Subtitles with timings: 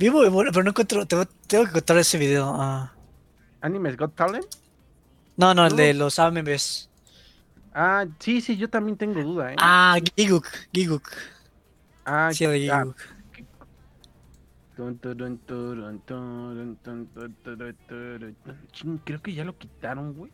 [0.00, 1.04] Vivo, pero no encuentro.
[1.04, 2.50] Tengo, tengo que encontrar ese video.
[2.56, 2.90] ah.
[3.60, 4.46] ¿Animes Got Talent?
[5.36, 6.88] No, no, el de los AMVs.
[7.74, 9.56] Ah, sí, sí, yo también tengo duda, ¿eh?
[9.58, 10.46] Ah, Giguk.
[10.72, 11.06] Giguk.
[12.06, 12.96] Ah, Sí, de Giguk.
[19.04, 20.32] Creo que ya lo quitaron, güey.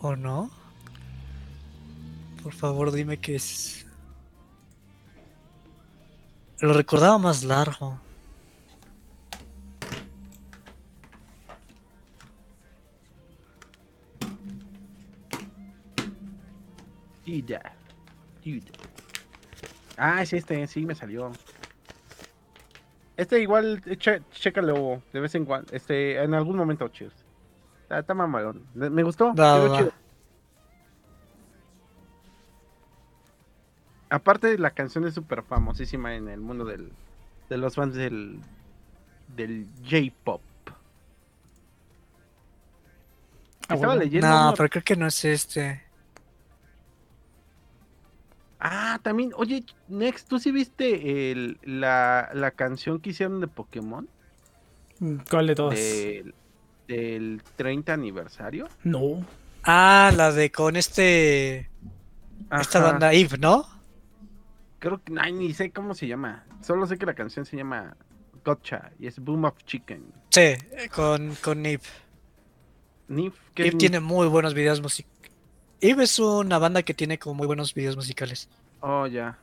[0.00, 0.50] ¿O no?
[2.42, 3.86] Por favor, dime que es.
[6.60, 7.98] Lo recordaba más largo.
[19.96, 21.30] Ah, es este, sí, me salió.
[23.16, 27.14] Este igual, che- chécalo de vez en cuando, este, en algún momento, cheers.
[27.82, 28.64] Está, está mamalón.
[28.74, 29.32] Me gustó.
[29.34, 29.92] Chido.
[34.08, 36.90] Aparte, la canción es súper famosísima en el mundo del,
[37.48, 38.40] de los fans del,
[39.36, 40.40] del J-pop.
[43.68, 44.00] Ah, Estaba bueno.
[44.02, 44.26] leyendo.
[44.28, 45.82] No, una- pero creo que no es este.
[48.60, 54.06] Ah, también, oye, Next, ¿tú sí viste el- la, la canción que hicieron de Pokémon?
[55.30, 55.78] ¿Cuál de todas?
[55.78, 56.34] Del,
[56.86, 58.68] del 30 aniversario.
[58.84, 59.24] No.
[59.64, 61.70] Ah, la de con este.
[62.60, 63.66] Esta banda Eve, ¿no?
[64.78, 66.44] Creo que, ay, ni sé cómo se llama.
[66.62, 67.96] Solo sé que la canción se llama
[68.44, 70.04] Gotcha y es Boom of Chicken.
[70.30, 70.54] Sí,
[70.90, 71.82] con, con Eve.
[73.08, 73.80] Nif, ¿qué Eve es Nif?
[73.80, 75.09] tiene muy buenos videos musicales.
[75.80, 78.48] Eve es una banda que tiene como muy buenos videos musicales.
[78.80, 79.38] Oh, ya.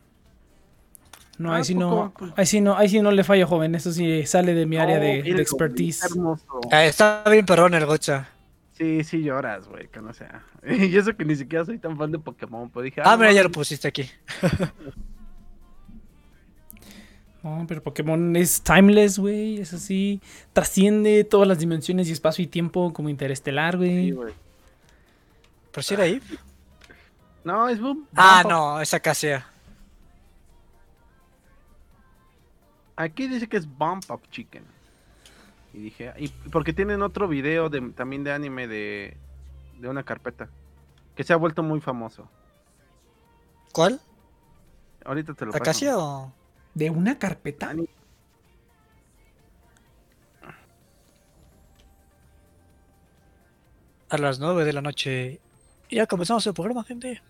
[1.37, 2.33] No, Ah, ahí sí poco, no, pues.
[2.35, 3.75] ahí sí no, ahí sí no le fallo, joven.
[3.75, 6.03] Eso sí sale de mi área Oh, de, expertise.
[6.05, 6.19] está.
[6.71, 8.29] Ah, está bien perrón el gocha.
[8.73, 10.43] Sí, sí lloras, güey, que no sea.
[10.67, 13.31] Y eso que ni siquiera soy tan fan de Pokémon, pues dije, Ah, no mira,
[13.33, 14.09] ya lo pusiste aquí.
[17.43, 19.59] No, pero Pokémon es timeless, güey.
[19.59, 20.19] Es así.
[20.53, 24.33] Trasciende todas las dimensiones y espacio y tiempo como interestelar, Sí, güey.
[25.77, 26.25] ¿Pero si era Eve?
[27.43, 28.07] No, es Boom.
[28.15, 29.45] Ah, Bump no, esa casea.
[32.95, 34.63] Aquí dice que es Bump of Chicken.
[35.75, 39.17] Y dije, y porque tienen otro video de, también de anime de,
[39.77, 40.49] de una carpeta.
[41.15, 42.27] Que se ha vuelto muy famoso.
[43.71, 44.01] ¿Cuál?
[45.05, 45.61] Ahorita te lo paso.
[45.61, 46.33] ¿Acacia o.?
[46.73, 47.69] ¿De una carpeta?
[47.69, 47.87] Ani-
[54.09, 55.39] A las 9 de la noche.
[55.89, 57.21] Y ya comenzamos el programa, gente.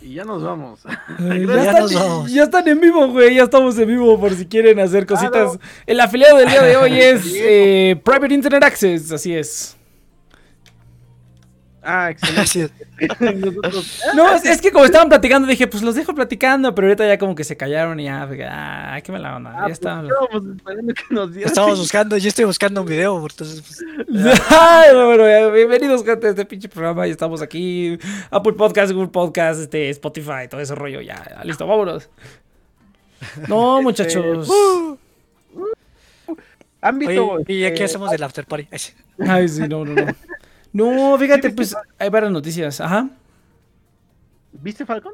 [0.00, 0.80] Y ya nos vamos.
[0.84, 0.88] Eh,
[1.46, 2.32] ya, Ya están, nos vamos.
[2.32, 3.34] ya están en vivo, güey.
[3.34, 5.30] Ya estamos en vivo por si quieren hacer cositas.
[5.30, 5.60] Claro.
[5.86, 9.12] El afiliado del día de hoy es eh, Private Internet Access.
[9.12, 9.76] Así es.
[11.84, 12.70] Ah, excelente.
[13.20, 16.74] Nosotros- No, es, es que como estaban platicando, dije, pues los dejo platicando.
[16.74, 19.50] Pero ahorita ya como que se callaron y ya, fue, ah, qué mala onda.
[19.50, 20.02] Ah, ya pues, está.
[20.02, 21.48] estábamos esperando que nos dieran.
[21.48, 23.62] Estamos buscando, yo estoy buscando un video, entonces.
[23.62, 27.06] pues, Ay, no, bueno, bienvenidos gente a este pinche programa.
[27.06, 27.98] Ya estamos aquí.
[28.30, 31.00] Apple Podcast, Google Podcast, este, Spotify, todo ese rollo.
[31.00, 32.08] Ya, ya, listo, vámonos.
[33.48, 34.48] No, muchachos.
[36.80, 37.26] ¿Han visto?
[37.26, 38.68] Oye, y aquí eh, hacemos el after party.
[39.26, 40.06] Ay, sí, no, no, no.
[40.74, 42.80] No, fíjate, pues hay varias noticias.
[42.80, 43.08] Ajá.
[44.52, 45.12] ¿Viste Falcon?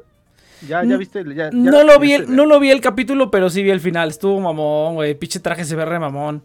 [0.67, 1.23] Ya, ya viste.
[1.35, 3.79] Ya, ya No lo vi, el, no lo vi el capítulo, pero sí vi el
[3.79, 4.09] final.
[4.09, 5.13] Estuvo mamón, güey.
[5.13, 6.43] Pinche traje se ve re mamón.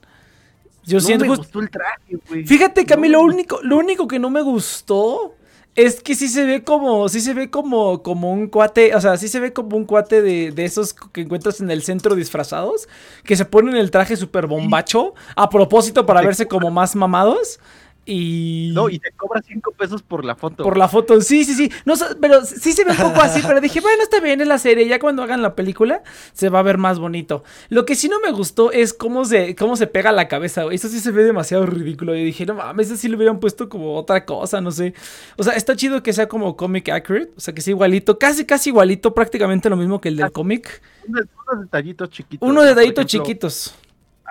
[0.85, 2.47] Yo no siento me gustó el traje, güey.
[2.47, 5.35] Fíjate que a mí lo único, lo único que no me gustó
[5.75, 9.17] es que sí se ve como, sí se ve como, como un cuate, o sea,
[9.17, 12.89] sí se ve como un cuate de, de esos que encuentras en el centro disfrazados,
[13.25, 17.61] que se ponen el traje súper bombacho a propósito para verse como más mamados.
[18.09, 18.71] Y...
[18.73, 20.63] No, y te cobra cinco pesos por la foto.
[20.63, 21.73] Por la foto, sí, sí, sí.
[21.85, 24.59] No, pero sí se ve un poco así, pero dije, bueno, está bien, es la
[24.59, 24.87] serie.
[24.87, 27.43] Ya cuando hagan la película, se va a ver más bonito.
[27.69, 30.77] Lo que sí no me gustó es cómo se, cómo se pega la cabeza, güey.
[30.77, 32.15] Eso sí se ve demasiado ridículo.
[32.15, 34.95] Y dije, no mames, eso sí le hubieran puesto como otra cosa, no sé.
[35.37, 37.33] O sea, está chido que sea como comic accurate.
[37.37, 40.81] O sea, que sea igualito, casi, casi igualito, prácticamente lo mismo que el del cómic.
[41.09, 42.49] Unos, unos detallitos chiquitos.
[42.49, 43.75] Unos detallitos ejemplo, chiquitos.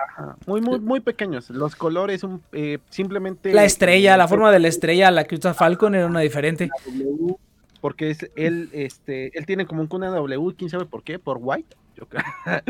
[0.08, 1.50] Ajá, muy, muy, muy pequeños.
[1.50, 3.52] Los colores, un, eh, simplemente.
[3.52, 6.68] La estrella, la forma de la estrella, la que usa Falcon era una diferente.
[6.86, 7.36] W,
[7.80, 11.76] porque es él, este, él tiene como una W, quién sabe por qué, por white.
[11.96, 12.22] Yo creo.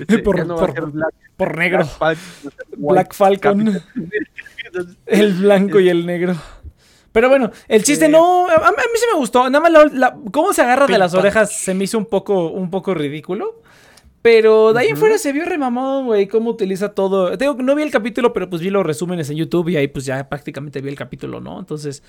[0.00, 1.86] Este, Por- no va a por- ser black, Por negro.
[2.76, 3.84] Black Falcon, Black
[5.06, 6.34] El blanco y el negro.
[7.12, 8.48] Pero bueno, el chiste Eh, no.
[8.48, 9.48] A, a mí sí me gustó.
[9.50, 12.48] Nada más la, la- cómo se agarra de las orejas se me hizo un poco,
[12.50, 13.60] un poco ridículo.
[14.24, 15.00] Pero de ahí en Ujú.
[15.00, 17.36] fuera se vio remamón, güey, cómo utiliza todo.
[17.36, 19.76] Te Digo, que no vi el capítulo, pero pues vi los resúmenes en YouTube y
[19.76, 21.58] ahí pues ya prácticamente vi el capítulo, ¿no?
[21.58, 22.02] Entonces.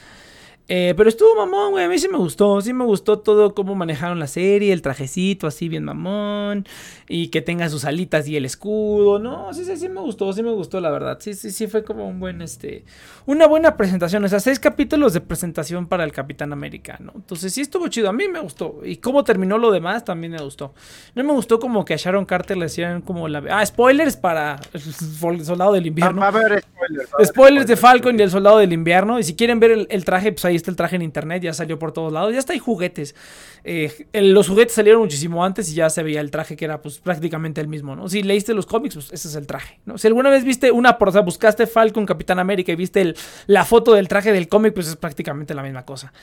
[0.68, 1.86] Eh, pero estuvo mamón, güey.
[1.86, 2.60] A mí sí me gustó.
[2.62, 6.66] Sí me gustó todo cómo manejaron la serie, el trajecito así bien mamón.
[7.08, 9.20] Y que tenga sus alitas y el escudo.
[9.20, 10.34] No, sí, sí, sí me gustó.
[10.34, 11.18] Sí me gustó, la verdad.
[11.20, 12.84] Sí, sí, sí fue como un buen, este.
[13.28, 14.24] Una buena presentación.
[14.24, 17.12] O sea, seis capítulos de presentación para el Capitán América, ¿no?
[17.16, 18.10] Entonces sí estuvo chido.
[18.10, 18.80] A mí me gustó.
[18.84, 20.74] Y cómo terminó lo demás también me gustó.
[21.14, 23.44] No me gustó como que a Sharon Carter le hicieran como la.
[23.52, 26.22] Ah, spoilers para el soldado del invierno.
[26.22, 27.14] Va a haber spoilers.
[27.14, 29.20] haber Spoilers de Falcon y el Soldado del Invierno.
[29.20, 31.44] Y si quieren ver el, el traje, pues ahí está el traje en internet.
[31.44, 32.34] Ya salió por todos lados.
[32.34, 33.16] Ya está hay juguetes.
[33.64, 37.00] Eh, los juguetes salieron muchísimo antes y ya se veía el traje que era pues
[37.00, 38.08] prácticamente el mismo, ¿no?
[38.10, 39.80] Si leíste los cómics, pues ese es el traje.
[39.96, 43.16] Si alguna vez viste una, o sea, buscaste Falcon Capitán América y viste el-
[43.48, 46.14] la foto del traje del cómic, pues es prácticamente la misma cosa.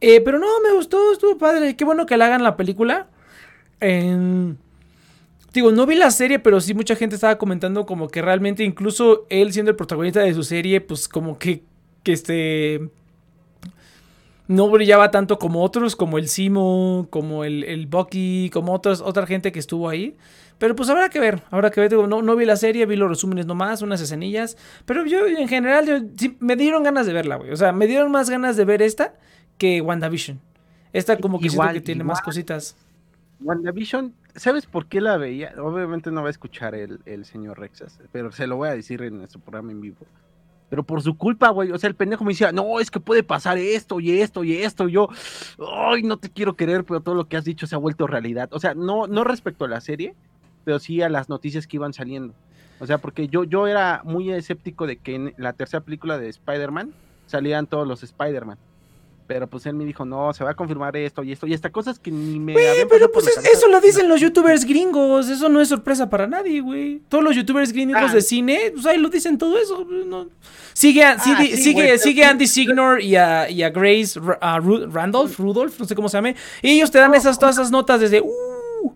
[0.00, 1.76] Eh, pero no, me gustó, estuvo padre.
[1.76, 3.08] Qué bueno que le hagan la película.
[5.52, 9.26] Digo, no vi la serie, pero sí mucha gente estaba comentando como que realmente incluso
[9.30, 11.62] él siendo el protagonista de su serie, pues como que,
[12.02, 12.90] que este...
[14.48, 19.26] No brillaba tanto como otros, como el Simo, como el, el Bucky, como otros, otra
[19.26, 20.16] gente que estuvo ahí.
[20.58, 21.92] Pero pues habrá que ver, habrá que ver.
[21.92, 24.56] No, no vi la serie, vi los resúmenes nomás, unas escenillas.
[24.86, 27.52] Pero yo en general, yo, sí, me dieron ganas de verla, güey.
[27.52, 29.14] O sea, me dieron más ganas de ver esta
[29.56, 30.40] que WandaVision.
[30.92, 32.76] Esta como que siento Igual, que tiene más cositas.
[33.40, 35.52] WandaVision, ¿sabes por qué la veía?
[35.58, 39.02] Obviamente no va a escuchar el, el señor Rexas, pero se lo voy a decir
[39.02, 40.06] en nuestro programa en vivo.
[40.70, 41.72] Pero por su culpa, güey.
[41.72, 44.54] O sea, el pendejo me decía, no, es que puede pasar esto y esto y
[44.54, 44.88] esto.
[44.88, 45.08] Y yo,
[45.66, 48.48] ay, no te quiero querer, pero todo lo que has dicho se ha vuelto realidad.
[48.52, 50.14] O sea, no, no respecto a la serie,
[50.64, 52.34] pero sí a las noticias que iban saliendo.
[52.80, 56.28] O sea, porque yo, yo era muy escéptico de que en la tercera película de
[56.28, 56.92] Spider-Man
[57.26, 58.58] salían todos los Spider-Man.
[59.28, 61.70] Pero pues él me dijo, no, se va a confirmar esto y esto, y hasta
[61.70, 65.48] cosas que ni me habían Pero pues es- eso lo dicen los youtubers gringos, eso
[65.50, 67.02] no es sorpresa para nadie, güey.
[67.10, 68.14] Todos los youtubers gringos Ah.
[68.14, 69.84] de cine, pues ahí lo dicen todo eso.
[69.84, 70.26] no.
[70.72, 72.22] Sigue, a, Ah, sigue, sí, sigue, güey.
[72.22, 76.08] Andy Signor y a, y a Grace Ra- a Ru- Randolph, Rudolph, no sé cómo
[76.08, 76.34] se llame.
[76.62, 78.92] Y ellos te dan esas, todas esas notas desde, uh,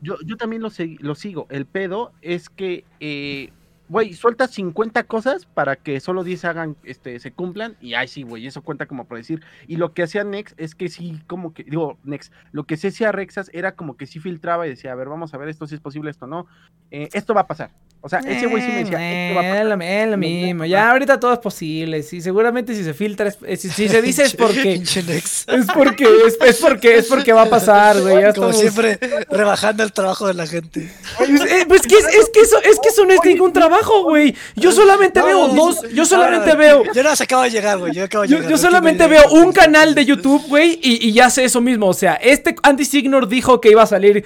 [0.00, 0.68] Yo, yo también lo,
[1.00, 1.46] lo sigo.
[1.50, 3.50] El pedo es que, eh,
[3.88, 7.76] güey, sueltas 50 cosas para que solo 10 hagan, este, se cumplan.
[7.80, 9.42] Y ay, sí, güey, eso cuenta como por decir.
[9.66, 12.88] Y lo que hacía Nex es que sí, como que, digo, Nex, lo que se
[12.88, 15.66] hacía Rexas era como que sí filtraba y decía, a ver, vamos a ver esto
[15.66, 16.46] si es posible, esto no.
[16.90, 17.70] Eh, esto va a pasar.
[18.04, 19.62] O sea, ese güey sí me decía, esto va a pasar.
[19.62, 22.02] Es lo, mismo, ya ahorita todo es posible.
[22.02, 24.72] Sí, seguramente si se filtra, es- eh, si, si se dice es porque.
[24.74, 28.14] Es porque, es, es porque, es porque va a pasar, güey.
[28.34, 28.98] Como estamos- siempre,
[29.30, 30.90] rebajando el trabajo de la gente.
[31.16, 34.02] Pues, eh, pues que es, es que eso, es que eso no es ningún trabajo,
[34.02, 34.34] güey.
[34.56, 36.82] Yo solamente No, veo dos, yo solamente no, veo.
[36.92, 37.94] Yo no se acabo de llegar, güey.
[37.94, 38.50] Yo acabo de llegar.
[38.50, 41.86] yo solamente veo un canal de YouTube, güey, y, y ya sé eso mismo.
[41.86, 44.24] O sea, este Andy Signor dijo que iba a salir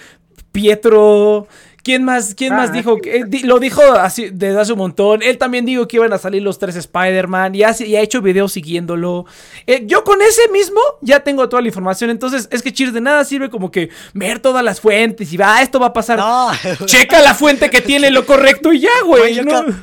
[0.51, 1.47] Pietro.
[1.87, 2.99] ¿Quién más, quién más Ah, dijo?
[3.01, 5.23] que- eh, di- lo dijo así desde hace un montón.
[5.23, 8.21] Él también dijo que iban a salir los tres Spider-Man y, hace- y ha hecho
[8.21, 9.25] videos siguiéndolo.
[9.69, 12.11] Eh, yo con ese mismo ya tengo toda la información.
[12.11, 15.59] Entonces, es que Cheers de nada sirve como que ver todas las fuentes y va,
[15.59, 16.19] "Ah, esto va a pasar.
[16.19, 16.51] No,
[16.87, 19.39] Checa la fuente que tiene lo correcto y ya, güey,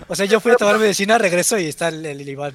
[0.10, 2.52] o sea, yo fui a tomar medicina, regreso y está el, el Iván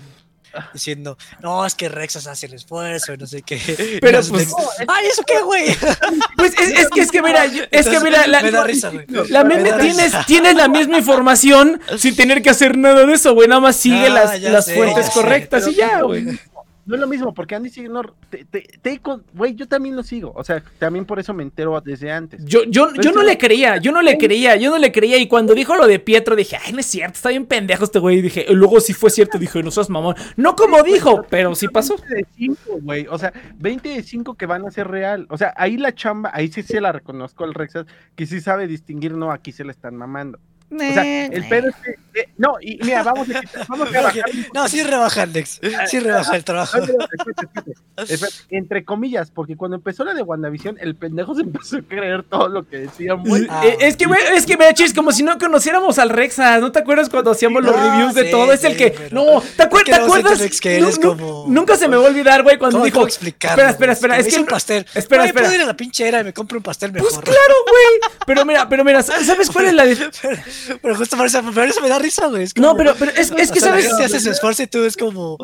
[0.73, 3.99] diciendo, no, es que Rexas hace el esfuerzo y no sé qué.
[4.01, 4.55] Pero, pues, Nex,
[4.89, 5.77] Ay, ¿eso qué, güey?
[6.37, 8.91] Pues es, es que es que mira, yo- es que mira, la, me da risa,
[8.91, 9.07] güey.
[9.29, 13.35] la Me meme tienes, tienes la misma información sin tener que hacer nada de eso,
[13.35, 13.49] güey.
[13.49, 16.39] Nada más sigue Ah, las, las sé, fuentes sé, correctas y ya, güey.
[16.89, 19.01] No es lo mismo, porque Andy Signor, te, te, te-
[19.35, 20.33] güey, yo también lo sigo.
[20.35, 22.43] O sea, también por eso me entero desde antes.
[22.47, 25.19] Yo, yo, yo no le creía, yo no le creía, yo no le creía.
[25.19, 27.99] Y cuando dijo lo de Pietro, dije, ay, no es cierto, está bien pendejo este
[27.99, 28.19] güey.
[28.19, 30.15] Y dije, luego sí fue cierto, dije, no seas mamón.
[30.37, 31.97] No como dijo, pero sí pasó.
[31.99, 33.07] 20 de 5, güey.
[33.11, 35.27] O sea, 20 de 5 que van a ser real.
[35.29, 37.85] O sea, ahí la chamba, ahí sí se la reconozco al Rexas,
[38.17, 40.39] que sí sabe distinguir, no, aquí se le están mamando.
[40.71, 42.21] O sea, el pedo es que.
[42.21, 44.13] eh, no, y mira, vamos a, vamos a.
[44.55, 45.61] No, sí rebaja Alex.
[45.89, 46.79] Sí rebaja el trabajo.
[46.79, 48.37] No, no, espérate, espérate, espérate.
[48.51, 52.49] Entre comillas, porque cuando empezó la de WandaVision, el pendejo se empezó a creer todo
[52.49, 53.23] lo que decían.
[53.49, 56.59] Ah, Eh, es que, güey, es que, mira, chis, como si no conociéramos al Rexa.
[56.59, 58.53] ¿No te acuerdas cuando hacíamos los No, reviews de sí, todo?
[58.53, 58.91] Es el que.
[58.91, 60.61] pero- No, ¿te, acuer- es ¿te no acuerdas?
[60.61, 63.07] Que nu- como- Nunca se me va a olvidar, güey, cuando ¿Cómo, dijo.
[63.07, 64.19] Espera, espera, espera.
[64.19, 64.41] Es que.
[64.41, 64.85] un pastel.
[64.95, 65.47] Espera, espera.
[65.47, 67.09] puedo ir a la pinche era y me compro un pastel mejor.
[67.11, 68.13] Pues claro, güey.
[68.27, 70.11] Pero mira, pero mira, ¿sabes cuál es la dif-
[70.83, 72.43] pero, justo por eso, por eso me da risa, güey.
[72.45, 73.87] Es No, pero, pero es, es que sabes.
[73.87, 75.37] gente hace su esfuerzo y tú es como.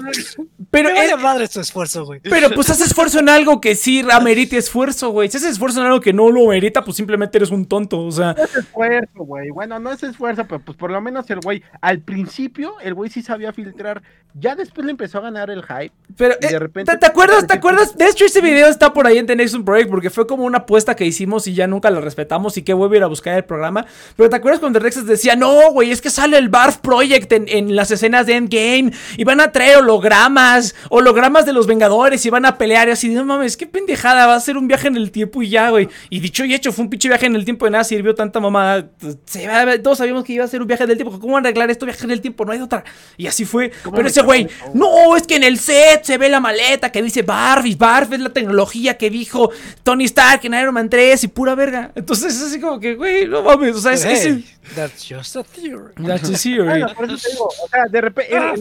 [0.70, 2.20] Pero, vale madre tu esfuerzo, güey.
[2.20, 5.28] pero pues haz esfuerzo en algo que sí amerite esfuerzo, güey.
[5.30, 8.00] Si haces esfuerzo en algo que no lo merita, pues simplemente eres un tonto.
[8.04, 9.50] O sea, No es esfuerzo, güey.
[9.50, 13.10] Bueno, no es esfuerzo, pero pues por lo menos el güey, al principio, el güey
[13.10, 14.02] sí sabía filtrar.
[14.36, 15.92] Ya después le empezó a ganar el hype.
[16.16, 17.46] Pero, Y de eh, repente- ¿te, te acuerdas?
[17.46, 17.96] ¿Te acuerdas?
[17.96, 20.58] De hecho, ese video está por ahí en The Next Break porque fue como una
[20.58, 23.44] apuesta que hicimos y ya nunca la respetamos y qué huevo ir a buscar el
[23.44, 23.86] programa.
[24.16, 27.76] Pero ¿te acuerdas cuando Decía, no, güey, es que sale el Barf Project en, en
[27.76, 32.44] las escenas de Endgame y van a traer hologramas, hologramas de los Vengadores y van
[32.46, 35.10] a pelear y así, no mames, qué pendejada, va a ser un viaje en el
[35.10, 35.88] tiempo y ya, güey.
[36.10, 38.40] Y dicho y hecho, fue un pinche viaje en el tiempo de nada sirvió tanta
[38.40, 38.88] mamada.
[39.26, 41.18] Se va- todos sabíamos que iba a ser un viaje en el tiempo.
[41.18, 41.86] ¿Cómo van a arreglar esto?
[41.86, 42.84] Viaje en el tiempo, no hay otra.
[43.16, 43.70] Y así fue.
[43.82, 47.02] ¿Cómo Pero ese güey, no, es que en el set se ve la maleta que
[47.02, 49.50] dice Barf y Barf es la tecnología que dijo
[49.82, 51.92] Tony Stark en Iron Man 3 y pura verga.
[51.94, 54.53] Entonces es así como que, güey, no mames, o sea, es que Hey, sí.
[54.74, 55.94] That's just a theory.
[56.06, 56.68] That's a theory.
[56.68, 58.54] Bueno, por eso te digo, o sea, de repente, Ah,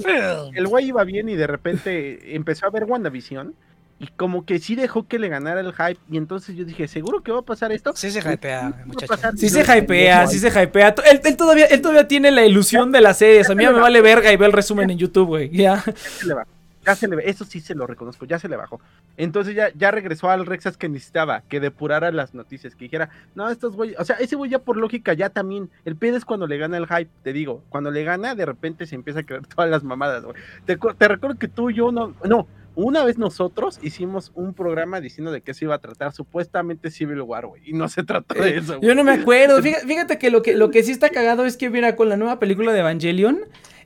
[0.53, 3.53] el- güey iba bien y de repente empezó a ver WandaVision
[3.99, 7.21] y como que sí dejó que le ganara el hype y entonces yo dije, ¿seguro
[7.23, 7.93] que va a pasar esto?
[7.95, 9.13] Sí se hypea, muchacho.
[9.37, 10.95] Sí se hypea, sí se hypea.
[11.09, 13.49] Él, él todavía, él todavía tiene la ilusión de las series.
[13.49, 15.49] A mí me vale verga y ve el resumen en YouTube, güey.
[15.51, 15.83] Ya.
[16.25, 16.47] Bajó.
[16.85, 18.81] Ya se le, eso sí se lo reconozco, ya se le bajó.
[19.17, 23.49] Entonces ya, ya regresó al Rexas que necesitaba, que depurara las noticias, que dijera, no,
[23.49, 26.47] estos güeyes, o sea, ese güey ya por lógica ya también, el pedo es cuando
[26.47, 29.45] le gana el hype, te digo, cuando le gana, de repente se empieza a creer
[29.47, 30.35] todas las mamadas, güey.
[30.65, 34.99] Te, te recuerdo que tú y yo no, no, una vez nosotros hicimos un programa
[34.99, 38.35] diciendo de qué se iba a tratar, supuestamente Civil War, güey, y no se trató
[38.35, 38.87] de eso, güey.
[38.87, 39.61] Yo no me acuerdo.
[39.63, 42.17] Fíjate, fíjate que lo que lo que sí está cagado es que mira con la
[42.17, 43.41] nueva película de Evangelion.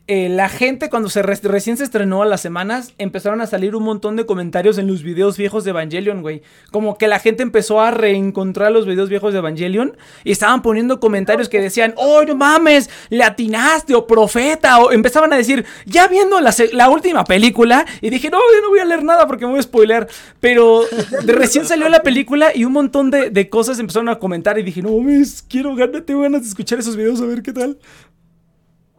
[0.09, 3.75] Eh, la gente cuando se re- recién se estrenó a las semanas empezaron a salir
[3.75, 6.43] un montón de comentarios en los videos viejos de Evangelion, güey.
[6.71, 11.01] Como que la gente empezó a reencontrar los videos viejos de Evangelion y estaban poniendo
[11.01, 16.07] comentarios que decían, oh, no mames, le atinaste o profeta o empezaban a decir, ya
[16.07, 19.51] viendo la, última película y dije, no, yo no voy a leer nada porque me
[19.51, 20.07] voy a spoiler.
[20.39, 20.83] Pero
[21.23, 24.81] de recién salió la película y un montón de, cosas empezaron a comentar y dije,
[24.81, 27.77] no mames, quiero ganas, tengo ganas de escuchar esos videos a ver qué tal.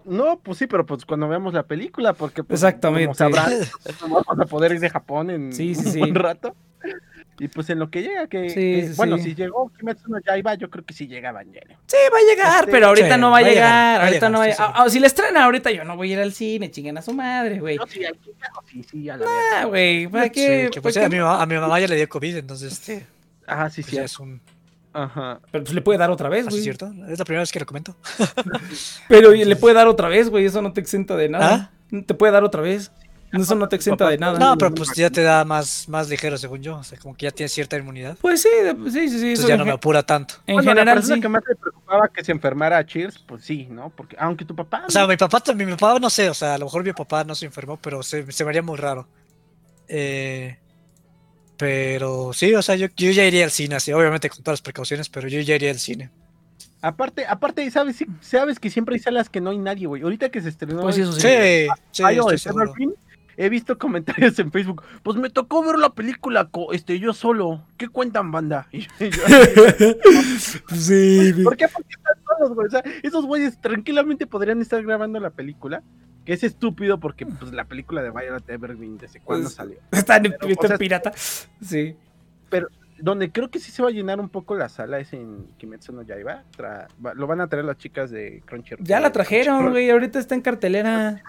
[0.08, 3.06] No, pues sí, pero pues cuando veamos la película, porque pues, Exactamente.
[3.06, 3.52] como sabrán,
[4.08, 5.98] no vamos a poder ir de Japón en Sí, sí, un sí.
[6.00, 6.54] buen rato.
[7.40, 9.22] Y pues en lo que llega, que, Sí, que- sí, bueno, sí.
[9.24, 11.78] si llegó Kimetsu no Yaiba, yo creo que sí llega Evangelion.
[11.86, 13.54] Sí, va a llegar, Este, pero ahorita sí, no va a va a llegar.
[13.54, 14.66] llegar, va a ahorita llegar, no va a llegar.
[14.66, 14.72] sí.
[14.76, 17.02] Ah, ah, si le estrena ahorita, yo no voy a ir al cine, chinguen a
[17.02, 17.76] su madre, güey.
[17.76, 18.00] No, sí,
[18.66, 20.68] sí, sí, ya la Ah, güey, ¿para Sí, qué?
[20.72, 21.04] que ¿Para pues, qué?
[21.04, 23.06] a, mi mamá, a mi mamá ya le dio COVID, entonces este,
[23.46, 23.96] Ajá, sí, pues, sí.
[23.96, 24.40] ya es un...
[24.92, 25.40] Ajá.
[25.52, 26.58] Pero pues le puede dar otra vez, ¿Así güey.
[26.60, 26.86] es cierto?
[27.08, 27.94] Es la primera vez que lo comento.
[29.08, 30.44] Pero le puede dar otra vez, güey.
[30.46, 31.70] Eso no te exenta de nada.
[31.92, 32.02] ¿Ah?
[32.06, 32.90] Te puede dar otra vez.
[33.30, 34.38] Eso no te exenta de nada.
[34.38, 36.76] No, pero pues ya te da más, más ligero, según yo.
[36.78, 38.16] O sea, como que ya tienes cierta inmunidad.
[38.22, 39.26] Pues sí, de- sí, sí, sí.
[39.28, 40.36] Entonces ya no me apura tanto.
[40.46, 41.20] En Bueno, la general, persona sí.
[41.20, 43.90] que más le preocupaba que se enfermara a Cheers, pues sí, ¿no?
[43.94, 44.84] Porque aunque tu papá.
[44.88, 46.94] O sea, mi papá, también- mi papá no sé, o sea, a lo mejor mi
[46.94, 49.06] papá no se enfermó, pero se, se me haría muy raro.
[49.88, 50.58] Eh,
[51.58, 54.62] pero sí, o sea, yo, yo ya iría al cine, así, obviamente con todas las
[54.62, 56.10] precauciones, pero yo ya iría al cine.
[56.80, 60.02] aparte, aparte, sabes, Sí, sabes que siempre hay salas que no hay nadie, güey.
[60.02, 60.82] Ahorita que se estrenó.
[60.82, 61.20] Pues eso sí.
[61.20, 61.28] Sí,
[61.90, 62.68] sí, estoy.
[62.76, 62.92] Film,
[63.36, 64.82] he visto comentarios en Facebook.
[65.02, 67.64] Pues me tocó ver la película, co- este, yo solo.
[67.76, 68.68] ¿Qué cuentan, banda?
[68.72, 68.88] Y yo-
[70.76, 71.68] sí, ¿Por qué?
[71.68, 72.66] Porque están todos, güey.
[72.66, 75.82] O sea, esos güeyes tranquilamente podrían estar grabando la película.
[76.28, 79.78] Que es estúpido porque pues, la película de Violet Evergreen, ¿desde cuándo Pues- salió?
[79.92, 81.12] Está en, Pero, está o sea, en pirata.
[81.62, 81.96] Sí.
[82.98, 85.92] Donde creo que sí se va a llenar un poco la sala es en Kimetsu
[85.92, 86.42] no Yaiba.
[86.54, 88.84] Tra- lo van a traer las chicas de Crunchyroll.
[88.84, 89.88] Ya la trajeron, güey.
[89.88, 91.22] Ahorita está en cartelera.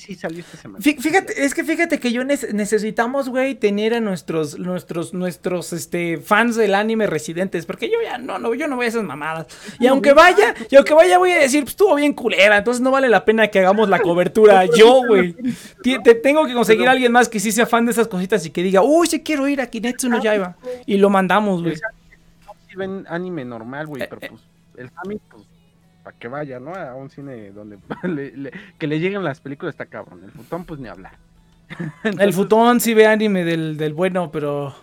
[0.00, 0.82] Sí salió esta semana.
[0.82, 5.72] Fí- Fíjate, es que fíjate que yo nece- necesitamos, güey, tener a nuestros, nuestros, nuestros,
[5.72, 9.04] este, fans del anime residentes, porque yo ya no, no, yo no voy a esas
[9.04, 9.46] mamadas.
[9.78, 12.90] Y aunque vaya, y aunque vaya, voy a decir, pues estuvo bien culera, entonces no
[12.90, 15.36] vale la pena que hagamos la cobertura yo, güey.
[15.82, 18.50] Te tengo que conseguir a alguien más que sí sea fan de esas cositas y
[18.50, 20.56] que diga, uy, sí quiero ir a Kinetsu no Yaiba.
[20.86, 21.74] Y lo mandamos, güey.
[22.46, 24.28] No, sí ven anime normal, güey, Eh, pero eh.
[24.30, 24.40] pues
[24.78, 25.42] el Fami, pues,
[26.10, 26.74] para que vaya, ¿no?
[26.74, 30.22] A un cine donde le- le- que le lleguen las películas está cabrón.
[30.24, 31.12] El futón, pues ni hablar.
[32.04, 34.74] El futón sí ve anime del, del bueno, pero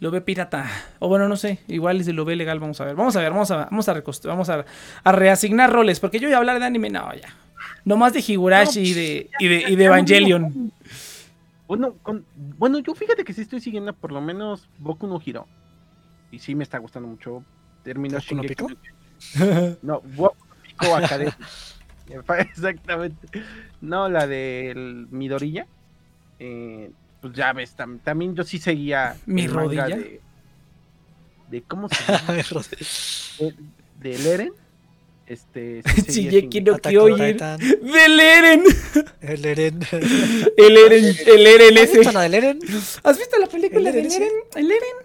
[0.00, 0.66] lo ve pirata.
[0.98, 1.60] O bueno, no sé.
[1.68, 2.94] Igual si lo ve legal, vamos a ver.
[2.96, 4.64] Vamos a ver, vamos a, vamos a, recost- vamos a,
[5.02, 6.00] a reasignar roles.
[6.00, 7.28] Porque yo voy a hablar de anime, no, ya.
[7.86, 10.72] Nomás de Higurashi y de, y de, y de Evangelion.
[11.66, 15.46] Bueno, con, bueno, yo fíjate que sí estoy siguiendo por lo menos Boku no Hero.
[16.30, 17.42] Y sí me está gustando mucho.
[17.82, 20.36] Terminó ¿Boku no Shingeki no- No, Boku
[20.96, 21.36] Academia.
[22.50, 23.28] Exactamente.
[23.80, 25.66] No, la del Midorilla.
[26.38, 26.90] Eh,
[27.20, 29.86] pues ya ves, tam- también yo sí seguía ¿Mi rodilla?
[29.88, 30.20] De,
[31.50, 33.54] de cómo se llama, de,
[34.00, 34.52] de Leren.
[35.26, 36.28] Este, sí
[36.60, 37.16] no Kyojin.
[37.58, 38.62] Del Eren.
[39.22, 39.80] El Eren.
[40.58, 42.12] El Eren, el Eren ¿Has visto ese.
[43.02, 44.12] ¿Has visto la película El del.
[44.12, 44.28] Eren?
[44.56, 44.96] El Eren.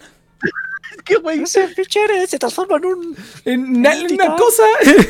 [1.05, 3.17] Que, güey, Ese pinche se transforma en un.
[3.45, 4.63] En una, ¿Un una cosa,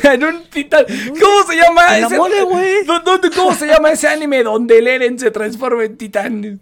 [0.14, 0.84] en un titán.
[1.20, 2.16] ¿Cómo se llama En la ese?
[2.16, 2.84] mole, güey.
[2.86, 6.60] ¿Dó- dónde- ¿Cómo se llama ese anime donde el Eren se transforma en titán?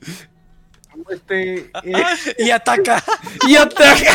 [1.10, 2.04] este, eh,
[2.38, 3.02] Y ataca.
[3.46, 4.14] Y ataca.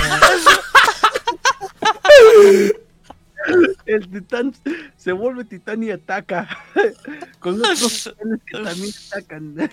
[3.85, 4.53] el titán
[4.97, 6.47] se vuelve titán y ataca.
[7.39, 9.71] Con otros titanes que también atacan.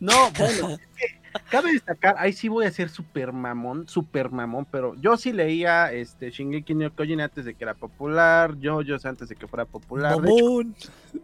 [0.00, 4.66] No, bueno, es que cabe destacar, ahí sí voy a ser super mamón, super mamón,
[4.70, 9.28] pero yo sí leía este Shingeki no Kyojin antes de que era popular, JoJo's antes
[9.28, 10.12] de que fuera popular.
[10.12, 10.74] hecho, Mamón.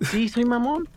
[0.01, 0.89] sí, soy mamón.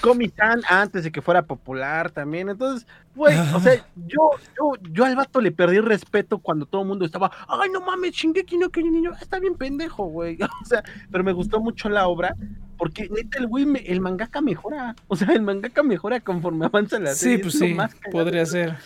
[0.00, 2.48] Komi-san antes de que fuera popular también.
[2.48, 6.82] Entonces, güey, o sea, yo, yo, yo al vato le perdí el respeto cuando todo
[6.82, 10.36] el mundo estaba, ay, no mames, Shingeki no Kyojin, niño, está bien pendejo, güey.
[10.62, 12.34] O sea, pero me gustó mucho la obra
[12.76, 14.94] porque neta el güey, me- el mangaka mejora.
[15.08, 17.38] O sea, el mangaka mejora conforme avanza la Sí, serie.
[17.40, 18.76] pues sí, más cagado, podría ser.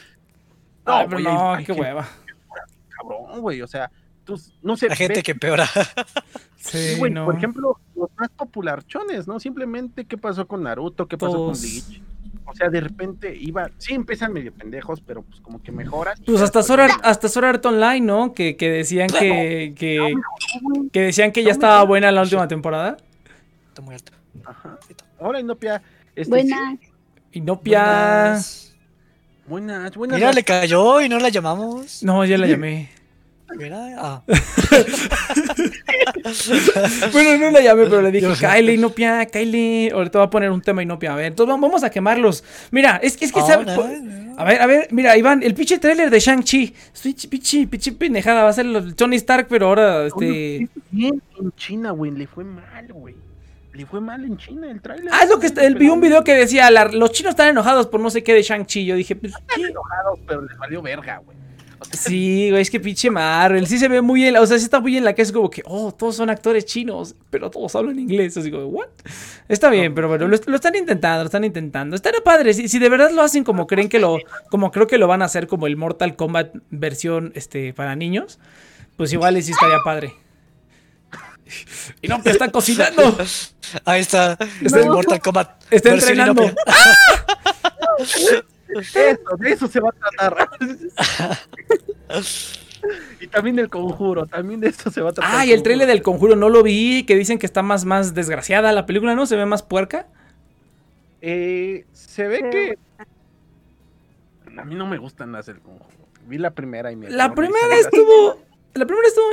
[0.86, 2.08] No, Ay, pero no, qué hueva.
[2.88, 3.90] Cabrón, güey, o sea,
[4.24, 5.66] tú, no sé, La gente ves- que empeora.
[6.60, 7.24] Sí, güey, no.
[7.24, 9.38] por ejemplo, los más popularchones, ¿no?
[9.38, 11.60] Simplemente qué pasó con Naruto, qué pasó Todos.
[11.60, 12.02] con Bleach.
[12.46, 16.16] O sea, de repente iba, sí empiezan medio pendejos, pero pues como que mejoran.
[16.20, 18.32] y Pues hasta Art, hasta Sword Art Online, ¿no?
[18.34, 20.14] Que, que decían que, que,
[20.92, 22.96] que decían que ya estaba buena la última temporada.
[23.78, 24.10] Está muy alto.
[24.44, 24.76] Ajá.
[25.20, 25.80] Ahora Inopia,
[26.16, 26.80] este, Buenas.
[27.30, 27.78] Y no pia.
[27.84, 28.74] Buenas.
[29.46, 30.16] buenas, buenas.
[30.18, 32.02] Mira, le cayó y no la llamamos.
[32.02, 32.90] No, ya la llamé.
[33.56, 34.22] Mira, ah.
[37.12, 39.92] Bueno, no la llamé, pero le dije, Kylie, Inopia, Kylie.
[39.92, 41.12] Ahorita va a poner un tema Inopia.
[41.12, 42.42] A ver, entonces vamos- a quemarlos.
[42.72, 44.34] Mira, es, es que Ah, sabe- no.
[44.38, 46.74] A ver, a ver, mira, Iván, el pinche trailer de Shang-Chi.
[47.30, 48.42] Pinche, pinche pendejada.
[48.42, 50.68] Va a ser el Tony Stark, pero ahora, este.
[50.90, 53.14] Bien en China, güey, le fue mal, güey.
[53.78, 55.08] Le fue mal en China el tráiler.
[55.12, 57.46] Ah, es lo que está- él vi un video que decía, la- los chinos están
[57.48, 58.84] enojados por no sé qué de Shang-Chi.
[58.84, 61.38] Yo dije, pues, Están enojados, pero les valió verga, güey.
[61.78, 63.68] O sea, Sí, güey, es que pinche Marvel.
[63.68, 65.30] Sí se ve muy en la, o sea, sí está muy en la que es
[65.30, 68.36] como que, oh, todos son actores chinos, pero todos hablan inglés.
[68.36, 68.88] Así como, ¿what?
[69.48, 71.94] Está bien, pero bueno, lo, lo están intentando, lo están intentando.
[71.94, 72.52] Estaría padre.
[72.54, 74.18] Si, si de verdad lo hacen como creen que lo,
[74.50, 78.40] como creo que lo van a hacer como el Mortal Kombat versión, este, para niños,
[78.96, 80.14] pues igual sí estaría padre.
[82.02, 83.16] Y no, que está cocinando.
[83.84, 84.32] Ahí está.
[84.62, 84.82] Está No.
[84.84, 85.62] el Mortal Kombat.
[85.70, 86.42] Está entrenando.
[86.44, 86.64] Inopia.
[88.68, 88.98] Eso,
[89.38, 90.50] de eso se va a tratar.
[93.20, 95.34] y también del conjuro, también de eso se va a tratar.
[95.36, 98.12] Ah, y el trailer del conjuro no lo vi, que dicen que está más, más
[98.12, 99.24] desgraciada la película, ¿no?
[99.24, 100.06] Se ve más puerca.
[101.22, 102.42] Eh, se ve Sí.
[102.50, 102.78] que.
[104.60, 105.88] A mí no me gustan las del conjuro.
[106.26, 107.08] Vi la primera y me.
[107.10, 108.38] La primera estuvo.
[108.74, 109.30] La primera estuvo.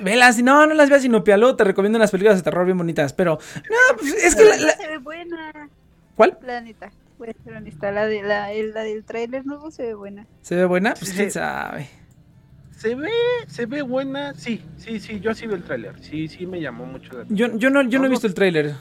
[0.00, 1.56] Velas, no, no las veas sino pialo.
[1.56, 3.12] Te recomiendo unas películas de terror bien bonitas.
[3.12, 4.56] Pero, no, pues es que la.
[4.56, 5.68] la- Se ve buena.
[6.14, 6.38] ¿Cuál?
[6.42, 6.90] La neta.
[7.18, 7.90] Voy a ser honesta.
[7.92, 10.26] La, de, la, el- la del tráiler nuevo se ve buena.
[10.42, 10.94] ¿Se ve buena?
[10.94, 11.16] Pues Sí.
[11.16, 11.88] quién sabe.
[12.76, 13.10] Se ve,
[13.48, 14.34] se ve buena.
[14.34, 15.18] Sí, sí, sí.
[15.20, 15.94] Yo sí vi el tráiler.
[16.00, 18.74] Sí, sí me llamó mucho la Yo, yo, no, yo no he visto el tráiler.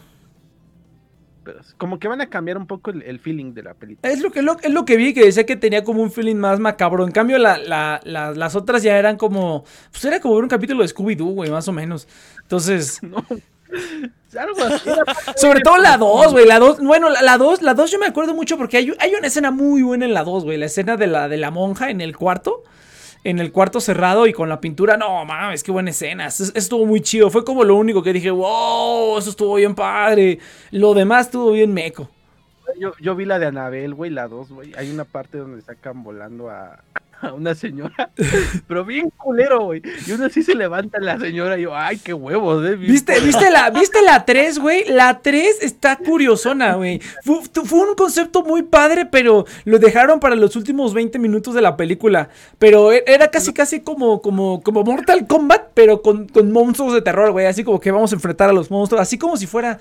[1.48, 4.12] Pero como que van a cambiar un poco el, el feeling de la película.
[4.12, 6.36] Es lo, que, lo, es lo que vi, que decía que tenía como un feeling
[6.36, 7.06] más macabro.
[7.06, 9.64] En cambio, la, la- la- las otras ya eran como.
[9.92, 12.08] Pues era como ver un capítulo de Scooby-Doo, güey, más o menos.
[12.42, 13.00] Entonces.
[13.08, 13.24] No.
[14.40, 14.90] Algo así.
[14.90, 17.92] era parte Sobre todo la 2, güey, la 2, bueno, la- la 2, la 2
[17.92, 20.58] yo me acuerdo mucho porque hay, hay una escena muy buena en la 2, güey,
[20.58, 22.64] la escena de la, de la monja en el cuarto.
[23.28, 24.96] En el cuarto cerrado y con la pintura.
[24.96, 26.28] No, mames, qué buena escena.
[26.28, 27.30] Eso, estuvo muy chido.
[27.30, 30.40] Fue como lo único que dije, wow, eso estuvo bien padre.
[30.72, 32.10] Lo demás estuvo bien meco.
[32.80, 34.74] Yo, yo vi la de Anabel, güey, la 2, güey.
[34.78, 36.80] Hay una parte donde sacan volando a,
[37.22, 38.12] a una señora,
[38.68, 39.82] pero bien culero, güey.
[40.06, 42.76] Y uno así se levanta la señora y yo, ay, qué huevos, eh.
[42.76, 43.20] ¿Viste.
[43.20, 44.86] ¿viste, la, ¿Viste la 3, güey?
[44.86, 47.00] La 3 está curiosona, güey.
[47.24, 51.62] Fue, fue un concepto muy padre, pero lo dejaron para los últimos 20 minutos de
[51.62, 52.30] la película.
[52.60, 57.02] Pero e- era casi, casi como, como, como Mortal Kombat, pero con, con monstruos de
[57.02, 57.46] terror, güey.
[57.48, 59.02] Así como que vamos a enfrentar a los monstruos.
[59.02, 59.80] Así como si fuera.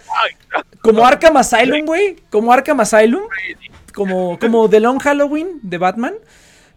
[0.80, 2.16] Como Arkham Asylum, güey.
[2.30, 3.22] Como Arkham Asylum.
[3.94, 6.14] Como, como The Long Halloween de Batman.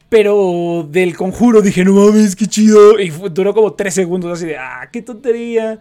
[0.09, 2.99] Pero del conjuro dije, no mames, qué chido.
[2.99, 5.79] Y fue- duró como 3 segundos así de, ah, qué tontería.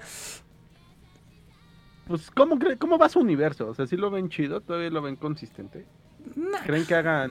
[2.06, 3.68] Pues, ¿cómo, cre- ¿cómo va su universo?
[3.68, 4.60] O sea, ¿sí lo ven chido?
[4.60, 5.84] ¿Todavía lo ven consistente?
[6.36, 7.30] Nah, ¿Creen que hagan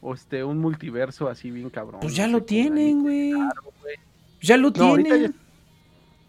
[0.00, 2.00] o este, un multiverso así bien cabrón?
[2.00, 3.32] Pues ya lo tienen, güey.
[4.42, 5.32] Ya lo No, tienen.
[5.32, 5.38] ya,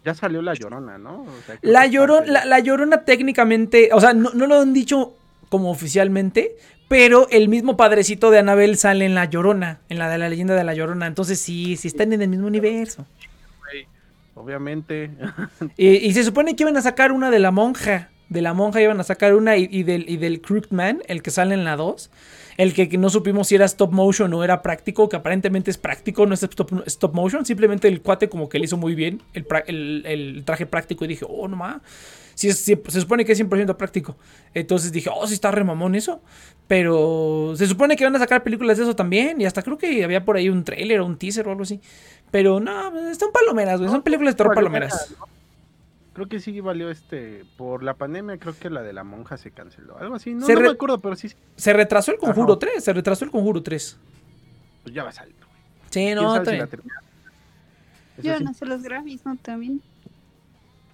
[0.06, 1.22] ya salió la llorona, ¿no?
[1.22, 4.72] O sea, creo La, llorona, la, la llorona técnicamente, o sea, no, no lo han
[4.72, 5.14] dicho
[5.48, 6.56] como oficialmente,
[6.88, 10.54] pero el mismo padrecito de Anabel sale en la llorona, en la de la leyenda
[10.54, 11.06] de la llorona.
[11.06, 13.06] Entonces sí, sí están en el mismo universo.
[14.34, 15.10] Obviamente.
[15.76, 18.08] Y, y se supone que iban a sacar una de la monja.
[18.28, 21.22] De la monja iban a sacar una y, y del, y del Crooked Man, el
[21.22, 22.10] que sale en la 2.
[22.58, 25.78] El que, que no supimos si era stop motion o era práctico, que aparentemente es
[25.78, 27.44] práctico, no es stop, stop motion.
[27.46, 31.04] Simplemente el cuate como que le hizo muy bien el, pra- el- el traje práctico
[31.04, 31.76] y dije, oh, no más.
[32.34, 34.16] Sí, sí, se supone que es 100% práctico.
[34.54, 36.20] Entonces dije, oh, sí está remamón eso.
[36.68, 39.40] Pero se supone que van a sacar películas de eso también.
[39.40, 41.80] Y hasta creo que había por ahí un trailer o un teaser o algo así.
[42.30, 43.90] Pero no, están palomeras, güey.
[43.90, 45.14] Son películas de terror palomeras.
[46.12, 47.44] Creo que sí valió este.
[47.56, 49.96] Por la pandemia, creo que la de la monja se canceló.
[49.98, 50.34] Algo así.
[50.34, 51.30] No, no re- me acuerdo, pero sí.
[51.56, 52.58] Se retrasó el Conjuro Ajá.
[52.60, 53.96] 3, se retrasó el Conjuro 3.
[54.82, 55.48] Pues ya va a salir, güey.
[55.90, 56.50] Sí, ¿Quién no, si?
[56.52, 56.66] Eso
[58.22, 58.44] Yo sí.
[58.44, 59.36] no sé los Grammys, ¿no?
[59.36, 59.80] También.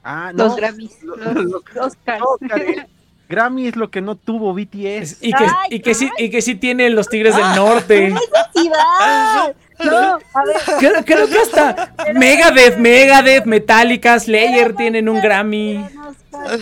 [0.05, 0.45] Ah, no.
[0.45, 1.03] Los Grammys.
[1.03, 2.23] lo- Los Oscars.
[3.29, 4.75] Grammy es lo que no tuvo BTS.
[5.13, 8.15] Es- Y que, Ay, y, que sí, y que sí tienen los Tigres del Norte.
[8.55, 9.53] ¡Sí va!
[9.85, 10.57] No, a ver.
[10.79, 15.85] Creo, creo que hasta Megadeth, Megadeth, Metallica, Slayer tienen un Grammy.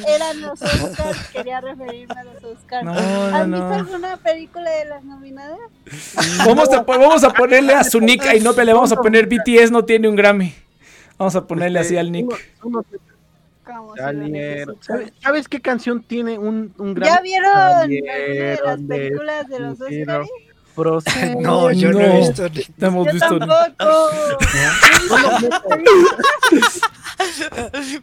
[0.09, 2.85] Eran los Oscars, quería referirme a los Oscars.
[2.85, 3.75] No, ¿Has no, visto no.
[3.75, 5.59] alguna película de las nominadas?
[6.47, 9.71] Vamos a, vamos a ponerle a su nick, ahí no le vamos a poner BTS,
[9.71, 10.55] no tiene un Grammy.
[11.19, 12.27] Vamos a ponerle así al nick.
[12.63, 12.85] uno- uno-
[13.77, 15.05] Como si lo ni- necesitara.
[15.21, 17.15] ¿Sabes, qué canción tiene un, un Grammy?
[17.15, 19.81] ¿Ya vieron de las películas de los.
[19.81, 20.29] Oscars?
[20.75, 21.41] Procedo.
[21.41, 22.49] No, yo no, he visto.
[22.49, 23.39] ni- No hemos Yo visto.
[23.39, 23.79] tampoco.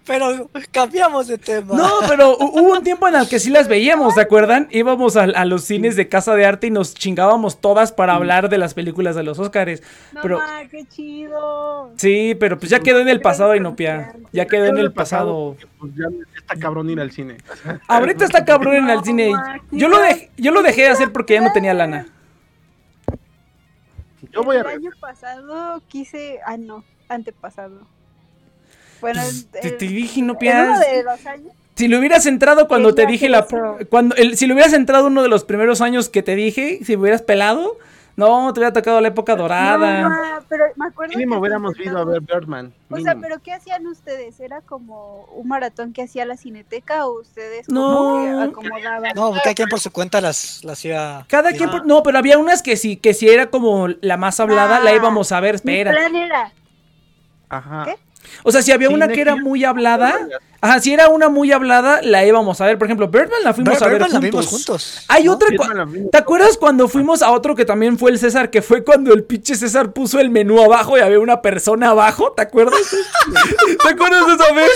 [0.05, 1.75] Pero cambiamos de tema.
[1.75, 4.67] No, pero hu- hubo un tiempo en el que sí las veíamos, ¿se acuerdan?
[4.71, 8.49] Íbamos a, a los cines de casa de arte y nos chingábamos todas para hablar
[8.49, 9.81] de las películas de los Oscars.
[10.13, 11.91] No, Pero- ma, qué chido.
[11.97, 14.13] Sí, pero pues ya quedó en el pasado, Inopia.
[14.31, 15.55] Ya quedó en el pasado.
[15.79, 16.05] Pues ya
[16.37, 17.37] está cabrón ir al cine.
[17.87, 19.31] Ahorita está cabrón en el cine.
[19.71, 22.07] Yo lo, dej- yo lo dejé de hacer porque ya no tenía lana.
[24.33, 26.39] Yo voy a El año pasado quise.
[26.45, 27.81] Ah, no, antepasado.
[29.01, 30.21] Bueno, Te, el- te dije,
[30.79, 31.53] de los años.
[31.75, 33.39] Si lo hubieras entrado cuando te dije la.
[33.39, 33.77] eso.
[33.89, 36.97] Cuando, el- si lo hubieras entrado uno de los primeros años que te dije, si
[36.97, 37.77] hubieras pelado,
[38.19, 40.01] no, te hubiera tocado la época dorada.
[40.09, 40.15] No,
[40.47, 41.13] pero me acuerdo.
[41.17, 42.73] Mínimo que hubiéramos ido a ver Birdman.
[42.89, 44.39] O sea, pero ¿qué hacían ustedes?
[44.39, 48.51] ¿Era como un maratón que hacía la cineteca o ustedes No.
[48.53, 49.11] como que acomodaban?
[49.15, 51.25] No, cada quien por su cuenta las, las iba.
[51.27, 51.69] Cada quien.
[51.69, 54.91] por- No, pero había unas que sí, que si era como la más hablada, la
[54.91, 55.91] Ah, íbamos a ver, Mi espera.
[55.91, 56.51] plan era.
[57.49, 57.83] Ajá.
[57.85, 57.95] ¿Qué?
[58.43, 60.13] O sea, si había una que era muy hablada,
[60.61, 62.77] ajá, si era una muy hablada, la íbamos a ver.
[62.77, 64.31] Por ejemplo, Birdman la fuimos a ver Birdman la juntos.
[64.31, 65.03] vimos juntos.
[65.07, 65.33] Hay ¿no?
[65.33, 65.49] otra.
[66.11, 68.49] ¿Te acuerdas cuando fuimos a otro que también fue el César?
[68.49, 72.33] Que fue cuando el pinche César puso el menú abajo y había una persona abajo.
[72.33, 72.79] ¿Te acuerdas?
[73.83, 74.69] ¿Te acuerdas de esa vez?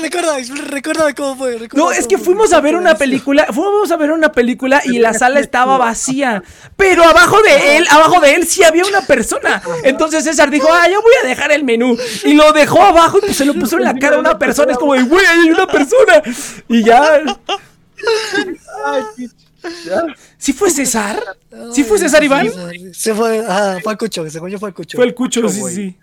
[0.00, 1.52] Recuerda, recuérdame cómo fue.
[1.52, 4.98] No, recuérdame es que fuimos a ver una película, fuimos a ver una película y
[4.98, 6.42] la sala estaba vacía,
[6.76, 9.62] pero abajo de él, abajo de él sí había una persona.
[9.82, 13.22] Entonces César dijo, ah, yo voy a dejar el menú y lo dejó abajo y
[13.22, 14.72] pues se lo puso en la cara a una persona.
[14.72, 16.22] Es como, de, güey, hay una persona.
[16.68, 17.22] Y ya,
[18.84, 19.30] Ay.
[20.36, 21.22] ¿sí fue César?
[21.72, 22.48] ¿Sí fue César Iván?
[22.92, 24.98] Se fue, ah, fue el Cucho, según yo fue el Cucho.
[24.98, 25.96] Fue el cucho, sí, sí.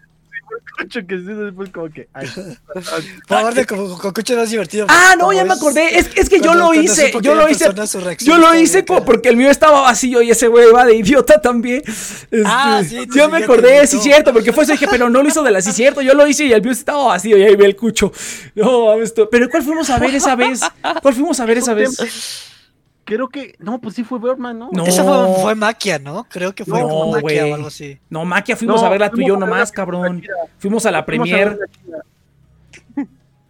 [0.91, 2.07] Que sí, después como que.
[2.13, 2.27] ay,
[3.27, 4.87] Por aparte, como con Cucho no es divertido.
[4.89, 5.97] Ah, no, ya me acordé.
[5.99, 7.69] Es, es que yo lo hice, yo lo hice.
[8.19, 11.81] Yo lo hice porque el mío estaba vacío y ese güey va de idiota también.
[11.85, 15.09] Este, Ah, sí, ya sí, me ya acordé, sí, cierto, porque fue eso dije, pero
[15.09, 17.37] no lo hizo de la, sí, cierto, yo lo hice y el mío estaba vacío
[17.37, 18.11] y ahí ve el cucho.
[18.55, 20.61] No, tú- pero ¿cuál fuimos a ver esa vez?
[21.01, 21.97] ¿Cuál fuimos a ver esa vez?
[23.03, 23.55] Creo que.
[23.59, 24.69] No, pues sí fue Birdman, ¿no?
[24.71, 24.85] No.
[24.85, 26.25] Esa fue, fue Maquia, ¿no?
[26.29, 27.99] Creo que fue No, como Maquia o algo así.
[28.09, 30.23] No, Maquia, fuimos No, a verla tú y yo a nomás, la cabrón.
[30.59, 31.59] Fuimos a la Fuimos a premier.
[31.71, 32.03] chida.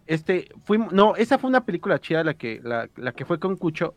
[0.06, 3.56] Este, fuimos, no, esa fue una película chida la que, la, la que fue con
[3.56, 3.94] Cucho,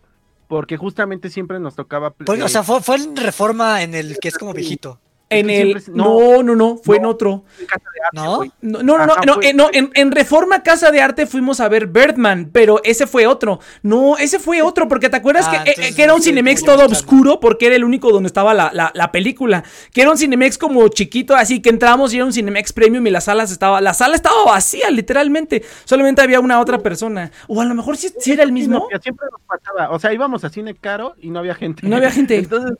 [0.48, 2.12] porque justamente siempre nos tocaba.
[2.12, 5.00] Porque, eh, o sea, fue, fue en Reforma en el que es como viejito.
[5.28, 5.82] En el.
[5.82, 7.46] siempre No, no, no, fue en otro.
[7.60, 8.44] en Casa de Arte, ¿No?
[8.62, 11.26] No, no, no, no, Ajá, no, fue- eh, no, en, en Reforma Casa de Arte
[11.26, 13.60] fuimos a ver Birdman, pero ese fue otro.
[13.82, 16.64] No, ese fue otro, porque te acuerdas Ah, que, eh, que era un estoy Cinemex
[16.64, 19.64] todo oscuro, porque era el único donde estaba la, la- la película.
[19.92, 23.10] Que era un Cinemex como chiquito, así que entramos y era un Cinemex Premium y
[23.10, 25.64] la sala estaba, la sala estaba vacía, literalmente.
[25.86, 27.32] Solamente había una otra persona.
[27.48, 28.88] O a lo mejor sí, sí era el mismo.
[28.92, 29.90] Sí, siempre nos pasaba.
[29.90, 31.88] O sea, íbamos a cine caro y no había gente.
[31.88, 32.38] No había gente.
[32.40, 32.78] Entonces,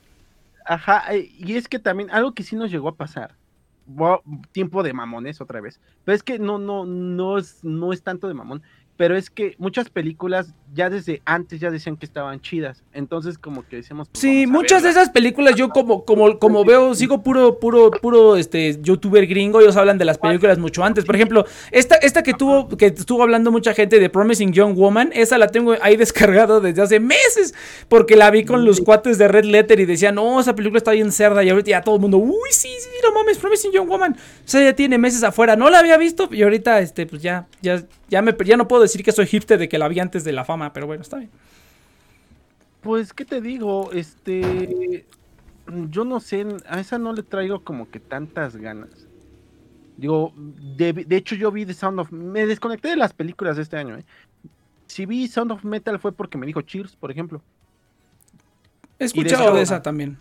[0.66, 3.36] ajá, eh, y es que también algo que sí nos llegó a pasar.
[4.52, 5.80] Tiempo de mamones otra vez.
[6.04, 8.62] Pero es que no, no, no es, no es tanto de mamón.
[8.96, 12.82] Pero es que muchas películas ya desde antes ya decían que estaban chidas.
[12.92, 14.08] Entonces, como que decíamos.
[14.08, 18.36] pues, Sí, muchas de esas películas yo como, como, como veo, sigo puro, puro, puro
[18.36, 21.04] este youtuber gringo, ellos hablan de las películas mucho antes.
[21.04, 25.10] Por ejemplo, esta, esta que tuvo, que estuvo hablando mucha gente de Promising Young Woman,
[25.14, 27.54] esa la tengo ahí descargada desde hace meses,
[27.88, 30.92] porque la vi con los cuates de Red Letter y decían, no, esa película está
[30.92, 33.88] bien cerda, y ahorita ya todo el mundo, uy, sí, sí, no mames, Promising Young
[33.88, 34.12] Woman.
[34.12, 37.46] O sea, ya tiene meses afuera, no la había visto, y ahorita, este, pues ya,
[37.62, 40.24] ya, ya me, ya no puedo decir que soy hipster de que la vi antes
[40.24, 41.30] de la fama, pero bueno, está bien.
[42.80, 43.90] Pues, ¿qué te digo?
[43.92, 45.04] Este.
[45.90, 48.88] Yo no sé, a esa no le traigo como que tantas ganas.
[49.96, 52.12] Digo, de, de hecho, yo vi The Sound of.
[52.12, 54.04] Me desconecté de las películas de este año, ¿eh?
[54.86, 57.42] Si vi Sound of Metal fue porque me dijo Cheers, por ejemplo.
[58.98, 60.18] He de escuchado de esa- esa también.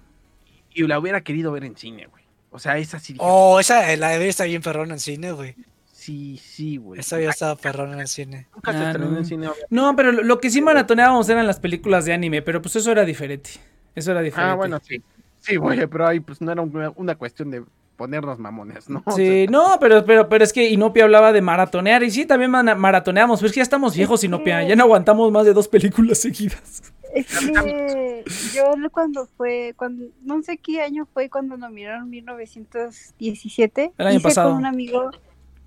[0.73, 2.23] Y la hubiera querido ver en cine, güey.
[2.51, 3.13] O sea, esa sí.
[3.13, 5.55] dije, Oh, esa, eh, la de ver está bien perrona en cine, güey.
[6.05, 6.99] Sí, sí, güey.
[6.99, 8.47] Esa ya estaba perrona en el cine.
[8.53, 9.17] Nunca se Ah, estrenó no.
[9.17, 9.47] en cine.
[9.47, 9.63] obvio.
[9.71, 12.91] No, pero lo, lo que sí maratoneábamos eran las películas de anime, pero pues eso
[12.91, 13.49] era diferente.
[13.95, 14.51] Eso era diferente.
[14.51, 15.01] Ah, bueno, sí.
[15.39, 17.63] Sí, güey, pero ahí pues no era una, una cuestión de
[17.95, 19.01] ponernos mamones, ¿no?
[19.05, 22.51] O Sí, no, pero, pero, pero es que Inopia hablaba de maratonear y sí, también
[22.51, 26.17] maratoneamos, pero es que ya estamos viejos, Inopia, ya no aguantamos más de dos películas
[26.21, 26.83] seguidas.
[27.15, 33.93] Es que yo cuando fue, cuando no sé qué año fue cuando nominaron 1917.
[33.97, 34.49] El año hice pasado.
[34.49, 35.11] con un amigo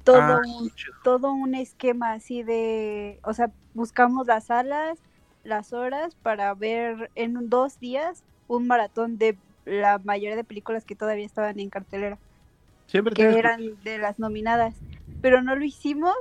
[0.09, 0.73] todo Ah, un,
[1.05, 4.99] todo un esquema así de, o sea, buscamos las salas,
[5.45, 10.95] las horas para ver en dos días un maratón de la mayoría de películas que
[10.95, 12.19] todavía estaban en cartelera,
[12.87, 14.75] Siempre que eran de las nominadas,
[15.21, 16.17] pero no lo hicimos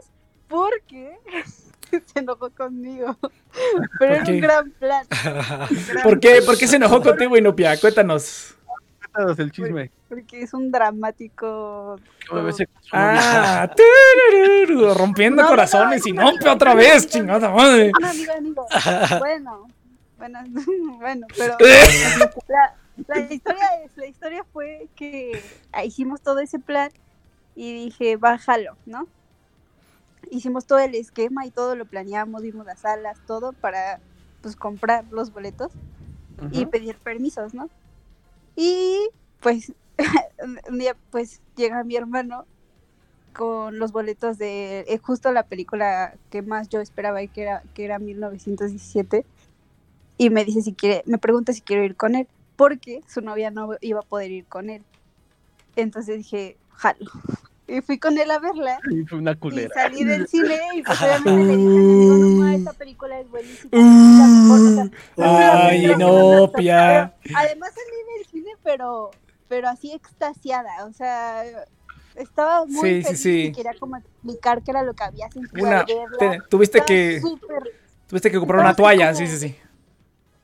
[0.50, 1.18] porque
[1.90, 3.18] se enojó conmigo.
[4.00, 5.08] Pero era un gran plan.
[6.04, 7.80] ¿Por qué, ¿Por qué se enojó contigo, Inopia?
[7.80, 8.57] Cuéntanos.
[9.18, 9.92] Cuéntanos el chisme.
[10.08, 12.00] Porque es un dramático.
[12.92, 17.92] Ah, turururu, rompiendo No, no, corazones, no, Inopia no, otra no, vez, no, chingada madre.
[17.98, 18.68] Un amigo, amigo.
[19.20, 19.68] Bueno,
[20.20, 20.40] bueno,
[21.00, 21.58] bueno, pero
[22.48, 22.76] la,
[23.08, 25.42] la historia es, la historia fue que
[25.84, 26.92] hicimos todo ese plan
[27.56, 29.08] y dije, bájalo, ¿no?
[30.30, 34.00] Hicimos todo el esquema y todo lo planeamos, vimos las salas, todo para
[34.42, 35.72] pues comprar los boletos
[36.52, 37.68] y pedir permisos, ¿no?
[38.58, 39.72] Y pues
[40.70, 42.46] un día pues llega mi hermano
[43.34, 47.62] con los boletos de eh, justo la película que más yo esperaba y que era
[47.76, 49.26] que era 1917
[50.18, 53.52] y me dice si quiere, me pregunta si quiero ir con él porque su novia
[53.52, 54.84] no iba a poder ir con él.
[55.76, 57.06] Entonces dije, jalo.
[57.68, 59.74] Y fui con él a verla Y fue una y culera.
[59.74, 63.70] salí del cine y pues obviamente le dije, no, esta película es buenísima.
[63.72, 67.14] es la mejor", o sea, Ay, Inopia.
[67.36, 69.12] Además salí del cine, pero,
[69.48, 71.44] pero así extasiada, o sea,
[72.16, 73.42] estaba muy Sí, sí, feliz sí.
[73.48, 76.18] y quería como explicar qué era lo que había sentido Una, al verla.
[76.18, 77.72] te- tuviste Estaba que, súper-
[78.08, 79.56] tuviste que comprar una toalla, sí, sí, sí.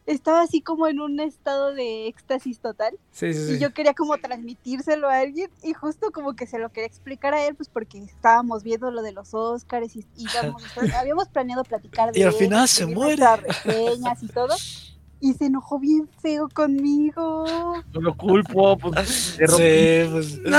[0.05, 4.17] Estaba así como en un estado de éxtasis total Sí, sí, y yo quería como
[4.17, 7.99] transmitírselo a alguien y justo como que se lo quería explicar a él pues porque
[7.99, 10.25] estábamos viendo lo de los Oscars y, y
[10.97, 13.23] habíamos planeado platicar de Y al él, final se muere.
[13.37, 14.53] reseñas y todo
[15.23, 17.45] y se enojó bien feo conmigo.
[17.93, 19.37] No lo culpo, pues.
[19.37, 20.39] Sí, pues.
[20.41, 20.57] No,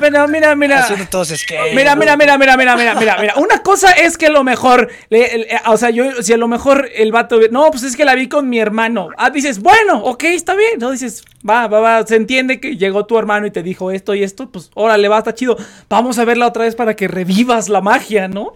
[0.00, 0.80] pero mira, mira.
[0.80, 1.32] Haciendo todos.
[1.74, 3.34] Mira, mira, mira, mira, mira, mira, mira, mira.
[3.36, 6.48] Una cosa es que a lo mejor, le- le- o sea, yo, si a lo
[6.48, 9.10] mejor el vato, no, pues es que la vi con mi hermano.
[9.18, 10.78] Ah, dices, bueno, ok, está bien.
[10.78, 14.14] No dices, va, va, va, se entiende que llegó tu hermano y te dijo esto
[14.14, 15.56] y esto, pues órale, va, está chido.
[15.90, 18.52] Vamos a verla otra vez para que revivas la magia, ¿no?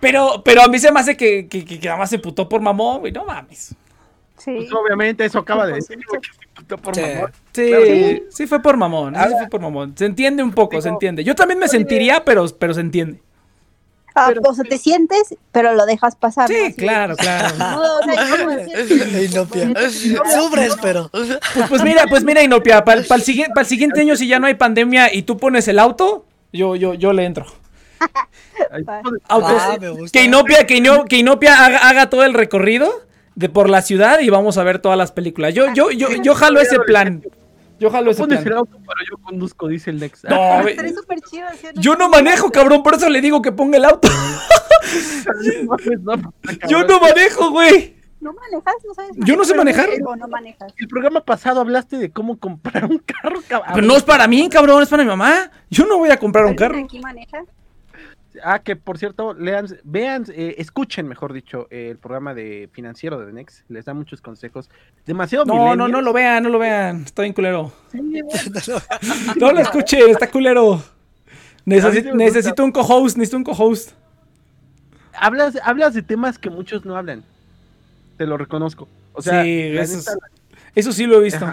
[0.00, 2.48] Pero, pero a mí se me hace que, que, que, que nada más se putó
[2.48, 3.74] por mamón, güey, no mames.
[4.38, 4.52] Sí.
[4.56, 7.00] Pues, obviamente eso acaba de decir, güey, que se putó por Sí.
[7.02, 7.32] mamón.
[7.52, 8.22] Sí, Claro.
[8.30, 9.94] sí fue por mamón, sí fue por mamón.
[9.96, 11.24] Se entiende un poco, se entiende.
[11.24, 13.20] Yo también me sentiría, pero, pero se entiende.
[14.14, 16.50] Ah, Pero- o sea, te sientes, pero lo dejas pasar.
[16.50, 16.56] ¿no?
[16.56, 17.54] Sí, de- claro, claro.
[17.58, 19.22] No.
[19.22, 19.70] Inopia.
[19.90, 21.08] Sufres, pero.
[21.10, 24.40] Pues, pues mira, pues mira, Inopia, para el, siguiente, para el siguiente año, si ya
[24.40, 27.46] no hay pandemia y tú pones el auto, yo, yo, yo le entro.
[29.28, 29.52] Autos.
[29.62, 30.18] Ah, me gusta.
[30.18, 32.90] Que Inopia, que, Ino- que Inopia haga, haga todo el recorrido
[33.38, 35.54] de por la ciudad y vamos a ver todas las películas.
[35.54, 37.22] Yo, yo, yo, yo jalo ese plan.
[37.78, 38.58] Yo jalo ese pones el plan.
[38.58, 40.00] auto, pero yo conduzco, dice el.
[40.00, 43.20] No, Ah, ve- estaría súper chido, ¿sí o yo no manejo, cabrón, por eso le
[43.20, 44.08] digo que ponga el auto.
[46.68, 47.96] Yo no manejo, güey.
[48.20, 48.74] ¿No manejas?
[48.86, 49.88] ¿No sabes Yo no sé manejar.
[50.04, 50.72] ¿O no manejas?
[50.76, 53.70] El programa pasado hablaste de cómo comprar un carro, cabrón.
[53.74, 55.50] Pero no es para mí, cabrón, es para mi mamá.
[55.70, 56.84] Yo no voy a comprar un ¿Alguien carro.
[56.84, 57.44] aquí maneja?
[58.44, 63.18] Ah, que por cierto, lean, vean, eh, escuchen, mejor dicho, eh, el programa de financiero
[63.24, 63.64] de Nex.
[63.68, 64.70] Les da muchos consejos.
[65.06, 67.02] Demasiado No, no, no lo vean, no lo vean.
[67.02, 67.72] Está bien culero.
[67.92, 67.98] Sí.
[69.40, 70.78] No lo escuchen, está culero.
[70.78, 70.84] Sí
[72.14, 73.90] Necesito, un co-host, necesito un co-host.
[75.14, 77.24] hablas, hablas de temas que muchos no hablan.
[78.16, 78.88] Te lo reconozco.
[79.12, 80.18] O sea, sí, eso, neta, es-
[80.74, 81.46] eso sí lo he visto.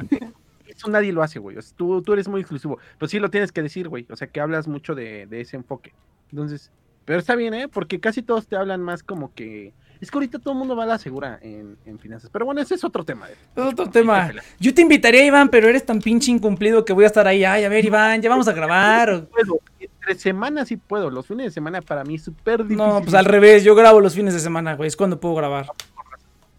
[0.68, 1.58] Eso nadie lo hace, güey.
[1.58, 2.80] O sea, tú, tú eres muy exclusivo.
[2.98, 4.06] Pero sí lo tienes que decir, güey.
[4.10, 5.94] O sea, que hablas mucho de, de ese enfoque.
[6.32, 6.72] Entonces,
[7.06, 7.68] pero está bien, ¿eh?
[7.68, 9.74] Porque casi todos te hablan más como que...
[10.02, 12.30] Es que ahorita todo el mundo va a la segura en, en finanzas.
[12.32, 13.30] Pero bueno, ese es otro tema.
[13.30, 13.36] ¿eh?
[13.56, 14.32] Es otro tema.
[14.60, 17.46] Yo te invitaría, Iván, pero eres tan pinche incumplido que voy a estar ahí.
[17.46, 19.28] Ay, a ver, Iván, ya vamos a grabar.
[19.28, 19.62] Puedo.
[19.80, 21.10] Entre semanas sí puedo.
[21.10, 22.78] Los fines de semana para mí es súper difícil.
[22.78, 24.88] No, pues al revés, yo grabo los fines de semana, güey.
[24.88, 25.68] Es cuando puedo grabar.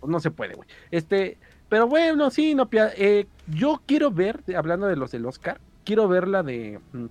[0.00, 0.68] Pues no se puede, güey.
[0.90, 1.36] Este,
[1.68, 6.26] pero bueno, sí, no, eh, yo quiero ver, hablando de los del Oscar, quiero ver
[6.26, 7.06] la de mm,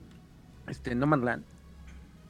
[0.68, 1.44] este No Man's Land.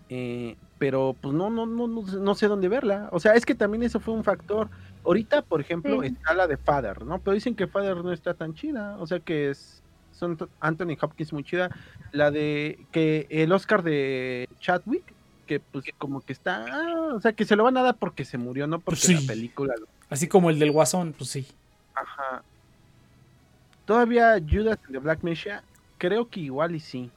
[0.09, 3.09] Eh, pero pues no, no, no, no, sé- no sé dónde verla.
[3.11, 4.69] O sea, es que también eso fue un factor.
[5.05, 6.07] Ahorita, por ejemplo, Sí.
[6.07, 7.19] está la de Father, ¿no?
[7.19, 8.97] Pero dicen que Father no está tan chida.
[8.99, 11.69] O sea que es son Anthony Hopkins muy chida.
[12.13, 15.03] La de que el Oscar de Chadwick,
[15.45, 18.23] que pues como que está, ah, o sea que se lo van a dar porque
[18.25, 19.25] se murió, no porque Pues sí.
[19.25, 21.47] la película lo Así como el del Guasón, pues sí.
[21.95, 22.43] Ajá.
[23.85, 25.63] Todavía Judas de Black Mesa,
[25.97, 27.11] creo que igual y sí.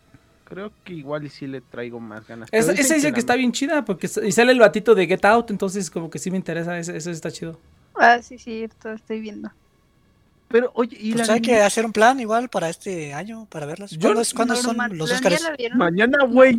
[0.48, 2.48] Creo que igual y sí le traigo más ganas.
[2.52, 5.24] Esa, esa dice que está no- bien chida porque y sale el batito de Get
[5.26, 7.58] Out, entonces como que sí me interesa, ese, ese está chido.
[7.94, 9.50] Ah, sí, cierto, estoy viendo.
[10.48, 13.46] Pero oye, y Pues la hay de- que hacer un plan igual para este año,
[13.50, 13.90] para verlas.
[13.90, 15.42] Yo- ¿Cuándo, es- cuándo No, son no, los ¿ya Oscars?
[15.74, 16.58] mañana, güey.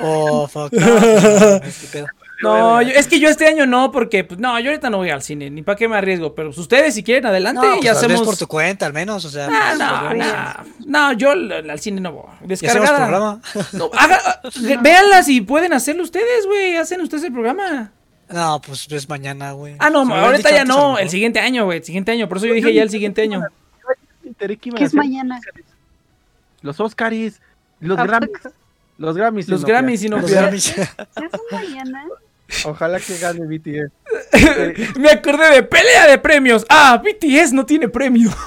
[0.00, 0.72] Oh, fuck.
[0.72, 2.06] no, no, este pedo.
[2.42, 5.10] No, yo- es que yo este año no, porque pues no, yo ahorita no voy
[5.10, 7.80] al cine, ni para qué me arriesgo, pero pues, ustedes si quieren adelante No, y
[7.80, 9.48] pues, hacemos por tu cuenta, al menos, o sea.
[9.50, 10.76] Ah, pues, no, volvemos.
[10.86, 12.24] no, no, yo al cine no voy.
[12.42, 12.96] Descargada.
[12.96, 13.40] programa.
[13.72, 14.40] No, haga,
[14.80, 16.76] véanlas y pueden hacerlo ustedes, güey.
[16.76, 17.90] Hacen ustedes el programa.
[18.30, 19.74] No, pues es mañana, güey.
[19.78, 20.98] Ah, no, Si ahorita ya no.
[20.98, 21.78] El siguiente año, güey.
[21.78, 22.28] El siguiente año.
[22.28, 23.42] Por eso yo dije ya el siguiente año.
[24.38, 25.40] ¿Qué es mañana?
[26.60, 27.40] Los Oscars,
[27.80, 28.30] los ¿A Grammys,
[28.98, 29.48] los Grammys.
[29.48, 29.64] Los.
[29.64, 30.18] Grammys y no.
[30.18, 30.72] Los Grammys.
[30.74, 30.82] ¿Qué
[31.24, 32.04] es mañana?
[32.64, 33.92] Ojalá que gane BTS.
[34.98, 36.64] Me acordé de pelea de premios.
[36.68, 38.30] Ah, BTS no tiene premio.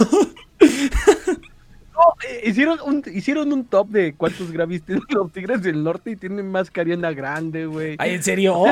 [1.93, 6.11] No, eh, hicieron un hicieron un top de cuántos Grammys tienen los Tigres del Norte
[6.11, 7.95] y tienen más que Ariana Grande, güey.
[7.99, 8.63] Ay, ¿en serio?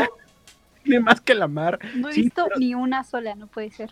[0.84, 1.78] Tiene más que la mar.
[1.96, 3.92] No he Sí, visto pero- ni una sola, no puede ser.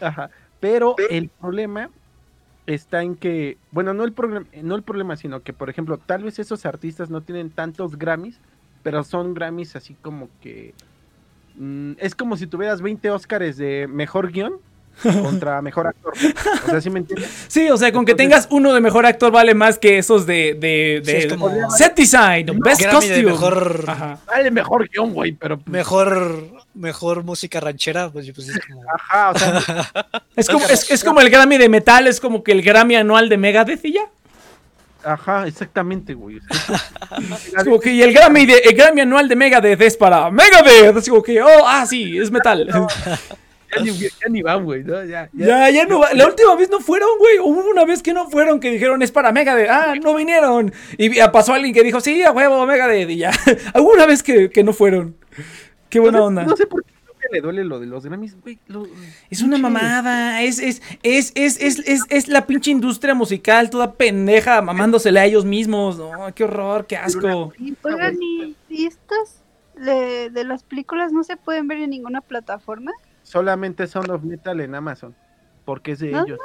[0.00, 0.30] Ajá.
[0.60, 1.90] Pero el problema
[2.66, 6.24] está en que, bueno, no el problema, no el problema, sino que, por ejemplo, tal
[6.24, 8.40] vez esos artistas no tienen tantos Grammys,
[8.86, 10.72] pero son Grammys así como que
[11.56, 14.52] mm, es como si tuvieras 20 Óscares de mejor guion
[15.02, 16.12] contra mejor actor.
[16.66, 17.28] O sea, ¿sí me entiendes?
[17.48, 20.54] Sí, o sea, con que tengas uno de mejor actor vale más que esos de,
[20.54, 23.32] de, Sí, de es como- set design, best Grammy de costume.
[23.32, 24.18] mejor- Ajá.
[24.24, 28.82] Vale, mejor guion, güey, pero Mejor, mejor música ranchera, pues, pues es como.
[28.94, 29.90] ajá, o sea,
[30.36, 33.28] Es como, es, es como el Grammy de metal, es como que el Grammy anual
[33.28, 34.02] de Megadeth y ya.
[35.06, 36.40] Ajá, exactamente, güey.
[37.56, 40.96] Es como que y el Grammy, de, el Grammy anual de Megadeth es para Megadeth.
[40.96, 42.68] Es como que, oh, ah, sí, es metal.
[43.74, 45.04] Ya ni, ya ni van, güey, ¿no?
[45.04, 45.46] Ya, ya.
[45.46, 46.12] Ya, ya no va.
[46.14, 47.38] La última vez no fueron, güey.
[47.38, 49.68] Hubo una vez que no fueron, que dijeron es para Megadeth.
[49.70, 50.72] Ah, no vinieron.
[50.98, 53.10] Y ya pasó alguien que dijo, sí, a huevo, Megadeth.
[53.10, 53.32] Y ya.
[53.74, 55.16] Hubo una vez que, que no fueron.
[55.88, 56.44] Qué buena no, sé- onda.
[56.44, 56.95] No sé por qué
[57.32, 58.58] le duele lo de los Grammys, güey.
[58.68, 58.86] lo-
[59.30, 63.92] Es una mamada, es, es, es, es, es, es, es la pinche industria musical toda
[63.94, 65.98] pendeja, mamándosela a ellos mismos.
[65.98, 67.52] No, qué horror, qué asco.
[67.82, 69.42] Oigan, ¿y, y estas
[69.76, 72.92] de, de las películas no se pueden ver en ninguna plataforma?
[73.22, 75.14] Solamente Sound of Metal en Amazon.
[75.64, 76.38] Porque es de ¿Nada ellos.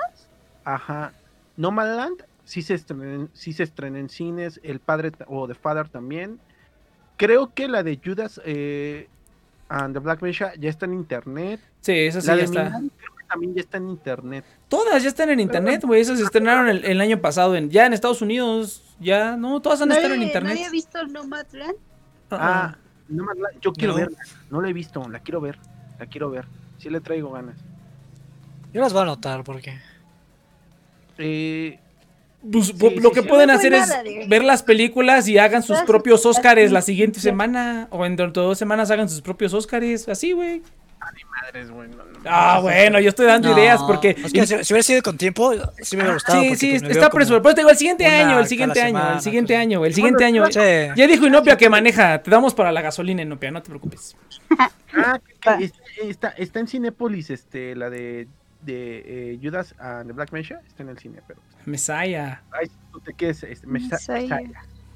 [0.63, 1.13] Ajá.
[1.57, 4.59] Nomadland sí se estrena, en- sí se estrena en cines.
[4.63, 6.39] El padre o The Father también.
[7.17, 9.07] Creo que la de Judas eh,
[9.73, 11.59] and the Black Mesa ya está en internet.
[11.79, 12.63] Sí, esa sí la ya de está.
[12.65, 14.45] Milan creo que también ya está en internet.
[14.67, 16.01] Todas ya están en internet, güey.
[16.01, 17.55] Esas se estrenaron el, el año pasado.
[17.55, 18.83] En, ya en Estados Unidos.
[18.99, 20.53] Ya, no, todas han estado en ¿Nadie, internet.
[20.53, 21.75] ¿Nadie ha visto Nomadland?
[22.31, 22.75] Ah,
[23.07, 23.99] Nomadland, yo quiero No.
[23.99, 24.17] verla.
[24.49, 25.57] No la he visto, la quiero ver.
[25.99, 26.45] La quiero ver.
[26.77, 27.55] Sí le traigo ganas.
[28.73, 29.79] Yo las voy a anotar porque.
[31.17, 31.79] Eh,
[32.49, 33.27] Pues, Sí, po- sí, lo que sí.
[33.27, 36.81] pueden No fue hacer es de- ver las películas y hagan sus propios Óscares la
[36.81, 37.87] siguiente semana.
[37.91, 40.07] O en dentro de dos semanas hagan sus propios Óscares.
[40.09, 40.61] Así, güey.
[41.43, 41.89] madres, güey.
[41.89, 44.11] no, no, Ah, no, bueno, yo estoy dando No, ideas porque.
[44.11, 46.39] es que si, si hubiera sido con tiempo, sí me hubiera gustado.
[46.41, 47.59] Sí, sí, pues, está veo como- presupuesto.
[47.61, 50.45] Digo, el siguiente una año, el siguiente año, semana, el siguiente año, el siguiente año.
[50.51, 50.59] Sí.
[50.95, 52.21] Ya dijo Inopia que maneja.
[52.21, 54.15] Te damos para la gasolina, Inopia, no te preocupes.
[54.93, 55.57] Ah, está,
[56.03, 58.27] está, está en Cinépolis, este, la de,
[58.63, 60.61] de eh, Judas and the Black Mesa.
[60.67, 61.39] Está en el cine, pero.
[61.65, 62.41] Messiah.
[62.51, 63.43] Ay, tú te quedes.
[63.43, 64.39] Este, Mesa- Messiah.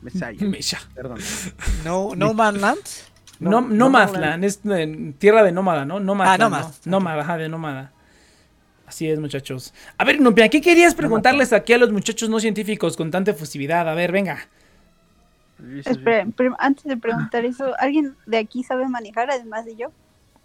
[0.02, 0.34] Messiah.
[0.50, 1.20] Messiah, perdón.
[1.84, 2.80] No, no Man Land.
[3.38, 6.00] No, No, Nomadland, es eh, tierra de nómada, ¿no?
[6.00, 6.34] Nómada.
[6.34, 6.72] Ah, Nómada.
[6.86, 7.92] Nómada, ajá, de nómada.
[8.88, 9.74] Así es, muchachos.
[9.98, 13.90] A ver, Inopia, ¿qué querías preguntarles aquí a los muchachos no científicos con tanta efusividad?
[13.90, 14.48] A ver, venga.
[15.86, 19.92] Esperen, prim- antes de preguntar eso, ¿alguien de aquí sabe manejar además de yo?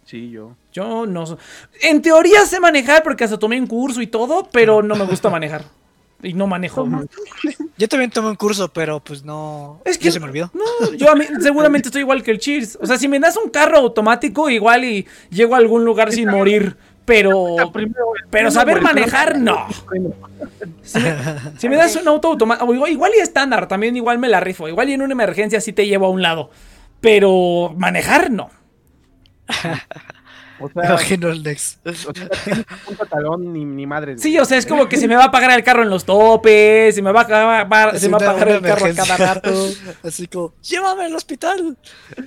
[0.05, 0.55] Sí, yo.
[0.73, 1.37] Yo no so-
[1.81, 5.29] En teoría sé manejar porque hasta tomé un curso y todo, pero no me gusta
[5.29, 5.63] manejar.
[6.23, 6.87] Y no manejo.
[7.77, 9.79] Yo también tomé un curso, pero pues no.
[9.85, 10.51] Es que- ya se me olvidó.
[10.53, 12.77] No, yo a mí, seguramente estoy igual que el Cheers.
[12.81, 16.29] O sea, si me das un carro automático, igual y llego a algún lugar sin
[16.29, 16.77] morir.
[17.05, 17.55] Pero,
[18.29, 19.65] pero saber manejar, no.
[20.83, 21.15] Si me,
[21.57, 24.67] si me das un auto automático, igual, igual y estándar, también igual me la rifo.
[24.67, 26.51] Igual y en una emergencia sí te llevo a un lado.
[26.99, 28.51] Pero manejar, no.
[30.63, 31.79] O sea, imagino el Nex.
[31.83, 34.15] o sea, tienes un pantalón ni, ni madre.
[34.19, 36.05] Sí, o sea, es como que se me va a pagar el carro en los
[36.05, 39.17] topes, se me va a, acabar- se me va a pagar el carro a cada
[39.33, 39.69] rato.
[40.03, 41.75] Así como, llévame al hospital.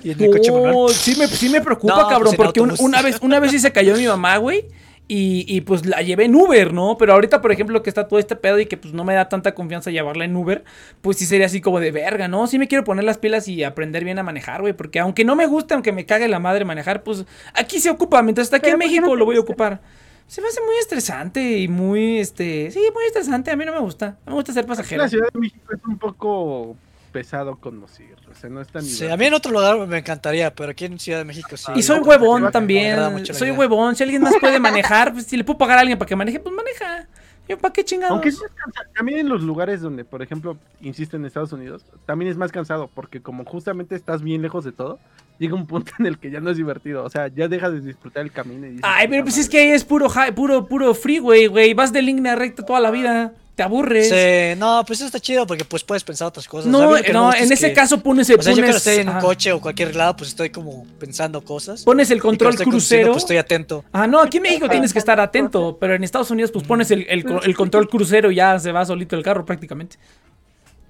[0.02, 0.92] Y en el coche No, manual.
[0.92, 3.52] sí me, sí me preocupa, No, cabrón, pues en porque un- una, vez, una vez
[3.52, 4.66] sí se cayó mi mamá, güey.
[5.06, 6.96] Y, y, pues la llevé en Uber, ¿no?
[6.96, 9.28] Pero ahorita, por ejemplo, que está todo este pedo y que pues no me da
[9.28, 10.64] tanta confianza llevarla en Uber,
[11.02, 12.46] pues sí sería así como de verga, ¿no?
[12.46, 14.72] Sí me quiero poner las pilas y aprender bien a manejar, güey.
[14.72, 18.22] Porque aunque no me guste, aunque me cague la madre manejar, pues aquí se ocupa.
[18.22, 19.82] Mientras está aquí Pero en ¿por qué México no lo voy a ocupar.
[20.26, 22.70] Se me hace muy estresante y muy, este...
[22.70, 23.50] Sí, muy estresante.
[23.50, 24.16] A mí no me gusta.
[24.24, 25.02] Me gusta ser pasajero.
[25.02, 26.76] La Ciudad de México es un poco
[27.12, 28.16] pesado conducir.
[28.36, 28.82] O sea, no es tan.
[28.82, 31.72] Sí, a mí en otro lugar me encantaría, pero aquí en Ciudad de México sí.
[31.76, 32.98] Y soy no, huevón también.
[33.32, 33.94] Soy huevón.
[33.96, 36.40] Si alguien más puede manejar, pues si le puedo pagar a alguien para que maneje,
[36.40, 37.06] pues maneja.
[37.46, 38.12] Yo, ¿para qué chingados?
[38.12, 38.86] Aunque es más cansado.
[38.96, 42.88] También en los lugares donde, por ejemplo, insisto en Estados Unidos, también es más cansado
[42.94, 44.98] porque como justamente estás bien lejos de todo,
[45.38, 47.04] llega un punto en el que ya no es divertido.
[47.04, 49.46] O sea, ya dejas de disfrutar el camino y dices, Ay, pero "Puta pues es
[49.46, 49.50] madre".
[49.50, 51.74] que ahí es puro, puro, puro freeway, güey.
[51.74, 53.34] Vas de línea recta toda la vida.
[53.54, 54.08] Te aburres.
[54.08, 56.66] Sí, no, pues eso está chido porque pues puedes pensar otras cosas.
[56.66, 58.86] No, que no, en es ese que- caso pones el, O sea, yo cuando pones,
[58.86, 61.84] estoy en un coche o cualquier lado, pues estoy como pensando cosas.
[61.84, 63.12] pones el control crucero.
[63.12, 63.84] Pues estoy atento.
[63.92, 66.90] Ah, no, aquí en México tienes que estar atento, pero en Estados Unidos pues pones
[66.90, 69.98] el, el co- el control crucero y ya se va solito el carro prácticamente.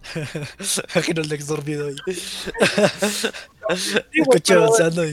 [0.94, 1.96] Imagino el Nex dormido güey,
[4.26, 5.12] coche pero- avanzando y.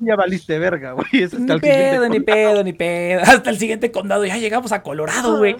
[0.00, 1.06] Ya valiste verga, güey.
[1.38, 3.20] Ni pedo, ni pedo, ni pedo.
[3.22, 4.24] Hasta el siguiente condado.
[4.24, 5.56] Ya llegamos a Colorado, güey.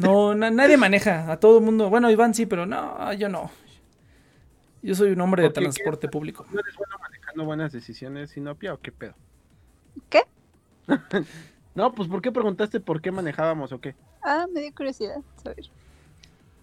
[0.00, 1.30] No, na- nadie maneja.
[1.30, 1.90] A todo el mundo.
[1.90, 3.50] Bueno, Iván sí, pero no, yo no.
[4.82, 6.44] Yo soy un hombre de transporte público.
[6.50, 9.14] ¿No eres bueno manejando buenas decisiones, Sinopia, o qué pedo?
[10.10, 10.22] ¿Qué?
[11.74, 13.94] no, pues ¿por qué preguntaste por qué manejábamos o qué?
[14.24, 15.70] Ah, me dio curiosidad saber.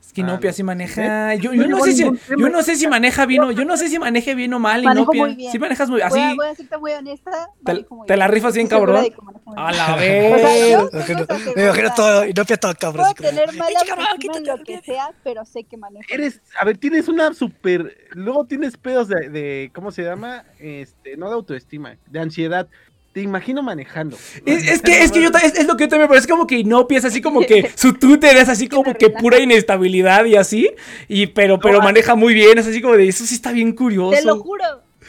[0.10, 0.68] Es que Inopia Ah, sí no.
[0.68, 1.36] maneja.
[1.36, 3.78] Yo, No yo no sé si, yo no sé si maneja bien o yo no
[3.78, 5.24] sé si maneje bien o mal, Manejo Inopia.
[5.28, 5.52] muy bien.
[5.52, 6.20] Sí manejas muy Voy, así.
[6.20, 7.50] a, voy a serte muy honesta.
[7.64, 8.34] Te, muy te la bien.
[8.34, 8.96] rifas bien, cabrón.
[8.98, 9.16] A bien.
[9.56, 10.32] la O sea, vez.
[10.32, 13.06] yo Me imagino, esa me imagino todo, y no pia todo cabrón.
[13.16, 16.04] Puedo tener mala "Ay, cabrón, en lo que sea, pero sé que manejo.
[16.12, 20.44] Eres, a ver, tienes una super, luego tienes pedos de, de ¿cómo se llama?
[20.58, 22.68] Este, no de autoestima, de ansiedad.
[23.14, 24.18] Te imagino manejando.
[24.46, 26.46] Es, es que, es que yo es, es lo que yo también, pero es como
[26.46, 30.36] que Inopia es así como que su Twitter es así como que pura inestabilidad y
[30.36, 30.70] así,
[31.08, 33.72] y pero, pero No, maneja muy bien, es así como de eso sí está bien
[33.74, 34.12] curioso.
[34.16, 34.64] Te lo juro,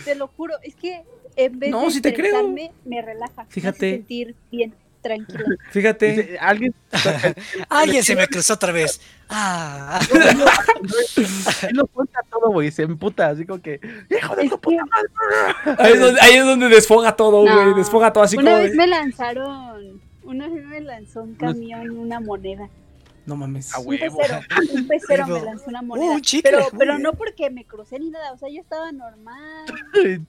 [0.05, 0.55] te lo juro.
[0.63, 1.03] Es que
[1.37, 2.49] en vez No, de sí te creo.
[2.85, 3.45] me relaja.
[3.45, 3.77] me Fíjate.
[3.89, 5.45] hace sentir bien, tranquila.
[5.71, 6.39] Fíjate.
[6.41, 6.75] Alguien,
[7.69, 9.01] Alguien se me cruzó otra vez.
[9.33, 10.01] Ah,
[11.63, 14.63] él lo cuenta todo, güey, se emputa, así como que, hijo de Es tu que
[14.63, 15.77] puta madre.
[15.79, 17.63] Ahí es donde, ahí es donde desfoga todo, No.
[17.63, 21.35] güey, desfoga todo así una como vez de- me lanzaron, una vez me lanzó un
[21.35, 22.69] camión una moneda.
[23.27, 23.73] No mames.
[23.75, 24.41] Ah, Un pecero,
[24.75, 26.13] un pecero me lanzó una Uh, moneda.
[26.13, 29.67] un chicle, pero pero no porque me crucé ni nada, o sea, yo estaba normal.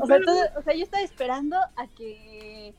[0.00, 2.74] O sea, todo- o sea, yo estaba esperando a que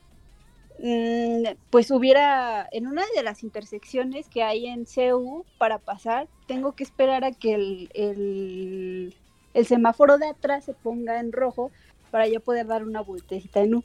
[1.68, 6.84] pues hubiera en una de las intersecciones que hay en CEU para pasar, tengo que
[6.84, 9.14] esperar a que el,
[9.52, 11.70] el, semáforo de atrás se ponga en rojo
[12.10, 13.84] para yo poder dar una vueltecita en U.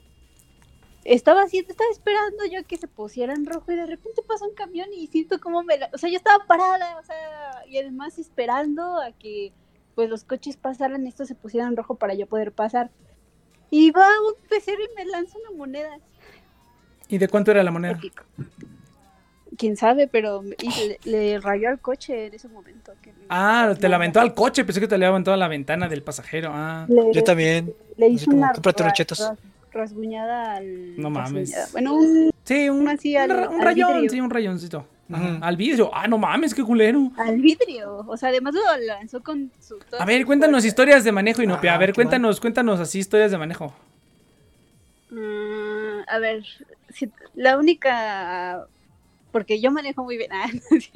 [1.03, 4.55] Estaba haciendo, estaba esperando yo que se pusiera en rojo y de repente pasa un
[4.55, 8.17] camión y siento como me la, o sea, yo estaba parada, o sea, y además
[8.17, 9.51] esperando a que
[9.95, 12.89] pues los coches pasaran, estos se pusieran en rojo para yo poder pasar.
[13.69, 15.99] Y va un pecero y me lanza una moneda.
[17.09, 17.99] ¿Y de cuánto era la moneda?
[19.57, 22.93] Quién sabe, pero le, le rayó al coche en ese momento.
[23.01, 25.47] que me- Ah, te la aventó al coche, pensé que te había aventado a la
[25.47, 26.49] ventana del pasajero.
[26.53, 27.73] Ah, Le, Yo también.
[27.95, 28.51] le hizo una
[29.71, 30.99] rasguñada al.
[30.99, 31.51] No mames.
[31.51, 31.67] rasguñada.
[31.71, 34.09] Bueno, un, sí, un, Así al- un ra- un al rayón, vidrio.
[34.09, 34.87] sí, un rayoncito.
[35.11, 35.37] Ajá.
[35.41, 35.91] Al vidrio.
[35.93, 37.11] Ah, no mames, qué culero.
[37.17, 37.97] al vidrio.
[38.07, 39.77] O sea, además lo lanzó con su.
[39.99, 41.73] A ver, cuéntanos historias de manejo, Inopia.
[41.73, 43.73] A Ah, ver, qué cuéntanos, cuéntanos así historias de manejo.
[45.11, 46.43] Mm, a ver,
[47.33, 48.67] la única.
[49.31, 50.31] Porque yo manejo muy bien.
[50.33, 50.91] Ah, no es.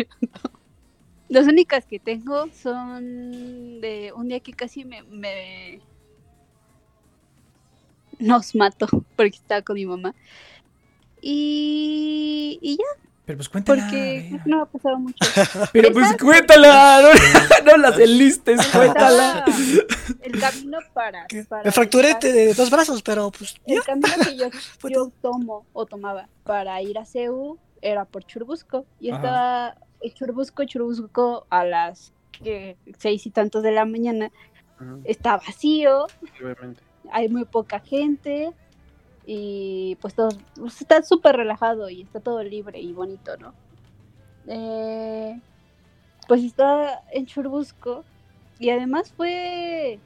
[1.29, 5.03] Las únicas que tengo son de un día que casi me.
[5.03, 5.81] me-
[8.19, 10.15] Nos mató porque estaba con mi mamá.
[11.21, 13.83] Y, y ya, Pero pues cuéntala.
[13.83, 15.17] porque no ha pasado mucho.
[15.71, 16.99] Pero pues cuéntala.
[17.63, 19.45] No, no las enlistes, cuéntala.
[20.23, 21.27] El camino para.
[21.63, 23.75] Me fracturé de dos brazos, pero pues ya.
[23.75, 24.47] El camino que yo,
[24.89, 28.87] yo tomo o tomaba para ir a CEU era por Churbusco.
[28.99, 34.31] Y estaba en Churbusco, Churbusco a las que, seis y tantos de la mañana.
[35.03, 36.07] Está vacío,
[36.41, 36.81] Obviamente.
[37.11, 38.53] hay muy poca gente
[39.31, 43.53] y pues todo pues, está súper relajado y está todo libre y bonito, ¿no?
[44.47, 45.39] Eh,
[46.27, 48.03] pues estaba en Churbusco
[48.57, 49.99] y además fue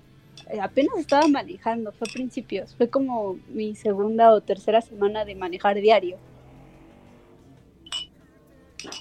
[0.49, 5.35] eh, apenas estaba manejando, fue a principios, fue como mi segunda o tercera semana de
[5.35, 6.17] manejar diario.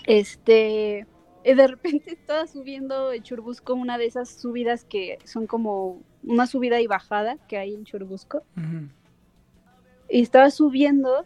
[0.06, 1.04] Este,
[1.42, 6.80] de repente estaba subiendo en Churbusco una de esas subidas que son como una subida
[6.80, 8.44] y bajada que hay en Churbusco.
[8.56, 9.01] Ujú.
[10.12, 11.24] Y estaba subiendo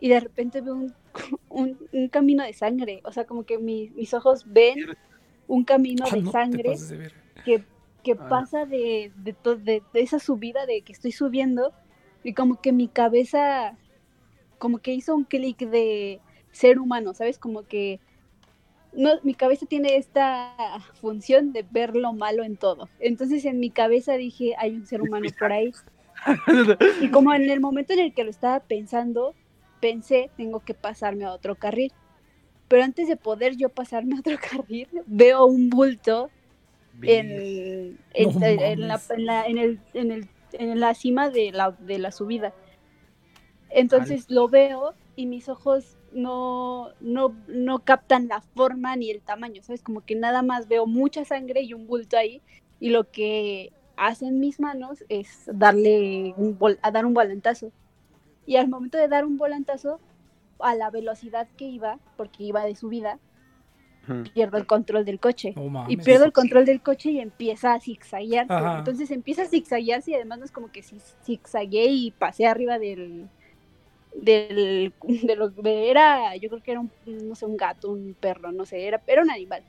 [0.00, 0.94] y de repente veo un,
[1.48, 3.00] un, un camino de sangre.
[3.04, 4.78] O sea, como que mi- mis ojos ven
[5.48, 7.10] un camino Ah, de no sangre de
[7.44, 7.64] que,
[8.04, 8.28] que Ah.
[8.28, 11.72] pasa de, de, to- de- de esa subida de que estoy subiendo
[12.24, 13.76] y como que mi cabeza
[14.58, 16.20] como que hizo un clic de
[16.52, 17.36] ser humano, ¿sabes?
[17.38, 17.98] Como que
[18.92, 20.54] no, mi cabeza tiene esta
[21.00, 22.88] función de ver lo malo en todo.
[23.00, 25.72] Entonces en mi cabeza dije, hay un ser humano por ahí.
[27.00, 29.34] Y como en el momento en el que lo estaba pensando,
[29.80, 31.92] pensé, tengo que pasarme a otro carril.
[32.68, 36.30] Pero antes de poder yo pasarme a otro carril, veo un bulto
[37.02, 42.12] en, en, No en la, la, el, el, en la cima de la, de la
[42.12, 42.54] subida.
[43.70, 49.62] Entonces lo veo y mis ojos no, no, no captan la forma ni el tamaño,
[49.62, 49.82] ¿sabes?
[49.82, 52.42] Como que nada más veo mucha sangre y un bulto ahí
[52.80, 53.72] y lo que
[54.06, 57.70] hacen mis manos es darle un vol- a dar un volantazo.
[58.46, 60.00] Y al momento de dar un volantazo,
[60.58, 63.18] a la velocidad que iba, porque iba de subida,
[64.34, 65.54] pierdo el control del coche.
[65.88, 68.52] Y pierdo el control del coche y empieza a zigzaguearse.
[68.52, 68.78] Ajá.
[68.78, 72.78] Entonces empieza a zigzaguearse y además no es como que si zigzagué y pasé arriba
[72.80, 73.28] del.
[74.14, 74.92] del.
[75.06, 76.34] de lo de- era.
[76.36, 76.90] Yo creo que era un,
[77.28, 79.62] no sé, un gato, un perro, no sé, era, era un animal.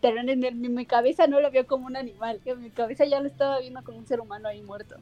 [0.00, 3.04] Pero en, el- en mi cabeza no lo vio como un animal, en mi cabeza
[3.04, 4.96] ya lo estaba viendo como un ser humano ahí muerto.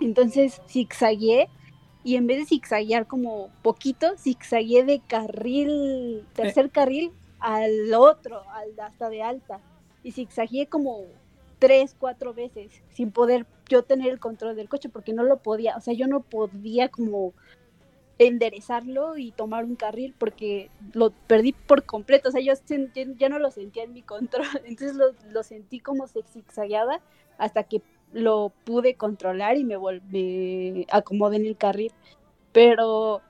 [0.00, 1.48] Entonces zigzagué
[2.04, 8.78] y en vez de zigzaguear como poquito, zigzagué de carril, tercer carril al otro, al
[8.80, 9.60] hasta de alta.
[10.02, 11.00] Y zigzagué como
[11.58, 15.76] tres, cuatro veces sin poder yo tener el control del coche porque no lo podía,
[15.76, 17.32] o sea, yo no podía como
[18.18, 22.52] enderezarlo y tomar un carril porque lo perdí por completo, o sea, yo
[23.16, 27.00] ya- no lo sentía en mi control, entonces lo, lo sentí como se zigzagueaba
[27.38, 27.80] hasta que
[28.12, 31.92] lo pude controlar y me volví, acomodé en el carril,
[32.52, 33.22] pero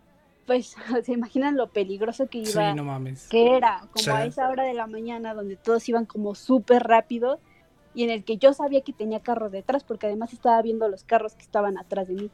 [0.46, 0.74] pues
[1.04, 3.28] se imaginan lo peligroso que Sí, iba no mames.
[3.28, 4.10] que era como Sí.
[4.10, 7.40] a esa hora de la mañana donde todos iban como súper rápido
[7.94, 11.04] y en el que yo sabía que tenía carros detrás porque además estaba viendo los
[11.04, 12.30] carros que estaban atrás de mí.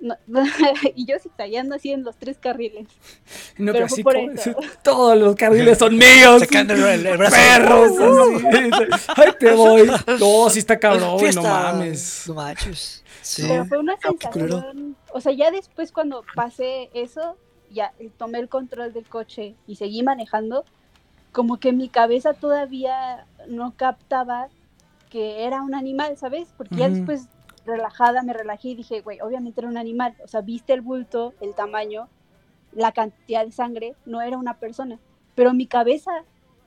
[0.00, 0.16] No-
[0.94, 2.86] y yo zigzagueando así en los tres carriles.
[3.56, 4.54] No, pero así por como- eso.
[4.82, 6.40] Todos los carriles son míos.
[6.40, 7.36] Sacando el, el brazo.
[7.36, 7.92] Perros.
[7.98, 9.10] así.
[9.16, 9.90] Ay, te voy.
[10.20, 12.24] No, sí está cabrón, no mames.
[12.28, 13.02] No manches.
[13.22, 13.44] Sí.
[13.46, 17.36] Pero fue una sensación, o sea, ya después cuando pasé eso,
[17.70, 20.64] ya eh, tomé el control del coche y seguí manejando,
[21.32, 24.48] como que mi cabeza todavía no captaba
[25.10, 26.48] que era un animal, ¿sabes?
[26.56, 27.28] Porque ya después
[27.68, 31.34] relajada me relajé y dije, güey, obviamente era un animal, o sea, viste el bulto,
[31.40, 32.08] el tamaño,
[32.72, 34.98] la cantidad de sangre, no era una persona,
[35.34, 36.10] pero mi cabeza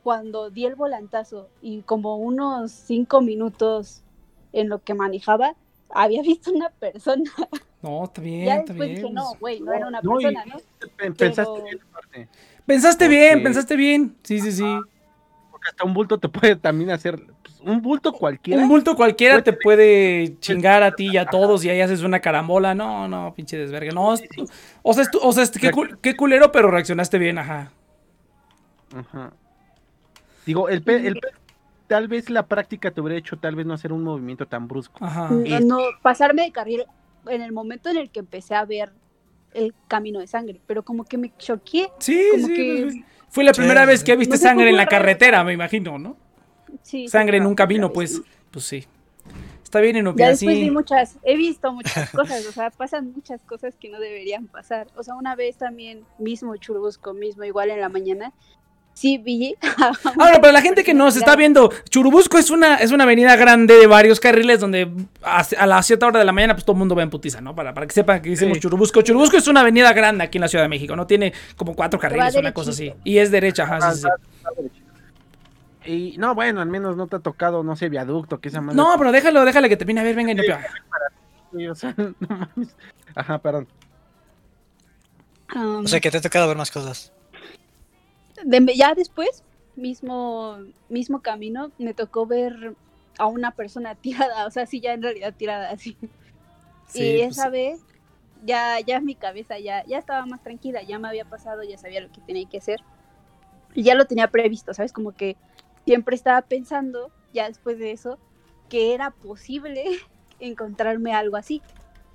[0.03, 4.01] cuando di el volantazo y como unos cinco minutos
[4.53, 5.55] en lo que manejaba,
[5.89, 7.29] había visto una persona.
[7.81, 9.01] No, está bien, ya está después bien.
[9.01, 10.55] dije, no, güey, no era una No, persona, ¿no?
[10.97, 12.27] Pen- Pensaste Pero- bien aparte.
[12.65, 14.15] Pensaste bien, pensaste bien.
[14.23, 14.79] Sí, sí, sí.
[15.61, 17.23] Porque hasta un bulto te puede también hacer.
[17.43, 18.61] pues, un bulto cualquiera.
[18.63, 22.01] Un bulto cualquiera Puede te puede chingar a ti y a todos y ahí haces
[22.01, 22.73] una carambola.
[22.73, 23.91] No, no, pinche desverga.
[23.91, 24.17] No, o
[24.93, 27.71] sea, es tu- o sea, es- qué, cul- qué culero, pero reaccionaste bien, ajá.
[28.95, 29.31] Ajá.
[30.45, 31.27] Digo, el, pe- el pe-
[31.87, 35.03] tal vez la práctica te hubiera hecho tal vez no hacer un movimiento tan brusco.
[35.05, 35.29] Ajá.
[35.29, 36.83] No, Es- no, pasarme de carril
[37.27, 38.91] en el momento en el que empecé a ver
[39.53, 42.53] el camino de sangre, pero como que me choqué, Sí, como sí.
[42.55, 42.95] que pues,
[43.31, 46.17] Fue la Sí, primera vez que viste sangre en la carretera, me imagino, ¿no?
[46.83, 48.21] sí, Sangre en sí, un camino, pues.
[48.21, 48.25] vez.
[48.51, 48.87] Pues sí.
[49.63, 50.71] Está bien, Ya Inopia, después vi sí.
[50.71, 54.87] muchas, he visto muchas cosas, o sea, pasan muchas cosas que no deberían pasar.
[54.97, 58.33] O sea, una vez también, mismo Churubusco, mismo igual en la mañana,
[58.93, 59.55] sí vi.
[60.19, 63.75] Ahora, para la gente que nos está viendo, Churubusco es una, es una avenida grande
[63.75, 64.91] de varios carriles donde
[65.23, 67.41] a, a las 7 horas de la mañana pues todo el mundo va en putiza,
[67.41, 67.55] ¿no?
[67.55, 68.61] Para, para que sepan que decimos Sí.
[68.61, 69.01] Churubusco.
[69.01, 71.07] Churubusco es una avenida grande aquí en la Ciudad de México, ¿no?
[71.07, 72.93] Tiene como cuatro carriles, una cosa así.
[73.03, 74.07] Y es derecha, ajá, sí, sí,
[74.73, 74.81] sí.
[75.83, 78.61] Y no, bueno, al menos no te ha tocado, no sé, viaducto, que esa.
[78.61, 80.01] No, pero déjalo, déjale que termine.
[80.01, 80.59] A ver, venga, Inopia.
[81.51, 82.75] Sí, o sea, no mames.
[83.15, 83.67] Ajá, perdón.
[85.55, 87.11] Um, O sea, que te ha tocado ver más cosas.
[88.45, 89.43] De- ya después,
[89.75, 90.57] mismo,
[90.89, 92.75] mismo camino, me tocó ver
[93.17, 95.97] a una persona tirada, o sea, sí, ya en realidad tirada así.
[96.87, 97.79] Sí, y pues, esa vez,
[98.45, 102.01] ya, ya mi cabeza ya, ya estaba más tranquila, ya me había pasado, ya sabía
[102.01, 102.79] lo que tenía que hacer.
[103.73, 104.91] Y ya lo tenía previsto, ¿sabes?
[104.91, 105.37] Como que
[105.85, 108.19] siempre estaba pensando, ya después de eso,
[108.69, 109.83] que era posible
[110.39, 111.61] encontrarme algo así.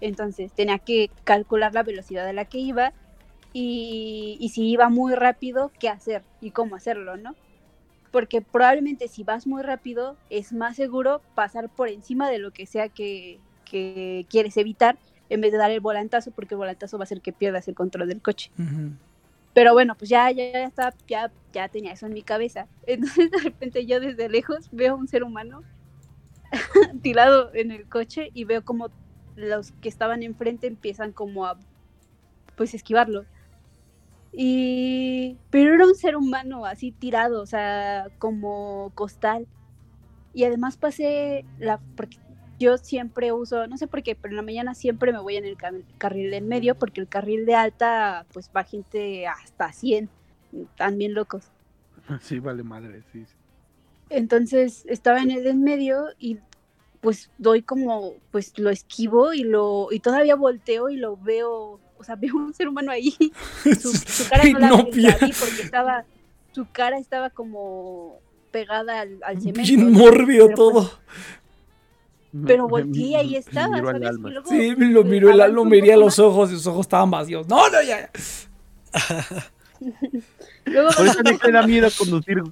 [0.01, 2.93] Entonces tenía que calcular la velocidad a la que iba
[3.59, 7.35] y, y si iba muy rápido, qué hacer y cómo hacerlo, ¿no?
[8.13, 12.67] Porque probablemente si vas muy rápido es más seguro pasar por encima de lo que
[12.67, 14.99] sea que, que quieres evitar
[15.31, 17.75] en vez de dar el volantazo, porque el volantazo va a hacer que pierdas el
[17.75, 18.51] control del coche.
[19.55, 22.67] Pero bueno, pues ya, ya, ya estaba, ya, ya tenía eso en mi cabeza.
[22.87, 25.63] Entonces de repente yo desde lejos veo a un ser humano
[27.03, 28.91] tirado en el coche y veo como
[29.35, 31.59] los que estaban enfrente empiezan como a
[32.55, 33.25] pues esquivarlo.
[34.39, 39.47] Y pero era un ser humano así tirado, o sea, como costal.
[40.35, 42.19] Y además pasé la porque
[42.59, 45.47] yo siempre uso, no sé por qué, pero en la mañana siempre me voy en
[45.47, 45.57] el
[45.99, 50.11] carril del medio porque el carril de alta pues va gente hasta 100,
[50.77, 51.51] también locos.
[52.21, 53.25] Sí, vale madre, sí.
[53.25, 53.35] sí.
[54.11, 56.39] Entonces estaba en el del medio y
[57.01, 62.05] pues doy como, pues lo esquivo y lo y todavía volteo y lo veo, o
[62.05, 63.15] sea, veo un ser humano ahí.
[63.81, 65.19] Su, su cara no la Inopia.
[65.21, 66.05] vi porque estaba,
[66.53, 68.19] su cara estaba como
[68.51, 69.61] pegada al, al cemento.
[69.63, 70.99] Bien mórbido Pero, pues, todo.
[72.47, 74.03] Pero Me- volteé ahí estaba, ¿sabes?
[74.09, 74.29] alma.
[74.29, 77.11] Y luego, Sí, lo pues, miró el un miré los ojos y sus ojos estaban
[77.11, 77.47] vacíos.
[77.49, 78.11] No, no, ya.
[80.65, 82.43] Luego Por eso Nick le da miedo conducir.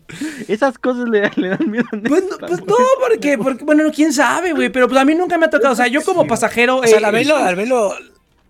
[0.47, 2.09] Esas cosas le, le dan miedo a Nick.
[2.09, 5.37] Pues, no- pues no, porque, porque, bueno, quién sabe, güey, pero pues a mí nunca
[5.37, 5.73] me ha tocado.
[5.73, 6.79] O sea, yo como pasajero.
[6.79, 7.93] O sea, eh, al velo,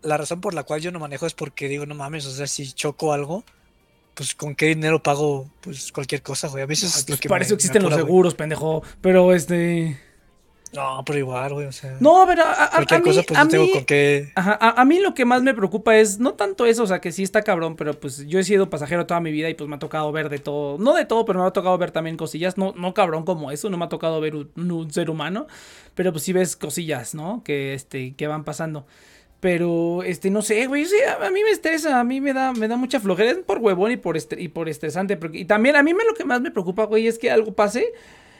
[0.04, 2.46] la razón por la cual yo no manejo es porque digo, no mames, o sea,
[2.46, 3.44] si choco algo,
[4.14, 6.62] pues con qué dinero pago pues cualquier cosa, güey.
[6.62, 8.04] A veces es lo pues, que para me- eso existen los güey.
[8.04, 8.82] seguros, pendejo.
[9.00, 9.98] Pero este.
[10.72, 11.96] No, pero igual, güey, o sea.
[12.00, 14.32] No, a, a- a cualquier mí, cosa, pues a no tengo mí- con qué.
[14.34, 17.00] Ajá, a, a mí lo que más me preocupa es no tanto eso, o sea,
[17.00, 19.68] que sí está cabrón, pero pues yo he sido pasajero toda mi vida y pues
[19.70, 22.16] me ha tocado ver de todo, no de todo, pero me ha tocado ver también
[22.16, 25.46] cosillas, no, no cabrón como eso, no me ha tocado ver un, un ser humano,
[25.94, 27.42] pero pues sí ves cosillas, ¿no?
[27.44, 28.84] Que, este, que van pasando.
[29.44, 32.54] Pero, este, no sé, güey, sí, a, a mí me estresa, a mí me da,
[32.54, 35.76] me da mucha flojera, es por huevón y por, y por estresante, porque, y también
[35.76, 37.92] a mí me, lo que más me preocupa, güey, es que algo pase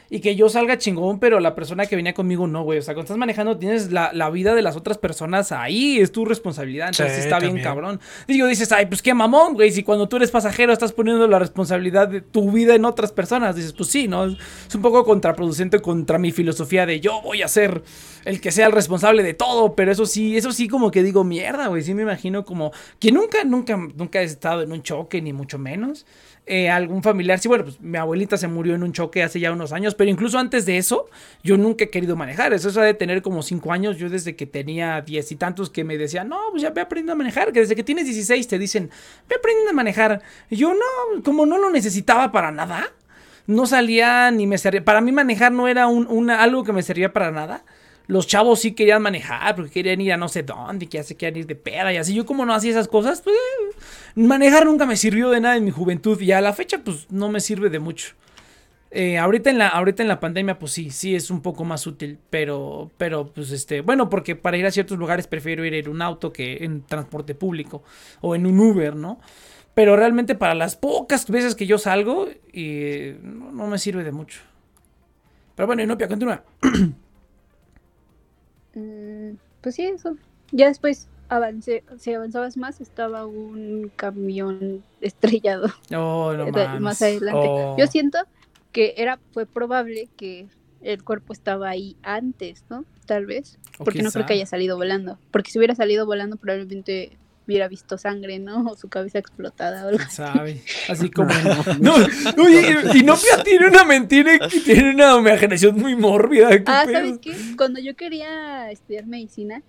[0.09, 2.79] y que yo salga chingón, pero la persona que venía conmigo no, güey.
[2.79, 6.11] O sea, cuando estás manejando tienes la, la vida de las otras personas ahí, es
[6.11, 6.89] tu responsabilidad.
[6.89, 7.99] Entonces Sí, está bien cabrón.
[8.27, 9.71] Digo, dices, ay, pues qué mamón, güey.
[9.71, 13.55] Si cuando tú eres pasajero estás poniendo la responsabilidad de tu vida en otras personas,
[13.55, 14.25] dices, pues sí, ¿no?
[14.25, 17.83] Es un poco contraproducente contra mi filosofía de yo voy a ser
[18.25, 21.23] el que sea el responsable de todo, pero eso sí, eso sí como que digo,
[21.23, 21.83] mierda, güey.
[21.83, 25.57] Sí me imagino como que nunca, nunca, nunca he estado en un choque, ni mucho
[25.57, 26.05] menos
[26.47, 27.39] eh, algún familiar.
[27.39, 30.11] Sí, bueno, pues mi abuelita se murió en un choque hace ya unos años, pero
[30.11, 31.09] incluso antes de eso,
[31.43, 32.53] yo nunca he querido manejar.
[32.53, 33.97] Eso es de tener como cinco años.
[33.97, 37.13] Yo desde que tenía diez y tantos que me decían, no, pues ya ve aprendiendo
[37.13, 37.51] a manejar.
[37.51, 38.91] Que desde que tienes 16 te dicen,
[39.27, 40.21] ve aprendiendo a manejar.
[40.49, 42.91] Y yo no, como no lo necesitaba para nada.
[43.47, 44.85] No salía ni me servía.
[44.85, 47.63] Para mí manejar no era un, una, algo que me servía para nada.
[48.07, 51.15] Los chavos sí querían manejar porque querían ir a no sé dónde, que ya se
[51.15, 52.13] querían ir de peda y así.
[52.13, 53.75] Yo como no hacía esas cosas, pues eh,
[54.15, 57.29] manejar nunca me sirvió de nada en mi juventud y a la fecha pues no
[57.29, 58.13] me sirve de mucho.
[58.91, 61.85] Eh, ahorita, en la, ahorita en la pandemia pues sí, sí es un poco más
[61.85, 65.89] útil, pero, pero pues este, bueno, porque para ir a ciertos lugares prefiero ir en
[65.89, 67.83] un auto que en transporte público
[68.21, 69.19] o en un Uber, ¿no?
[69.73, 74.13] Pero realmente para las pocas veces que yo salgo, y no, no me sirve de
[74.13, 74.39] mucho.
[75.55, 76.43] Pero bueno, Inopia, continúa.
[79.65, 80.15] Pues sí, eso.
[80.51, 86.81] Ya después avancé, si avanzabas más, estaba un camión estrellado Oh, no mames.
[86.81, 87.47] más adelante.
[87.49, 87.75] Oh.
[87.75, 88.19] Yo siento
[88.71, 90.45] que era, fue probable que
[90.83, 92.85] el cuerpo estaba ahí antes, ¿no?
[93.07, 93.57] Tal vez.
[93.79, 95.17] O Porque no creo que haya salido volando.
[95.31, 98.65] Porque si hubiera salido volando, probablemente hubiera visto sangre, ¿no?
[98.71, 100.15] O su cabeza explotada o algo ¿Quién así.
[100.17, 100.61] sabe?
[100.89, 101.29] Así como.
[101.79, 101.93] No,
[102.43, 106.49] oye, Inopia tiene una mentira que tiene una imaginación muy mórbida.
[106.49, 106.97] ¿qué Ah, pedo?
[106.99, 107.35] ¿sabes qué?
[107.57, 109.61] Cuando yo quería estudiar medicina,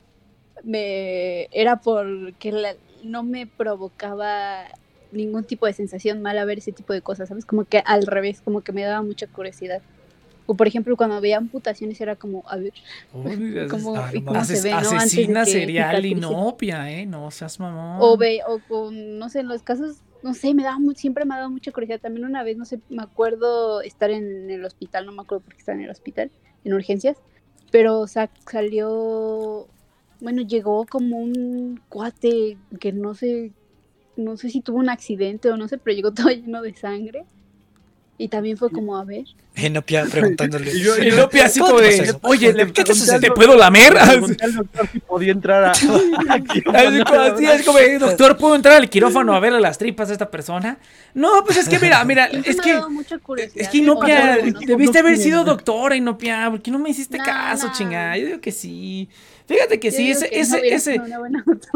[0.65, 4.65] me era porque la- no me provocaba
[5.13, 7.45] ningún tipo de sensación mala ver ese tipo de cosas, ¿sabes?
[7.45, 9.83] Como que al revés, como que me daba mucha curiosidad.
[10.47, 12.73] O por ejemplo, cuando veía amputaciones era como, a ver,
[13.15, 14.49] Uy, cómo, ah, no y cómo mames.
[14.49, 14.91] se ve, ¿no?
[14.91, 16.07] Antes de asesina que serial cicatrice.
[16.07, 17.07] Inopia, ¿eh?
[17.07, 17.97] No seas mamón.
[17.99, 21.35] O ve, o con, no sé, en los casos, no sé, me daba siempre me
[21.35, 22.01] ha dado mucha curiosidad.
[22.01, 25.55] También una vez, no sé, me acuerdo estar en el hospital, no me acuerdo por
[25.55, 26.31] qué estaba en el hospital,
[26.65, 27.17] en urgencias,
[27.71, 29.71] pero sa- salió,
[30.21, 33.55] bueno, llegó como un cuate que no sé,
[34.17, 37.27] no sé si tuvo un accidente o no sé, pero llegó todo lleno de sangre.
[38.19, 39.25] Y también fue como, a ver,
[39.57, 40.73] Inopia preguntándole.
[40.73, 43.21] Y yo- Inopia así ¿Cómo como de, oye, ¿Qué te ¿qué te, sucede?
[43.21, 43.93] ¿te puedo lamer?
[43.95, 44.01] Le
[44.43, 45.71] al doctor si podía entrar a.
[45.73, 45.89] Así
[46.65, 46.79] como,
[47.21, 50.31] así es como, doctor, ¿puedo entrar al quirófano a ver a las tripas de esta
[50.31, 50.79] persona?
[51.15, 52.81] No, pues es que mira, mira, es que,
[53.55, 54.61] es que Inopia, algo, ¿no?
[54.61, 58.17] debiste haber sido doctora, Inopia, ¿por qué no me hiciste caso, chingada?
[58.17, 59.09] Yo digo que sí.
[59.47, 60.95] Fíjate que Yo sí, ese, que ese, ese,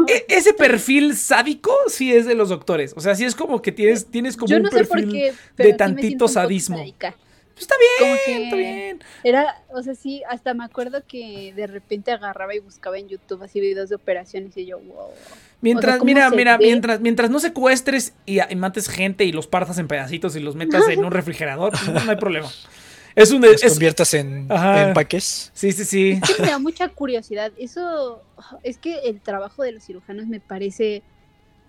[0.07, 2.93] e- ese perfil sádico sí es de los doctores.
[2.97, 5.11] O sea, sí es como que tienes, tienes como Yo un no perfil.
[5.11, 6.77] qué, me tantito sadismo.
[6.77, 9.03] Pues está bien, Como que- está bien.
[9.23, 13.43] Era, o sea, sí, hasta me acuerdo que de repente agarraba y buscaba en YouTube
[13.43, 15.07] así videos de operaciones y yo, wow.
[15.61, 16.65] Mientras, ¿cómo mira, mira, ve?
[16.65, 20.55] mientras, mientras no secuestres y, y mates gente y los partas en pedacitos y los
[20.55, 22.49] metas en un refrigerador, no, no hay problema.
[23.15, 25.51] Es un Los es- conviertas en, en paques.
[25.53, 26.19] sí, sí, sí.
[26.23, 27.51] Es que me da mucha curiosidad.
[27.57, 28.21] Eso,
[28.63, 31.03] es que el trabajo de los cirujanos me parece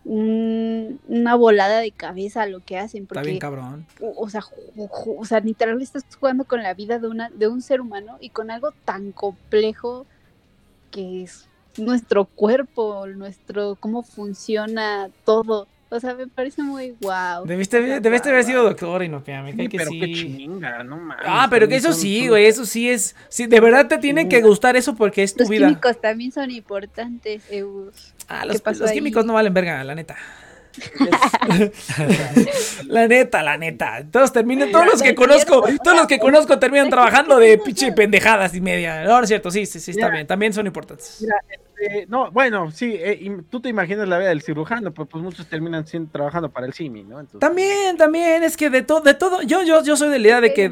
[0.05, 3.05] un- una volada de cabeza lo que hacen.
[3.05, 3.87] Está bien cabrón.
[4.01, 7.31] o, o sea, ju- ju- o sea, literal estás jugando con la vida de, una,
[7.31, 10.07] de un ser humano y con algo tan complejo
[10.91, 15.67] que es nuestro cuerpo, nuestro, cómo funciona todo.
[15.95, 17.45] O sea, me parece muy wow.
[17.45, 20.15] Debiste, haber- debiste haber sido doctor y no, me cae Sí, que pero qué sí.
[20.15, 21.27] chinga, no mames.
[21.29, 23.15] Ah, pero que eso sí, güey, eso sí es.
[23.29, 25.69] Sí, de verdad te tiene que gustar eso porque es tu Los vida.
[25.69, 28.15] químicos también son importantes, Eus.
[28.27, 30.17] Ah, los, los químicos no valen verga, la neta.
[32.87, 34.05] la neta, la neta.
[34.11, 38.55] Todos terminan, todos los que conozco, todos los que conozco terminan trabajando de pinche pendejadas
[38.55, 39.05] y media.
[39.05, 40.27] No, no es cierto, sí, sí, sí, está bien.
[40.27, 41.25] También son importantes.
[41.83, 45.23] Este, no, bueno, sí, eh, y tú te imaginas la vida del cirujano, pero pues
[45.23, 47.21] muchos terminan siendo, trabajando para el CIMI, ¿no?
[47.21, 50.27] Entonces, También, también, es que de todo, de todo, yo, yo, yo soy de la
[50.29, 50.71] idea de que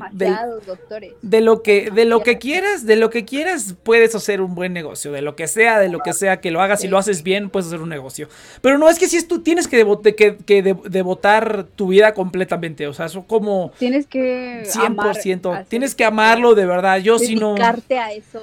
[1.22, 4.72] de lo que, de lo que quieras, de lo que quieras, puedes hacer un buen
[4.72, 5.12] negocio.
[5.12, 6.88] De lo que sea, de lo que sea que lo hagas y Sí.
[6.88, 8.28] lo haces bien, puedes hacer un negocio.
[8.60, 11.64] Pero no es que si es tú tienes que, devo- de- que, que de- devotar
[11.76, 12.86] tu vida completamente.
[12.86, 15.48] O sea, eso como Tienes que 100%.
[15.50, 16.98] amar tienes que amarlo de verdad.
[16.98, 17.54] Yo si no.
[17.56, 18.40] a eso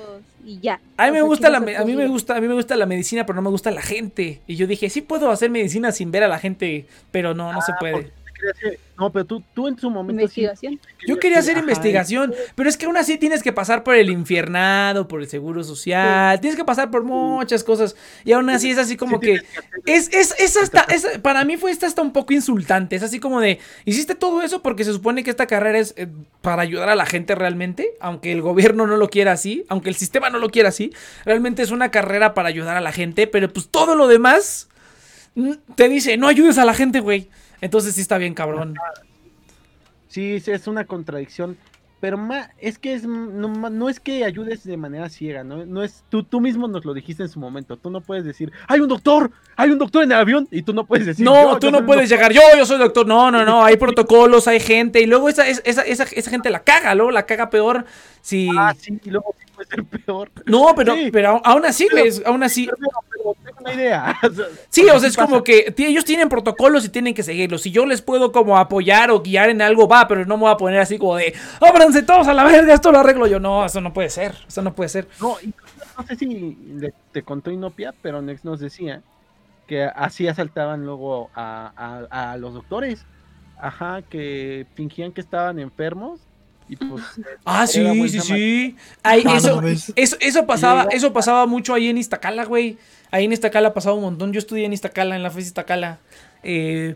[0.47, 0.79] y ya.
[0.95, 3.25] A mí me gusta la, a mí me gusta, a mí me gusta la medicina,
[3.25, 4.41] pero no me gusta la gente.
[4.47, 7.61] Y yo dije, sí puedo hacer medicina sin ver a la gente, pero no, no
[7.61, 8.11] se Ah, puede.
[8.39, 10.79] Porque quería hacer- No, pero tú, tú en su momento sí Investigación.
[11.07, 14.09] Yo quería hacer Ajá, investigación, pero es que aún así tienes que pasar por el
[14.09, 17.95] infiernado, por el seguro social, tienes que pasar por muchas cosas.
[18.25, 19.41] Y aún así es así como sí que.
[19.85, 20.81] Es, es, es hasta.
[20.93, 22.95] es- para mí fue esta hasta un poco insultante.
[22.95, 23.59] Es así como de.
[23.85, 26.07] Hiciste todo eso porque se supone que esta carrera es eh,
[26.41, 27.91] para ayudar a la gente realmente.
[27.99, 29.63] Aunque el gobierno no lo quiera así.
[29.69, 30.91] Aunque el sistema no lo quiera así.
[31.23, 33.27] Realmente es una carrera para ayudar a la gente.
[33.27, 34.69] Pero pues todo lo demás.
[35.35, 37.29] mm, Te dice, no ayudes a la gente, güey.
[37.61, 38.75] Entonces sí está bien, cabrón.
[40.07, 41.57] Sí, es una contradicción.
[41.99, 45.65] Pero ma, es que es no, ma- no es que ayudes de manera ciega, ¿no?
[45.65, 47.75] No es tú tú mismo nos lo dijiste en su momento.
[47.75, 50.73] Tú no puedes decir, "Hay un doctor, hay un doctor en el avión" y tú
[50.73, 52.29] no puedes decir, No, "Yo- tú yo no puedes doctor".
[52.29, 52.51] llegar.
[52.51, 53.07] Yo, yo soy doctor.
[53.07, 53.65] No, no, no.
[53.65, 55.01] Hay protocolos, hay gente.
[55.01, 57.83] Y luego esa, esa, esa, esa gente la caga, luego la caga peor.
[58.21, 58.47] Si.
[58.55, 60.31] Ah, sí, y luego puede ser peor.
[60.45, 61.09] No, pero, Sí.
[61.11, 62.09] pero aún- así, güey.
[62.25, 62.65] Aún así.
[62.67, 62.77] Pero,
[63.09, 64.15] pero tengo una idea.
[64.23, 65.27] O sea, Sí, o sea, es pasa.
[65.27, 67.61] como que ellos tienen protocolos y tienen que seguirlos.
[67.63, 70.51] Si yo les puedo como apoyar o guiar en algo, va, pero no me voy
[70.51, 73.39] a poner así como de, ábranse todos a la verga, esto lo arreglo yo.
[73.39, 74.35] No, eso no puede ser.
[74.47, 75.07] Eso no puede ser.
[75.19, 75.35] No,
[75.97, 79.01] no sé si le- te contó Inopia, pero Nex nos decía
[79.65, 83.05] que así asaltaban luego a, a- a los doctores.
[83.59, 86.19] Ajá, que fingían que estaban enfermos
[86.69, 87.03] y pues...
[87.45, 88.75] Ah, era sí, sí, sí.
[89.03, 89.93] Ay, Ah, no eso, mames.
[89.95, 92.77] eso, eso pasaba, eso pasaba mucho ahí en Iztacala, güey.
[93.11, 94.33] Ahí en Iztacala pasaba un montón.
[94.33, 95.99] Yo estudié en Iztacala, en la FES Iztacala.
[96.43, 96.95] Eh,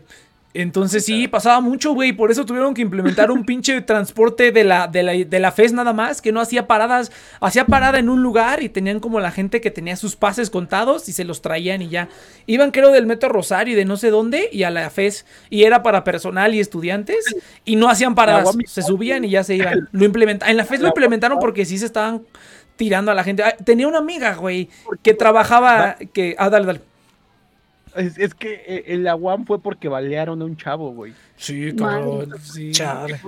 [0.54, 2.12] Entonces sí, pasaba mucho, güey.
[2.12, 5.72] Por eso tuvieron que implementar un pinche transporte de la, de, la, de la FES
[5.72, 7.10] nada más, que no hacía paradas.
[7.40, 11.08] Hacía parada en un lugar y tenían como la gente que tenía sus pases contados
[11.08, 12.08] y se los traían y ya.
[12.46, 15.24] Iban creo del Metro Rosario y de no sé dónde y a la FES.
[15.48, 17.24] Y era para personal y estudiantes
[17.64, 18.44] y no hacían paradas.
[18.66, 19.88] Se subían y ya se iban.
[19.92, 22.22] Lo implementa- En la FES lo implementaron porque sí se estaban
[22.76, 23.42] tirando a la gente.
[23.64, 24.68] Tenía una amiga, güey,
[25.02, 25.96] que trabajaba...
[26.12, 26.80] que Ah, dale, dale.
[27.96, 31.12] Es, es que eh, el aguam fue porque balearon a un chavo, güey.
[31.36, 32.34] Sí, cabrón.
[32.42, 32.72] Sí.
[32.72, 33.20] Chale.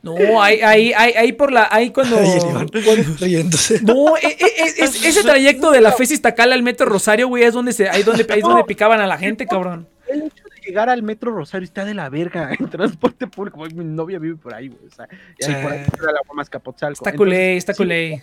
[0.00, 1.68] No, ahí, ahí, ahí, ahí por la.
[1.70, 2.16] Ahí cuando.
[2.18, 2.68] Ay, Iván
[3.20, 3.82] riéndose.
[3.82, 7.42] no, e- e- e- es- ese trayecto de la FES Iztacala al Metro Rosario, güey,
[7.42, 9.88] es donde se, ahí donde, ahí es donde picaban a la gente, cabrón.
[10.06, 13.58] El hecho de llegar al metro Rosario está de la verga en transporte público.
[13.58, 14.86] güey, Mi novia vive por ahí, güey.
[14.86, 15.06] O sea,
[15.38, 15.62] y ahí Sí.
[15.62, 16.06] por ahí está
[16.36, 17.04] la Capotzalco.
[17.04, 18.22] Está culé, está culé.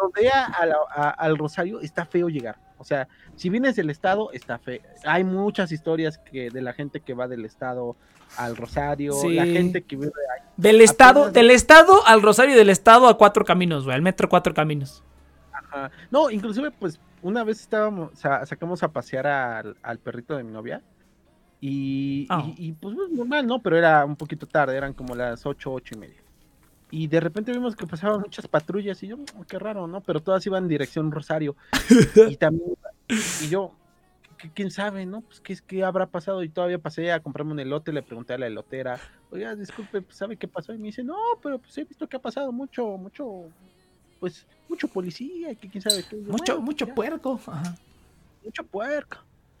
[0.00, 2.56] Rodea a la- a- al Rosario está feo llegar.
[2.78, 4.80] O sea, si vienes del estado, está feo.
[5.04, 7.94] Hay muchas historias que de la gente que va del estado
[8.38, 9.34] al Rosario, Sí.
[9.34, 10.42] la gente que vive ahí.
[10.56, 14.02] Del estado, Apenas- del estado al Rosario y del estado a cuatro caminos, güey, al
[14.02, 15.02] metro cuatro caminos.
[15.52, 15.90] Ajá.
[16.10, 20.52] No, inclusive, pues, una vez estábamos, sa- sacamos a pasear al, al perrito de mi
[20.52, 20.80] novia.
[21.60, 22.42] Y, Ah.
[22.56, 23.60] y, y, pues normal, ¿no?
[23.60, 26.19] Pero era un poquito tarde, eran como las ocho, ocho y media.
[26.90, 30.00] Y de repente vimos que pasaban muchas patrullas y yo, "Mm, qué raro, ¿no?
[30.00, 31.54] Pero todas iban en dirección Rosario.
[32.28, 32.74] y también,
[33.08, 33.72] y yo,
[34.38, 35.20] "¿Qué- ¿quién sabe, no?
[35.20, 36.42] Pues qué, es- qué habrá pasado.
[36.42, 38.98] Y todavía pasé a comprarme un elote, le pregunté a la elotera,
[39.30, 40.72] oiga, disculpe, pues, ¿sabe qué pasó?
[40.74, 43.44] Y me dice, no, pero pues he visto que ha pasado mucho, mucho,
[44.18, 46.16] pues, mucho policía, que quién sabe qué.
[46.16, 47.40] Y yo, Mucho, "Bueno, mucho ya, puerco.
[47.46, 47.76] Ajá.
[48.44, 49.18] mucho puerco.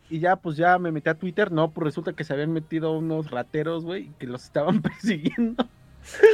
[0.08, 2.90] Y ya, pues ya me metí a Twitter, no, pues resulta que se habían metido
[2.98, 5.68] unos rateros, güey, y que los estaban persiguiendo.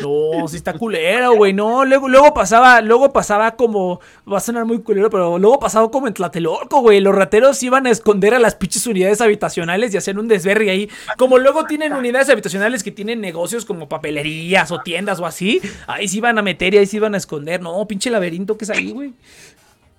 [0.02, 1.52] No, sí está culero, güey.
[1.52, 4.00] No, luego, luego pasaba, luego pasaba como,
[4.30, 7.00] va a sonar muy culero, pero luego pasaba como en Tlatelolco, güey.
[7.00, 10.90] Los rateros iban a esconder a las pinches unidades habitacionales y hacían un desvergue ahí.
[11.18, 16.08] Como luego tienen unidades habitacionales que tienen negocios como papelerías o tiendas o así, ahí
[16.08, 17.60] se iban a meter y ahí se iban a esconder.
[17.60, 19.14] No, pinche laberinto que es ahí, güey.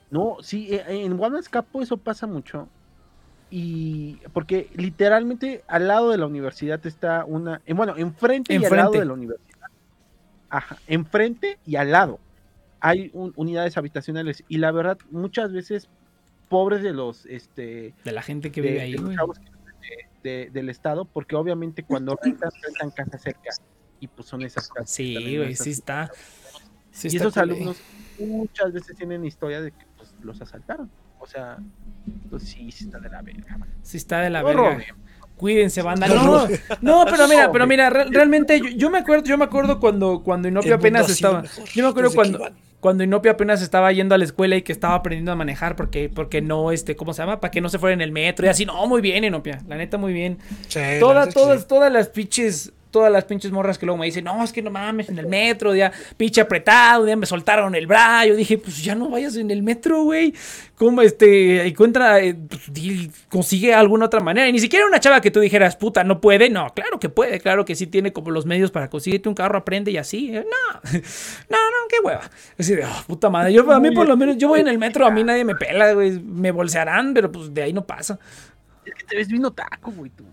[0.10, 2.68] No, sí, eh, en Guanacapo eso pasa mucho.
[3.50, 8.76] Y porque literalmente al lado de la universidad está una, bueno, enfrente, y al lado
[8.76, 9.00] Enfrente.
[9.00, 9.47] de la universidad.
[10.50, 12.20] Ajá, enfrente y al lado
[12.80, 15.90] hay un- unidades habitacionales y la verdad muchas veces
[16.50, 20.70] pobres de los este De la gente que de- vive ahí, de de- de- del
[20.70, 23.50] estado, porque obviamente cuando rentan, rentan casas cerca
[24.00, 24.90] y pues son esas casas.
[24.90, 26.12] Sí, güey, sí está.
[26.92, 27.82] Sí Y está esos alumnos
[28.20, 30.90] muchas veces tienen historia de que pues, los asaltaron.
[31.20, 31.58] O sea,
[32.30, 33.58] pues sí, sí está de la verga.
[33.58, 33.70] man.
[33.82, 34.78] Sí está de la verga.
[35.38, 36.08] Cuídense, banda.
[36.08, 36.48] No
[36.82, 40.22] No, pero mira, pero mira, re- realmente yo, yo me acuerdo, yo me acuerdo cuando,
[40.24, 41.44] cuando Inopia apenas estaba.
[41.74, 44.96] Yo me acuerdo cuando, cuando Inopia apenas estaba yendo a la escuela y que estaba
[44.96, 47.40] aprendiendo a manejar porque, porque no, este, ¿cómo se llama?
[47.40, 48.66] Para que no se fuera en el metro y así.
[48.66, 49.62] No, muy bien, Inopia.
[49.68, 50.40] La neta, muy bien.
[50.68, 51.66] Sí, la Todas, sí.
[51.68, 54.72] todas las pinches, todas las pinches morras que luego me dicen, no, es que no
[54.72, 58.30] mames, en el metro, ya pinche apretado, ya me soltaron el brazo.
[58.30, 60.34] Yo dije, pues ya no vayas en el metro, güey.
[60.76, 64.48] ¿Cómo este, encuentra, eh, pues, consigue alguna otra manera?
[64.48, 66.50] Y ni siquiera una chava que tú dijeras, puta, no puede.
[66.50, 69.58] No, claro que puede, claro que sí tiene como los medios para conseguirte un carro,
[69.58, 70.36] aprende y así.
[70.36, 70.92] Eh, No,
[71.50, 72.30] no, no, qué hueva.
[72.58, 73.54] Así de, oh, puta madre.
[73.54, 75.56] Yo, a mí por lo menos, yo voy en el metro, a mí nadie me
[75.56, 76.20] pela, güey.
[76.20, 78.20] Me bolsearán, pero pues de ahí no pasa.
[78.86, 80.24] Es que te ves vino taco, güey, tú.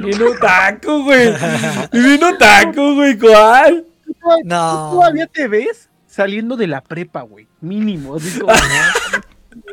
[0.00, 1.32] Vino taco, güey.
[1.92, 3.18] Vino taco, güey.
[3.18, 3.86] ¿Cuál?
[4.44, 4.90] No.
[4.90, 7.46] Tú todavía te ves saliendo de la prepa, güey.
[7.60, 8.16] Mínimo.
[8.16, 8.52] así como-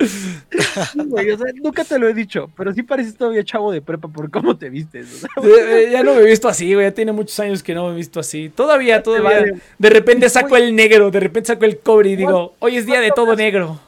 [0.01, 3.81] Sí, güey, o sea, nunca te lo he dicho, pero sí pareces todavía chavo de
[3.81, 5.07] prepa por cómo te vistes.
[5.13, 6.85] o sea, Eh, eh, Ya no me he visto así, güey.
[6.87, 8.49] Ya tiene muchos años que no me he visto así.
[8.49, 9.29] Todavía, todavía.
[9.29, 9.61] vale.
[9.77, 12.99] De repente saco el negro, de repente saco el cobre y digo, hoy es día
[13.01, 13.79] de todo negro.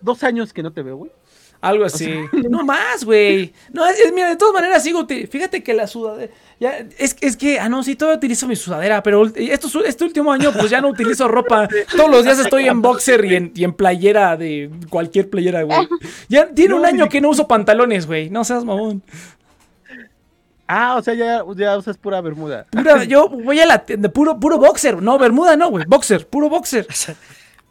[0.00, 1.10] Dos años que no te veo, güey.
[1.64, 2.14] Algo así.
[2.50, 3.52] No más, güey.
[3.72, 5.06] No, es, es- mira, de todas maneras sigo.
[5.06, 6.32] Fíjate que la sudadera.
[6.60, 10.52] Ya, es, es que, ah, no, sí, todavía utilizo mi sudadera, pero este último año,
[10.52, 11.68] pues ya no utilizo ropa.
[11.96, 15.88] Todos los días estoy en boxer y en, y en playera de cualquier playera, güey.
[16.28, 18.30] Ya tiene un año que no uso pantalones, güey.
[18.30, 19.02] No seas mamón.
[20.66, 22.64] Ah, o sea, ya, ya usas pura bermuda.
[22.70, 25.02] Pura- yo voy a la tienda, puro, puro boxer.
[25.02, 25.84] No, bermuda no, güey.
[25.86, 26.86] Boxer, puro boxer.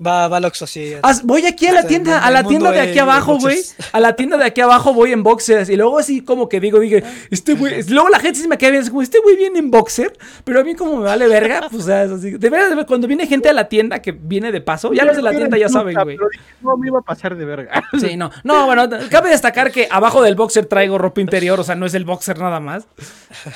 [0.06, 0.94] Va, va al Oxxo, sí.
[1.24, 3.60] Voy aquí a la O sea, tienda, a la tienda de aquí abajo, güey.
[3.92, 5.70] A la tienda de aquí abajo voy en boxers.
[5.70, 7.00] Y luego así como que digo, digo,
[7.30, 7.84] este güey.
[7.90, 10.18] Luego la gente sí me queda bien, es como, este güey viene en boxer.
[10.44, 12.32] Pero a mí como me vale verga, pues o sea, es así.
[12.32, 15.22] De verdad, cuando viene gente a la tienda que viene de paso, ya los de
[15.22, 16.18] la tienda ya saben, güey.
[16.18, 17.84] Dije, no me iba a pasar de verga.
[18.00, 18.32] Sí, no.
[18.44, 21.94] No, bueno, cabe destcar que abajo del boxer traigo ropa interior, o sea, no es
[21.94, 22.86] el boxer nada más.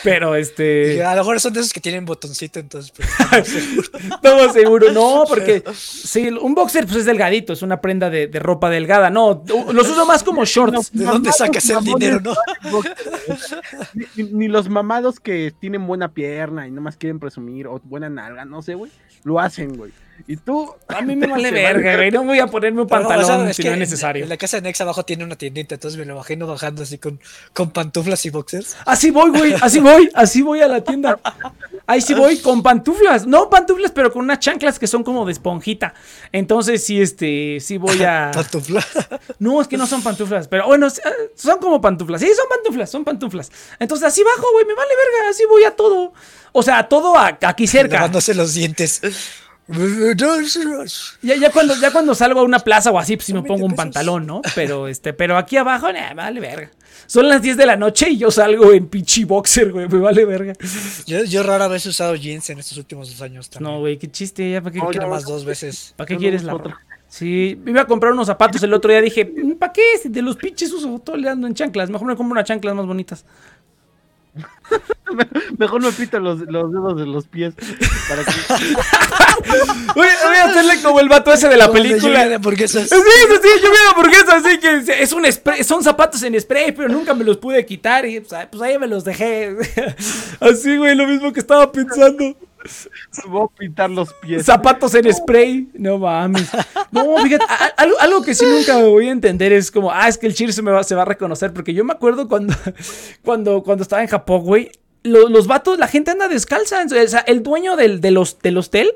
[0.03, 1.03] Pero Y este.
[1.05, 2.93] a lo mejor son de esos que tienen botoncito, entonces.
[3.29, 3.55] Pues,
[3.95, 4.91] Estamos seguro.
[4.91, 9.09] No, porque sí, un boxer pues es delgadito, es una prenda de, de ropa delgada.
[9.09, 10.91] No, los uso más como shorts.
[10.91, 12.35] ¿De dónde sacas el dinero, no?
[14.15, 18.45] Ni, ni los mamados que tienen buena pierna y nomás quieren presumir o buena nalga,
[18.45, 18.91] no sé, güey.
[19.23, 19.91] Lo hacen, güey.
[20.25, 20.73] Y tú.
[20.87, 22.11] A mí me vale verga, güey.
[22.11, 24.23] No voy a ponerme un Pero, o sea, pantalón es si que no es necesario.
[24.23, 26.97] En la casa de Nex abajo tiene una tiendita, entonces me lo imagino bajando así
[26.97, 27.19] con,
[27.53, 28.75] con pantuflas y boxers.
[28.85, 29.53] Así voy, güey.
[29.61, 30.09] Así voy.
[30.15, 31.19] Así voy a la tienda.
[31.85, 33.25] Ahí sí voy con pantuflas.
[33.27, 35.93] No pantuflas, pero con unas chanclas que son como de esponjita.
[36.31, 38.31] Entonces sí, este, sí voy a.
[38.33, 38.83] Pantufla.
[39.39, 40.91] No, es que no son pantuflas, pero bueno, eh,
[41.35, 42.19] son como pantuflas.
[42.21, 43.51] Sí, son pantuflas, son pantuflas.
[43.79, 46.11] Entonces así bajo, güey, me vale verga, así voy a todo.
[46.51, 47.95] O sea, a todo a- aquí cerca.
[47.95, 49.01] Lavándose los dientes.
[51.21, 53.65] Ya, ya cuando, ya cuando salgo a una plaza o así, pues sí me pongo
[53.65, 53.85] un 20 pesos.
[53.85, 54.41] pantalón, ¿no?
[54.55, 56.71] Pero este, pero aquí abajo, nah, me vale verga.
[57.05, 60.25] Son las 10 de la noche y yo salgo en pinche boxer, güey, me vale
[60.25, 60.53] verga.
[61.05, 63.73] Yo, yo rara vez he usado jeans en estos últimos dos años también.
[63.73, 65.93] No, güey, qué chiste, ya para qué, No, más dos veces.
[65.95, 66.77] ¿para qué no quieres la otra.
[67.09, 69.81] Sí, me iba a comprar unos zapatos el otro día, dije, ¿para qué?
[70.03, 72.85] De los pinches uso todo le ando en chanclas, mejor me compro unas chanclas más
[72.85, 73.25] bonitas.
[75.57, 77.53] Mejor me pito los, los dedos de los pies.
[78.09, 78.31] Para que...
[79.95, 82.01] Voy, voy a hacerle como el vato ese de la de película.
[82.01, 82.89] lluvia de hamburguesas.
[82.89, 86.71] Sí, sí, sí, yo veo hamburguesas, así que es un spray, son zapatos en spray,
[86.73, 89.55] pero nunca me los pude quitar y pues, ahí- pues ahí me los dejé.
[90.39, 92.35] Así, güey, lo mismo que estaba pensando.
[92.69, 94.45] A pintar los pies.
[94.45, 96.49] Zapatos en spray, no mames.
[96.91, 97.45] No, fíjate,
[97.77, 100.55] algo, algo que sí nunca voy a entender es como, ah, es que el Cheers
[100.55, 102.53] se, me va, se va a reconocer, porque yo me acuerdo cuando,
[103.23, 104.71] cuando, cuando estaba en Japón, güey,
[105.03, 108.57] lo- los vatos, la gente anda descalza, o sea, el dueño del, de los, del
[108.57, 108.91] hostel,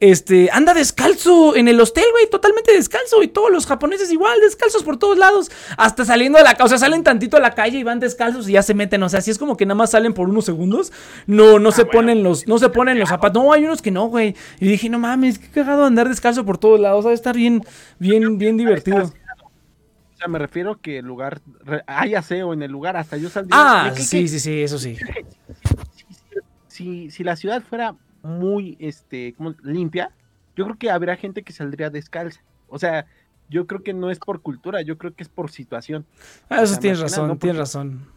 [0.00, 4.82] este, anda descalzo en el hostel, güey, totalmente descalzo, y todos los japoneses igual, descalzos
[4.82, 7.78] por todos lados, hasta saliendo de la casa, o sea, salen tantito a la calle
[7.78, 9.90] y van descalzos y ya se meten, o sea, si es como que nada más
[9.92, 10.92] salen por unos segundos,
[11.26, 14.06] no, no se ponen los, no se ponen los zapatos, no, hay unos que no,
[14.08, 17.62] güey, y dije, no mames, qué cagado andar descalzo por todos lados, debe estar bien,
[17.98, 19.04] bien, bien divertido.
[19.04, 21.40] O sea, me refiero que el lugar.
[21.86, 23.56] Hay aseo en el lugar, hasta yo saldría.
[23.60, 24.96] Ah, ¿Qué- qué- sí, sí, sí, eso sí.
[26.68, 27.94] si, si la ciudad fuera
[28.24, 30.10] muy este como limpia,
[30.56, 32.40] yo creo que habría gente que saldría descalza.
[32.68, 33.06] O sea,
[33.48, 36.04] yo creo que no es por cultura, yo creo que es por situación.
[36.48, 38.14] Ah, eso sea, tienes razón, no tienes porque- razón.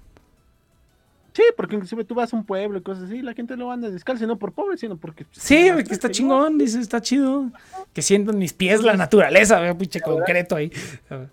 [1.34, 3.92] Sí, porque inclusive tú vas a un pueblo y cosas así, la gente lo anda
[3.92, 5.24] descalza, no por pobre, sino porque...
[5.24, 7.52] pues, Sí, que está chingón, dice, está chido.
[7.94, 10.72] Que sientan mis pies la naturaleza, veo pinche concreto ahí.
[11.12, 11.30] ¿no?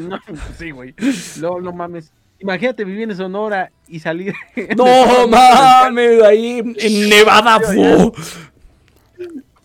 [0.00, 0.20] No,
[0.56, 0.94] sí, güey.
[1.40, 2.12] No, no mames.
[2.38, 4.34] Imagínate vivir en Sonora y salir...
[4.76, 8.12] No mames, ahí en- en Nevada, fu.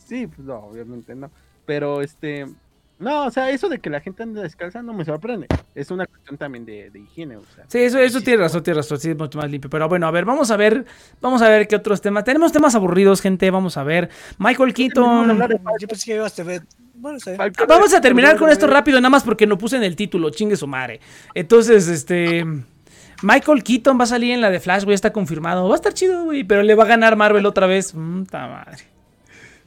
[0.07, 1.30] Sí, pues no, obviamente no.
[1.65, 2.47] Pero este...
[3.02, 5.47] No, o sea, eso de que la gente anda descalza no me sorprende.
[5.76, 7.66] Es una cuestión también de, de higiene, o sea.
[7.68, 9.70] Sí, eso, eso tiene razón, tiene razón, sí, es mucho más limpio.
[9.70, 10.86] Pero bueno, a ver, vamos a ver,
[11.20, 12.24] vamos a ver qué otros temas.
[12.24, 14.10] Tenemos temas aburridos, gente, vamos a ver.
[14.38, 15.39] Michael Keaton.
[15.80, 16.62] Yo pensé que ibas a ver.
[16.93, 17.18] Bueno.
[17.20, 20.30] Falcon- Vamos a terminar con esto rápido, nada más porque no puse en el título,
[20.30, 20.99] chingue su madre.
[21.34, 22.45] Entonces, este.
[23.24, 25.68] Michael Keaton va a salir en la de Flash, güey, está confirmado.
[25.68, 27.93] Va a estar chido, güey, pero le va a ganar Marvel otra vez.
[27.93, 28.78] Puta madre.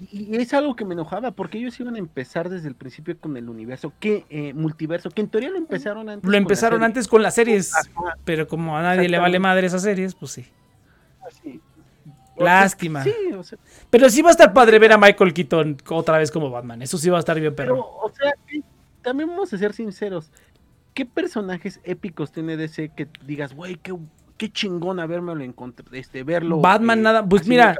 [0.01, 3.37] Y es algo que me enojaba, porque ellos iban a empezar desde el principio con
[3.37, 6.25] el universo, que eh, multiverso, que en teoría lo empezaron antes.
[6.25, 6.87] Lo con empezaron serie.
[6.87, 10.33] antes con las series, Ajá, pero como a nadie le vale madre esas series, pues
[10.33, 10.47] sí.
[11.43, 11.61] sí.
[12.37, 13.05] Lástima.
[13.05, 13.59] Sí, o sea,
[13.91, 16.83] Pero sí va a estar padre ver a Michael Keaton otra vez como Batman.
[16.83, 17.89] Eso sí va a estar bien, pero, perro.
[18.03, 18.33] o sea,
[19.03, 20.31] también vamos a ser sinceros.
[20.95, 23.95] ¿Qué personajes épicos tiene DC que digas, güey, qué,
[24.37, 26.61] qué chingón habérmelo encontrado, este, verlo?
[26.61, 27.77] Batman eh, nada, pues mira,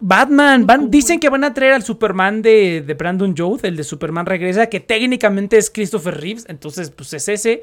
[0.00, 3.76] Batman, van, ¿Cómo, dicen que van a traer al Superman de, de Brandon Jones, el
[3.76, 7.60] de Superman Regresa, que técnicamente es Christopher Reeves, entonces pues es ese.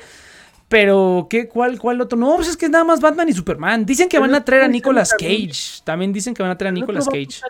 [0.69, 1.47] Pero, ¿qué?
[1.47, 2.17] ¿Cuál, cuál otro?
[2.17, 3.85] No, pues es que es nada más Batman y Superman.
[3.85, 5.81] Dicen que van a traer a Nicolas Cage.
[5.85, 7.41] También dicen que van a traer a Nicolas Cage.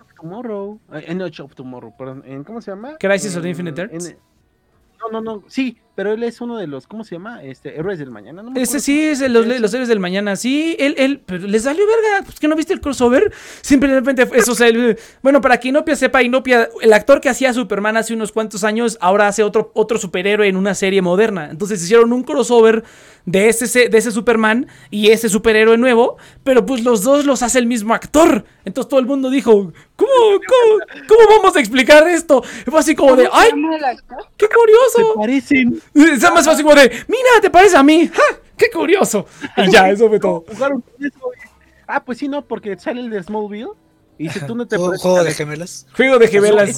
[0.00, 0.78] of Tomorrow.
[0.94, 2.22] eh, En Edge of Tomorrow, perdón.
[2.26, 2.96] en- ¿Cómo se llama?
[2.98, 4.14] Crisis on Infinite Earths.
[5.00, 5.44] no, no, no.
[5.48, 7.42] Sí, pero él es uno de los, ¿cómo se llama?
[7.42, 8.42] Este, héroes del mañana.
[8.42, 10.36] No me Ese sí es se los, los héroes del mañana.
[10.36, 12.24] Sí, él, él, pero les salió verga.
[12.24, 13.32] Pues que no viste el crossover.
[13.60, 17.50] Simplemente eso, o sea, el- bueno, para que Inopia sepa, Inopia, el actor que hacía
[17.50, 21.48] a Superman hace unos cuantos años, ahora hace otro, otro superhéroe en una serie moderna.
[21.50, 22.84] Entonces hicieron un crossover
[23.26, 27.42] de ese, se- de ese Superman y ese superhéroe nuevo, pero pues los dos los
[27.42, 28.44] hace el mismo actor.
[28.64, 30.78] Entonces todo el mundo dijo, ¿cómo, cómo,
[31.08, 32.42] cómo vamos a explicar esto?
[32.66, 33.38] Fue así como de, ¿Cómo
[33.78, 33.96] se ¡ay,
[34.36, 35.14] qué Se curioso!
[35.16, 35.79] parecen.
[35.94, 38.08] Se más como de, mira, ¿te parece a mí?
[38.12, 38.38] ¡Ja!
[38.56, 39.26] ¡Qué curioso!
[39.56, 40.44] Y ya, eso fue todo.
[41.86, 43.70] Ah, pues sí, no, porque sale el de Smallville.
[44.18, 45.86] Y si tú no te Juego, juego de la- gemelas.
[45.96, 46.68] Juego de gemelas.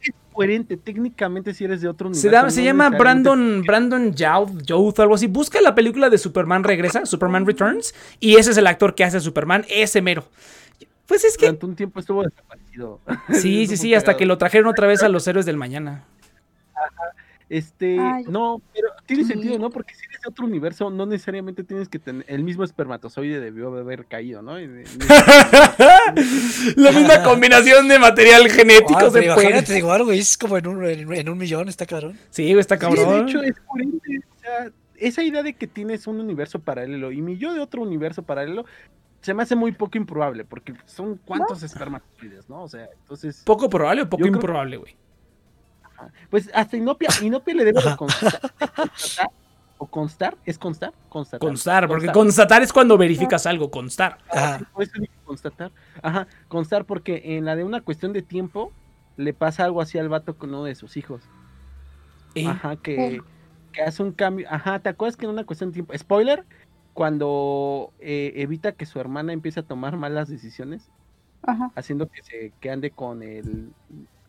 [0.00, 2.36] es coherente, técnicamente si eres de otro Se, universo.
[2.36, 5.26] da- no se llama Brandon, Brandon Youth, Youth, algo así.
[5.26, 9.16] Busca la película de Superman Regresa, Superman Returns, y ese es el actor que hace
[9.16, 10.24] a Superman, ese mero.
[11.06, 11.46] Pues es que.
[11.46, 13.00] Durante un tiempo estuvo desaparecido.
[13.32, 16.04] Sí, sí, sí, hasta que lo trajeron otra vez a los héroes del mañana.
[17.50, 18.24] Este, Ay.
[18.28, 19.30] no, pero tiene Sí.
[19.30, 19.70] sentido, ¿no?
[19.70, 22.24] Porque si eres de otro universo, no necesariamente tienes que tener.
[22.28, 24.58] El mismo espermatozoide debió de haber caído, ¿no?
[26.76, 29.24] La misma combinación de material genético Ah, se puede.
[29.26, 32.18] imagínate, igual, güey, es como en un, en, en un millón, está cabrón.
[32.30, 33.28] Sí, güey, está Sí, de cabrón.
[33.28, 34.20] hecho, es coherente.
[34.36, 37.82] O sea, esa idea de que tienes un universo paralelo y mi yo de otro
[37.82, 38.64] universo paralelo
[39.20, 42.62] se me hace muy poco improbable, porque son cuántos espermatozoides, ¿no?
[42.62, 43.42] O sea, entonces.
[43.44, 44.94] ¿Poco probable o poco improbable, güey?
[45.98, 46.12] Ajá.
[46.30, 47.96] Pues hasta Inopia, Inopia le debe de Ajá.
[47.96, 49.30] constar, constatar,
[49.78, 50.92] o constar, ¿es constar?
[51.08, 51.40] Constatar.
[51.40, 54.18] Constar, porque constatar es cuando verificas algo, constar.
[54.30, 54.58] Ajá.
[54.58, 54.92] Sí, por eso
[55.24, 55.72] constatar.
[56.02, 58.72] Ajá, constar porque en la de una cuestión de tiempo
[59.16, 61.22] le pasa algo así al vato con uno de sus hijos.
[62.34, 62.46] ¿Eh?
[62.46, 63.20] Ajá, que,
[63.72, 64.46] que hace un cambio.
[64.50, 65.92] Ajá, ¿te acuerdas que en una cuestión de tiempo?
[65.96, 66.44] Spoiler,
[66.94, 70.90] cuando eh, evita que su hermana empiece a tomar malas decisiones,
[71.42, 71.70] Ajá.
[71.76, 73.70] haciendo que se que ande con el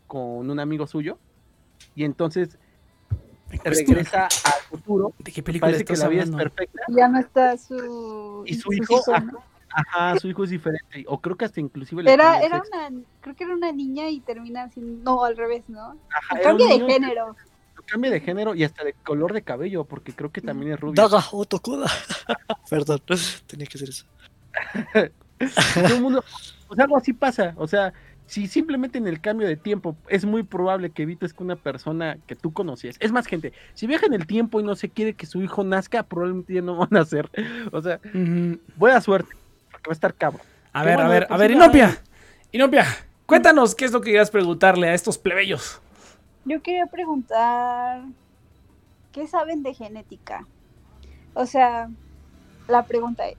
[0.06, 1.18] con un amigo suyo.
[1.94, 2.58] Y entonces
[3.64, 5.12] regresa al futuro.
[5.18, 6.82] ¿De qué película Parece que la vida es perfecta.
[6.88, 8.44] Ya no está su.
[8.46, 9.42] Y su hijo, ajá, ¿no?
[9.72, 11.04] Ajá, su hijo es diferente.
[11.08, 12.70] O creo que hasta inclusive le Era, era sexo.
[12.72, 13.02] una.
[13.20, 15.02] Creo que era una niña y termina siendo.
[15.02, 15.96] No, al revés, ¿no?
[16.14, 17.36] Ajá, Cambia de género.
[17.86, 20.94] Cambia de género y hasta de color de cabello, porque creo que también es rubio.
[20.94, 21.90] Daga Otokuda.
[22.70, 23.00] Perdón,
[23.46, 24.06] tenía que hacer eso.
[25.74, 26.24] Todo el mundo,
[26.68, 27.54] o sea, algo así pasa.
[27.56, 27.92] O sea,
[28.30, 32.16] si simplemente en el cambio de tiempo es muy probable que evites que una persona
[32.28, 35.14] que tú conocías, es más gente, si viaja en el tiempo y no se quiere
[35.14, 37.28] que su hijo nazca, probablemente ya no van a nacer.
[37.72, 37.98] O sea,
[38.76, 39.34] buena suerte,
[39.72, 40.42] porque va a estar cabrón.
[40.72, 42.00] A ver, a ver, pues a ver, Inopia.
[42.52, 42.86] Inopia,
[43.26, 45.80] cuéntanos qué es lo que querías preguntarle a estos plebeyos.
[46.44, 48.02] Yo quería preguntar.
[49.10, 50.46] ¿Qué saben de genética?
[51.34, 51.90] O sea,
[52.68, 53.36] la pregunta es.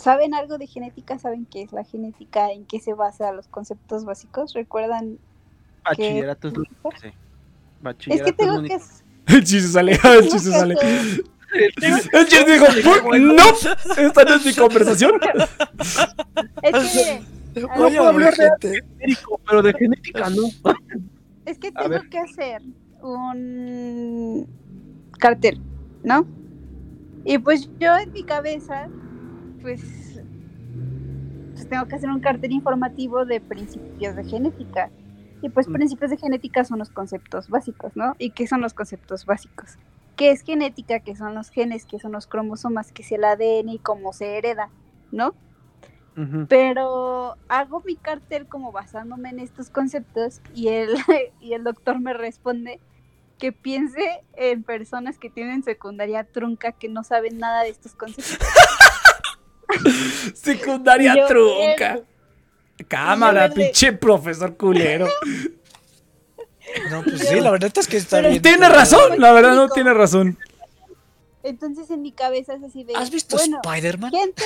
[0.00, 1.18] ¿Saben algo de genética?
[1.18, 2.50] ¿Saben qué es la genética?
[2.52, 4.54] ¿En qué se basa los conceptos básicos?
[4.54, 5.18] ¿Recuerdan?
[5.84, 7.08] Bachillerato es lo que sé.
[7.08, 7.14] Es
[7.82, 8.78] Bachillerato que es tengo que.
[9.26, 10.74] El chiste sale, el chiste sale.
[11.52, 12.66] El chiste dijo,
[13.18, 13.42] no,
[13.98, 15.12] esta no es mi conversación.
[16.62, 18.82] Es que, ver, a hablar gente.
[18.98, 20.44] Genérico, pero de genética no.
[21.44, 22.62] es que tengo que hacer
[23.02, 24.46] un
[25.18, 25.60] cartel,
[26.04, 26.26] ¿no?
[27.24, 28.88] Y pues yo en mi cabeza,
[29.60, 29.80] pues,
[31.54, 34.90] pues tengo que hacer un cartel informativo de principios de genética.
[35.42, 35.72] Y pues Mm.
[35.72, 38.14] principios de genética son los conceptos básicos, ¿no?
[38.18, 39.78] ¿Y qué son los conceptos básicos?
[40.16, 41.00] ¿Qué es genética?
[41.00, 41.86] ¿Qué son los genes?
[41.86, 42.92] ¿Qué son los cromosomas?
[42.92, 44.70] ¿Qué es el ADN y cómo se hereda?
[45.10, 45.34] ¿No?
[46.48, 50.90] Pero hago mi cartel como basándome en estos conceptos y el,
[51.40, 52.80] y el doctor me responde
[53.38, 58.36] que piense en personas que tienen secundaria trunca que no saben nada de estos conceptos.
[60.34, 62.00] Secundaria yo, trunca.
[62.88, 63.54] Cámara, verde.
[63.54, 65.08] pinche profesor culero.
[66.88, 68.40] No, pues sí, la verdad es que está bien.
[68.40, 70.38] Tiene razón, la verdad no tiene razón.
[71.42, 74.10] Entonces en mi cabeza es así de, ¿Has visto bueno, Spider-Man?
[74.12, 74.44] gente,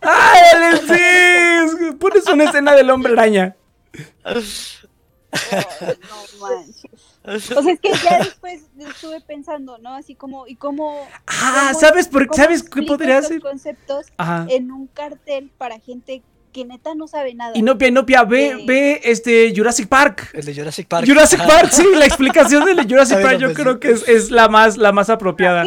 [0.00, 1.92] ¡Ay, sí!
[1.92, 3.54] Pones una escena del hombre araña.
[5.32, 6.84] no manches.
[7.24, 9.94] O sea, es que ya después estuve pensando, ¿no?
[9.94, 11.06] Así como, ¿y cómo?
[11.28, 13.40] Ah, cómo- ¿sabes por cómo ¿Sabes qué podría hacer?
[13.40, 14.44] conceptos Ajá.
[14.50, 16.22] en un cartel para gente
[16.52, 17.52] que neta no sabe nada.
[17.54, 18.64] Inopia, Inopia, ve, Sí.
[18.66, 20.30] ve este Jurassic Park.
[20.34, 21.06] El de Jurassic Park.
[21.06, 24.48] Jurassic Ah, Park, sí, la explicación de Jurassic Park yo creo que es, es la
[24.48, 25.64] más la más apropiada.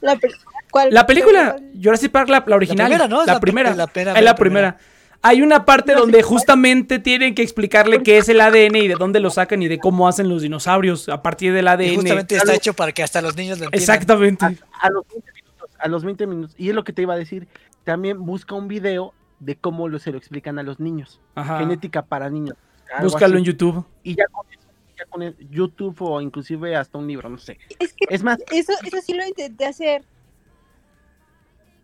[0.00, 0.30] La, pe-
[0.70, 2.86] ¿cuál- La película, Jurassic Park, la, la original.
[2.86, 3.24] primera, ¿no?
[3.26, 3.72] La la primera.
[3.72, 4.78] pr- la pera- Es la la primera.
[5.26, 9.20] Hay una parte donde justamente tienen que explicarle qué es el ADN y de dónde
[9.20, 11.94] lo sacan y de cómo hacen los dinosaurios a partir del Y ADN.
[11.96, 13.80] justamente está hecho para que hasta los niños lo entiendan.
[13.80, 14.44] Exactamente.
[14.80, 16.54] A los 20 minutos, a los 20 minutos.
[16.58, 17.48] Y es lo que te iba a decir.
[17.84, 21.20] También busca un video de cómo lo, se lo explican a los niños.
[21.34, 21.58] Ajá.
[21.58, 22.56] Genética para niños.
[23.00, 23.38] Búscalo así.
[23.38, 23.84] en YouTube.
[24.02, 24.68] Y ya con, eso,
[24.98, 27.58] ya con el- YouTube o inclusive hasta un libro, no sé.
[27.78, 30.04] Es que Es más, eso, eso sí lo intenté hacer.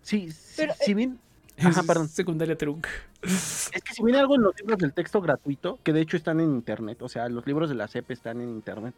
[0.03, 1.19] sí, Pero, si, si bien,
[1.59, 2.09] Ajá, perdón.
[2.09, 2.89] Secundaria trunca.
[3.23, 6.41] Es que si viene algo en los libros del texto gratuito, que de hecho están
[6.41, 8.95] en internet, o sea, los libros de la CEP están en internet.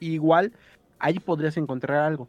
[0.00, 0.52] Igual,
[0.98, 2.28] ahí podrías encontrar algo.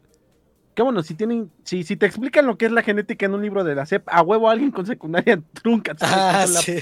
[0.74, 3.42] Que bueno, si tienen, si, si te explican lo que es la genética en un
[3.42, 5.94] libro de la CEP, a huevo alguien con secundaria trunca.
[6.00, 6.78] Ah, sí.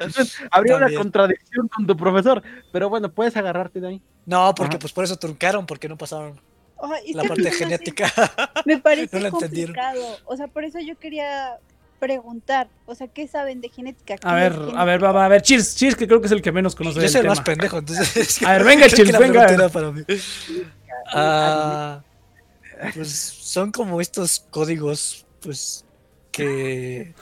[0.00, 4.02] Entonces, habría una contradicción con tu profesor, pero bueno, puedes agarrarte de ahí.
[4.26, 4.80] No, porque Ajá.
[4.80, 6.40] pues por eso truncaron, porque no pasaron
[7.12, 8.12] la parte genética.
[8.64, 10.18] Me parece No complicado.
[10.26, 11.58] O sea, por eso yo quería
[11.98, 12.68] preguntar.
[12.86, 14.14] O sea, ¿qué saben de genética?
[14.14, 16.32] A ¿Qué ver, a ver, va, va, a ver, Cheers, Cheers, que creo que es
[16.32, 17.34] el que menos conoce Yo soy el tema.
[17.34, 18.42] más pendejo, entonces.
[18.42, 19.68] A ver, venga, la venga.
[19.68, 20.02] para mí.
[21.10, 22.02] Ah,
[22.94, 25.86] pues son como estos códigos, pues,
[26.30, 27.14] que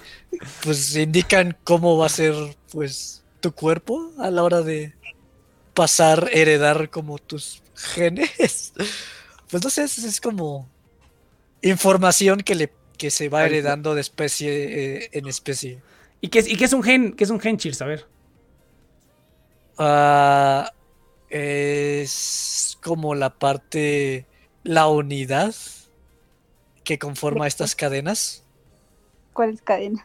[0.63, 2.35] pues indican cómo va a ser
[2.73, 4.93] pues tu cuerpo a la hora de
[5.73, 8.73] pasar, heredar como tus genes.
[9.49, 10.69] Pues no sé, es, es como
[11.63, 15.81] información que le que se va heredando de especie eh, en especie.
[16.21, 17.13] ¿Y qué, es, ¿Y qué es un gen?
[17.13, 17.83] ¿Qué es un gen, Cheers?
[17.83, 18.07] A ver.
[19.79, 20.73] Ah,
[21.29, 24.27] es como la parte,
[24.63, 25.55] la unidad
[26.85, 28.45] que conforma estas cadenas.
[29.33, 30.05] ¿Cuáles cadenas?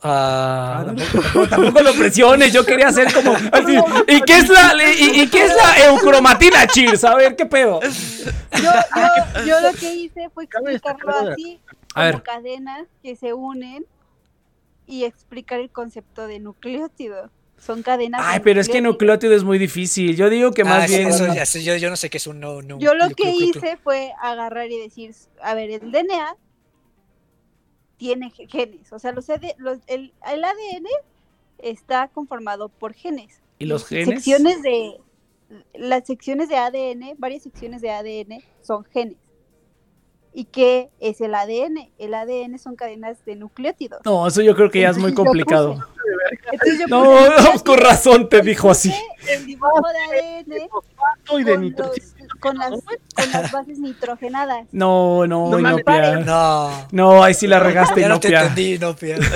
[0.00, 3.76] Ah, Tampoco, tampoco lo presiones, yo quería hacer como así.
[4.08, 7.02] ¿Y qué es la, y, y qué es la eucromatina, Cheers?
[7.04, 7.80] A ver, ¿qué pedo?
[7.82, 11.60] Yo, yo, yo lo que hice fue explicarlo así,
[11.94, 12.12] A ver.
[12.12, 13.86] como cadenas que se unen
[14.86, 17.30] y explicar el concepto de nucleótido.
[17.58, 18.20] Son cadenas.
[18.24, 20.14] Ay, pero es que nucleótido es muy difícil.
[20.16, 21.08] Yo digo que más ah, sí, bien.
[21.08, 22.78] eso yo, yo no sé qué es un no, no.
[22.78, 25.12] Yo lo que hice fue agarrar y decir,
[25.42, 26.36] a ver, el DNA
[27.98, 30.86] tiene ge- genes, o sea, los, AD los- el, el ADN
[31.58, 33.42] está conformado por genes.
[33.58, 34.06] ¿Y los genes?
[34.06, 35.00] Secciones de
[35.74, 39.16] las secciones de ADN, varias secciones de ADN son genes.
[40.32, 41.90] ¿Y qué es el ADN?
[41.98, 44.00] El ADN son cadenas de nucleótidos.
[44.04, 45.74] No, eso yo creo que ya es muy complicado.
[45.74, 45.84] puse-
[46.52, 48.92] Entonces yo No, puse- no, con razón te dijo así.
[49.28, 50.52] El dibujo de ADN
[51.40, 54.66] Y de con, nitro- los- con las, con las bases nitrogenadas.
[54.70, 55.58] No, no, No.
[55.58, 56.16] Inopia.
[56.20, 59.16] No, No, ahí sí la regaste, ya no te entendí, no, Pia.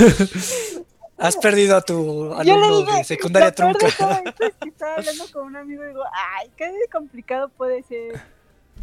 [1.19, 3.86] Has perdido a tu Yo le alumno dije, de secundaria de trunca.
[3.97, 6.02] todo esto es que estaba hablando con un amigo y digo,
[6.36, 8.20] ay, qué complicado puede ser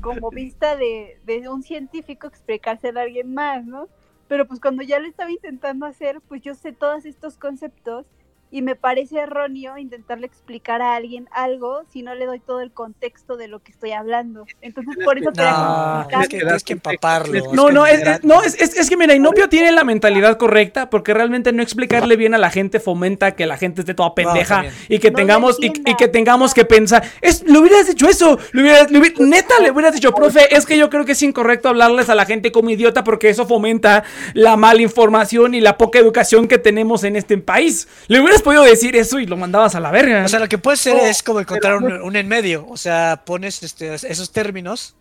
[0.02, 3.88] como vista de, de un científico explicárselo a alguien más, ¿no?
[4.28, 8.06] Pero pues cuando ya lo estaba intentando hacer, pues yo sé todos estos conceptos
[8.52, 12.72] y me parece erróneo intentarle explicar a alguien algo si no le doy todo el
[12.72, 14.46] contexto de lo que estoy hablando.
[14.62, 17.54] Entonces por eso quería No, es que tienes que empaparlo.
[17.54, 19.84] No, es no, que es, es- no, es, es- es que mira, Inopio tiene la
[19.84, 23.94] mentalidad correcta porque realmente no explicarle bien a la gente fomenta que la gente esté
[23.94, 28.08] toda pendeja y que No tengamos y, que tengamos que pensar, es, le hubieras dicho
[28.08, 31.22] eso, le hubieras- le neta le hubieras dicho, profe, es que yo creo que es
[31.22, 34.04] incorrecto hablarles a la gente como idiota porque eso fomenta
[34.34, 37.88] la mala información y la poca educación que tenemos en este país.
[38.08, 40.24] Le hubieras podido decir eso y lo mandabas a la verga.
[40.26, 42.66] O sea, lo que puede ser es como encontrar pero un, un en medio.
[42.70, 44.96] O sea, pones este, esos términos,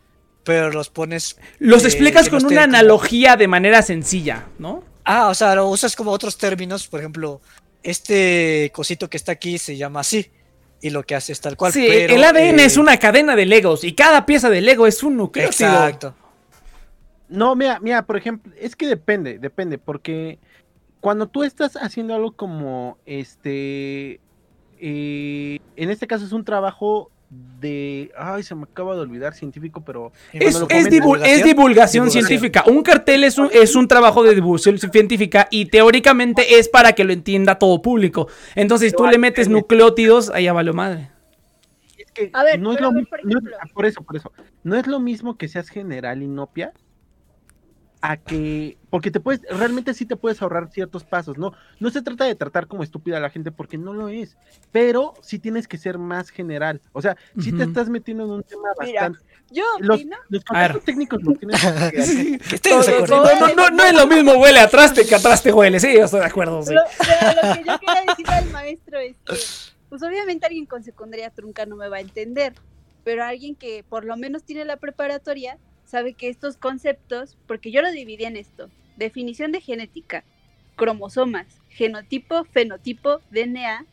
[0.45, 1.37] pero los pones.
[1.59, 4.83] Los eh, explicas con una como- analogía de manera sencilla, ¿no?
[5.05, 6.87] Ah, o sea, lo usas como otros términos.
[6.87, 7.41] Por ejemplo,
[7.83, 10.31] este cosito que está aquí se llama así.
[10.81, 11.73] Y lo que hace es tal cual.
[11.73, 14.87] Sí, pero, el ADN eh, es una cadena de Legos y cada pieza de Lego
[14.87, 15.69] es un nucleótido.
[15.71, 16.15] Exacto.
[17.29, 20.39] No, mira, mira, por ejemplo, es que depende, depende, porque
[21.01, 24.21] cuando tú estás haciendo algo como este,
[24.81, 27.11] eh, en este caso es un trabajo
[27.61, 31.45] de, ay, se me acaba de olvidar científico, pero Es, es comentan- divu- es divulgación,
[32.07, 32.11] Divulgación.
[32.11, 32.65] científica.
[32.67, 37.05] Un cartel es un, es un trabajo de divulgación científica y teóricamente es para que
[37.05, 38.29] lo entienda todo público.
[38.55, 41.11] Entonces, si tú le metes nucleótidos, ahí ya valió madre.
[41.99, 43.75] es que A ver, no es lo ver, mi- por no es- ejemplo.
[43.75, 44.33] por eso, por eso,
[44.65, 46.73] no es lo mismo que seas general inopia
[48.01, 51.53] a que, porque te puedes, realmente sí te puedes ahorrar ciertos pasos, ¿no?
[51.81, 54.37] No se trata de tratar como estúpida a la gente porque no lo es,
[54.71, 57.71] pero sí tienes que ser más general, o sea, si te Ujú.
[57.71, 59.19] estás metiendo en un tema Mira, bastante,
[59.51, 62.39] Yo los, los técnicos los tienes que Sí.
[62.39, 63.25] Que estoy desacuerdo.
[63.25, 65.81] No, no, no, no es lo mismo huele a traste que a traste huele.
[65.81, 66.63] Sí, yo estoy de acuerdo.
[66.63, 66.75] sí.
[66.75, 69.35] Lo, pero lo que yo quería decirle al maestro es que,
[69.89, 72.53] pues obviamente alguien con secundaria trunca no me va a entender,
[73.03, 75.59] pero alguien que por lo menos tiene la preparatoria
[75.89, 80.23] sabe que estos conceptos, porque yo lo dividí en esto, definición de genética,
[80.77, 83.85] cromosomas, genotipo, fenotipo, DNA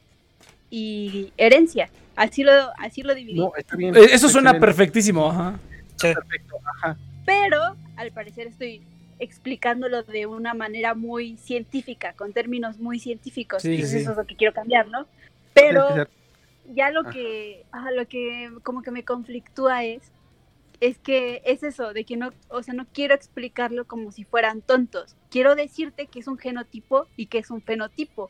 [0.69, 1.89] y herencia.
[2.15, 3.39] Así lo, así lo dividí.
[3.39, 3.95] No, está bien.
[3.95, 5.29] Eh, Eso suena excelente, perfectísimo.
[5.29, 5.59] Ajá.
[5.95, 6.13] Sí.
[6.13, 6.97] perfecto, ajá.
[7.25, 8.81] pero al parecer estoy
[9.19, 13.61] explicándolo de una manera muy científica, con términos muy científicos.
[13.61, 15.07] Sí, eso es lo que quiero cambiar, ¿no?
[15.53, 16.05] Pero
[16.73, 17.11] ya lo Ajá.
[17.11, 20.01] que, ah, lo que como que me conflictúa es,
[20.79, 24.61] es que es eso, de que no, o sea, no quiero explicarlo como si fueran
[24.61, 25.15] tontos.
[25.29, 28.29] Quiero decirte que es un genotipo y que es un fenotipo.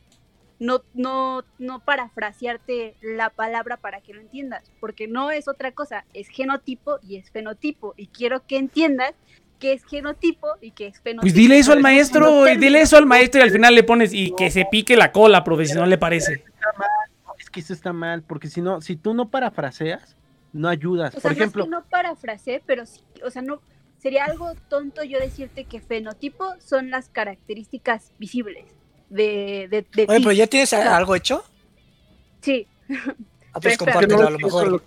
[0.57, 6.05] No, no, no parafrasearte la palabra para que lo entiendas, porque no es otra cosa,
[6.13, 7.93] es genotipo y es fenotipo.
[7.97, 9.13] Y quiero que entiendas
[9.59, 11.22] que es genotipo y que es fenotipo.
[11.22, 14.34] Pues dile eso al maestro, dile eso al maestro y al final le pones y
[14.35, 16.43] que se pique la cola, profe, si no le parece.
[17.38, 20.15] Es que eso está mal, porque si no, si tú no parafraseas,
[20.56, 21.14] no ayudas.
[21.15, 23.61] O sea, Por no es ejemplo, que no parafraseé, pero sí, o sea, no
[23.98, 28.64] sería algo tonto yo decirte que fenotipo son las características visibles
[29.10, 30.23] de, de, de Oye, ti.
[30.23, 31.44] pero ya tienes algo hecho.
[32.41, 32.68] Sí,
[33.53, 34.84] Ah, pues compártelo no, a lo mejor.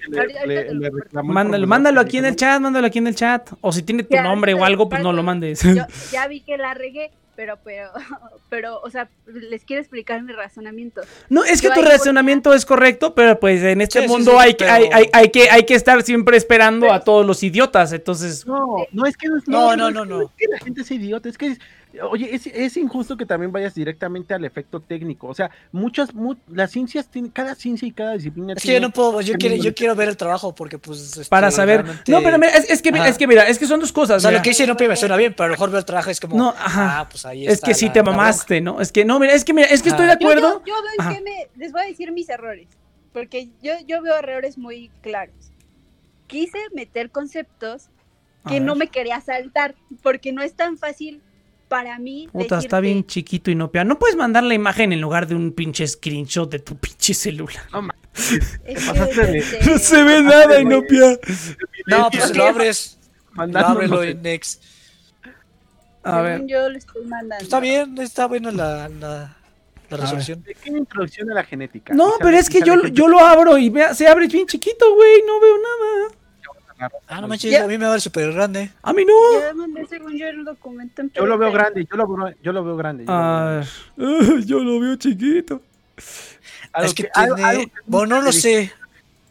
[0.47, 0.91] le- le-
[1.23, 3.51] Mándalo, mándalo aquí en el chat, mándalo aquí en el chat.
[3.63, 5.63] O si tiene tu Ya, nombre o algo, pues no lo mandes.
[5.63, 7.93] Yo ya vi que la regué, pero, pero,
[8.51, 11.03] pero, o sea, les quiero explicar mi razonamiento.
[11.29, 14.37] No, es que Yo tu razonamiento es correcto, pero pues en este Sí, mundo sí,
[14.41, 17.41] hay, que, pero- hay, hay, hay que, hay que estar siempre esperando a todos los
[17.45, 17.93] idiotas.
[17.93, 20.23] Entonces, No, no es que no, es- No, no, no, no, no.
[20.23, 21.57] es que la gente es idiota, es que
[22.11, 25.27] oye, es, es injusto que también vayas directamente al efecto técnico.
[25.29, 28.81] O sea, muchas, mu- las ciencias tienen, cada ciencia y cada disciplina Es que yo
[28.81, 31.01] no puedo, yo quiero, yo quiero ver el trabajo porque pues...
[31.01, 31.83] este, para saber.
[31.83, 33.09] realmente- No, pero mira, es, es que, Ajá.
[33.09, 34.23] es que mira, es que son dos O cosas.
[34.23, 34.41] sea, mira.
[34.41, 36.21] lo que hice no me suena bien, pero a lo mejor veo el trabajo es
[36.21, 36.37] como...
[36.37, 37.01] No, ajá.
[37.01, 38.81] Ah, pues ahí Es está que sí la- te mamaste, ¿no?
[38.81, 40.13] Es que no, mira, es que mira, es que estoy de.
[40.21, 40.63] Yo, acuerdo.
[40.65, 41.15] yo, yo Ajá.
[41.15, 42.69] qué me, les voy a decir mis errores,
[43.13, 45.35] porque yo, yo veo errores muy claros.
[46.27, 47.89] Quise meter conceptos
[48.47, 48.79] que no ver.
[48.81, 51.21] me quería saltar, porque no es tan fácil
[51.69, 52.29] para mí.
[52.33, 53.85] Puta, está bien chiquito y no pea.
[53.85, 57.63] No puedes mandar la imagen en lugar de un pinche screenshot de tu pinche celular.
[59.67, 61.19] No se ve nada, Inopia.
[61.87, 62.99] No, pues lo abres,
[63.31, 64.63] lo Mandándonos ábrelo el- en Next.
[66.03, 66.47] A ver.
[66.47, 67.43] yo lo estoy mandando.
[67.45, 69.37] Está bien, está buena la, la,
[69.91, 70.41] la resolución.
[70.43, 71.93] pequeña introducción a la genética.
[71.93, 74.47] No, Y pero es y que yo, yo lo abro y vea, se abre bien
[74.47, 75.23] chiquito, güey.
[75.27, 76.15] No veo nada.
[77.09, 77.65] Ah, no manches, Ya.
[77.65, 78.71] a mí me va a ver súper grande.
[78.83, 79.13] A mí no.
[79.41, 82.53] Ya mandé según yo el documento en Yo lo veo grande, yo lo veo, yo
[82.53, 83.05] lo veo grande.
[83.05, 83.69] yo lo veo A grande.
[83.97, 84.45] ver.
[84.47, 85.61] Yo lo veo chiquito.
[86.73, 87.43] Algo es que, tiene...
[87.45, 88.73] algo que bueno, no lo sé.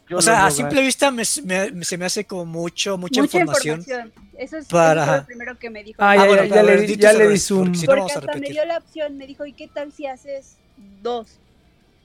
[0.08, 0.54] yo O lo sea, a grande.
[0.56, 3.80] simple vista me, me- se me hace como mucho, mucha, Mucha información.
[3.80, 4.12] información.
[4.36, 6.02] Eso es, Para- lo primero que me dijo.
[6.02, 7.64] Ah, Ah, ya, bueno, ya, le, di ya le di zoom.
[7.64, 9.68] porque si no Porque vamos a hasta me dio la opción, me dijo, ¿y qué
[9.68, 10.56] tal si haces
[11.02, 11.38] dos?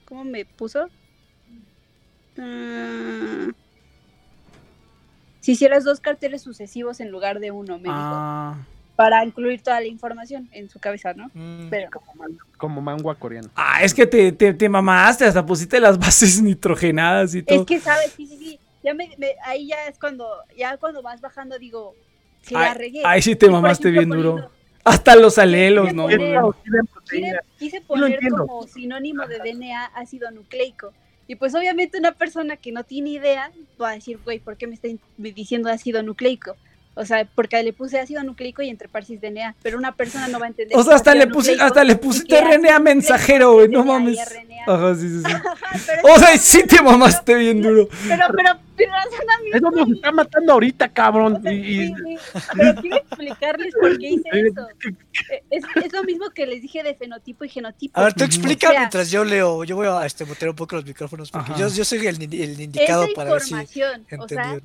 [0.06, 0.88] ¿Cómo me puso?
[2.36, 3.50] Mm,
[5.44, 8.56] si hicieras dos carteles sucesivos en lugar de uno, me dijo, Ah.
[8.96, 11.26] para incluir toda la información en su cabeza, ¿no?
[11.34, 13.50] Mm, Pero Como, man- como mangua coreano.
[13.54, 17.60] Ah, es que te, te, te mamaste, hasta pusiste las bases nitrogenadas y todo.
[17.60, 18.12] es que, ¿sabes?
[18.16, 18.58] Sí, sí, sí.
[18.82, 20.26] Ya me, me- ahí ya es cuando,
[20.56, 21.94] ya cuando vas bajando, digo,
[22.40, 23.02] si Ay, la regué.
[23.04, 24.30] ahí sí te mamaste ejemplo, bien duro.
[24.36, 24.54] poniendo-
[24.84, 26.08] Hasta los alelos, ¿no?
[26.08, 26.18] Quise
[27.04, 30.92] poner- Quise, poner como sinónimo de DNA ácido nucleico.
[31.26, 34.66] Y pues obviamente una persona que no tiene idea va a decir, güey, ¿por qué
[34.66, 36.56] me está diciendo ácido nucleico?
[36.96, 40.38] O sea, porque le puse ácido nucleico y entre paréntesis DNA, pero una persona no
[40.38, 40.78] va a entender.
[40.78, 44.18] O sea, hasta le, puse, hasta le pusiste RNA mensajero, güey, no mames.
[44.18, 44.62] RNA.
[44.66, 45.32] Ajá, sí, sí, sí.
[45.32, 45.54] Ajá,
[45.86, 47.88] pero O sea, sí te mamaste bien duro.
[48.06, 48.50] Pero, pero,
[49.52, 51.40] Eso nos está matando ahorita, cabrón.
[51.46, 51.94] Y- sí,
[52.56, 54.68] pero quiero explicarles por qué hice eso.
[55.30, 57.98] Eh, Es, es lo mismo que les dije de fenotipo y genotipo.
[57.98, 59.64] A ver, tú explica O sea, mientras yo leo.
[59.64, 62.60] Yo voy a este, mutear un poco los micrófonos porque yo, yo soy el, el
[62.60, 64.60] indicado esa para ver si información, o sea,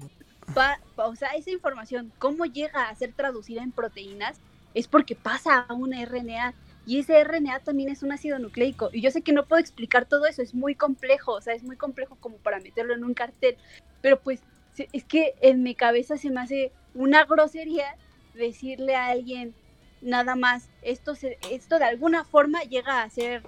[0.95, 4.37] o sea, esa información, cómo llega a ser traducida en proteínas,
[4.73, 6.53] es porque pasa a una RNA.
[6.89, 8.89] Y ese RNA también es un ácido nucleico.
[8.91, 11.61] Y yo sé que no puedo explicar todo eso, es muy complejo, o sea, es
[11.61, 13.57] muy complejo como para meterlo en un cartel.
[14.01, 14.41] Pero pues,
[14.75, 17.95] es que en mi cabeza se me hace una grosería
[18.33, 19.53] decirle a alguien
[20.01, 23.43] nada más, esto, se, esto de alguna forma llega a ser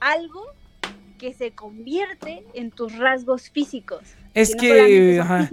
[0.00, 0.46] algo
[1.18, 4.00] que se convierte en tus rasgos físicos.
[4.32, 5.50] Es no solamente que, son ajá.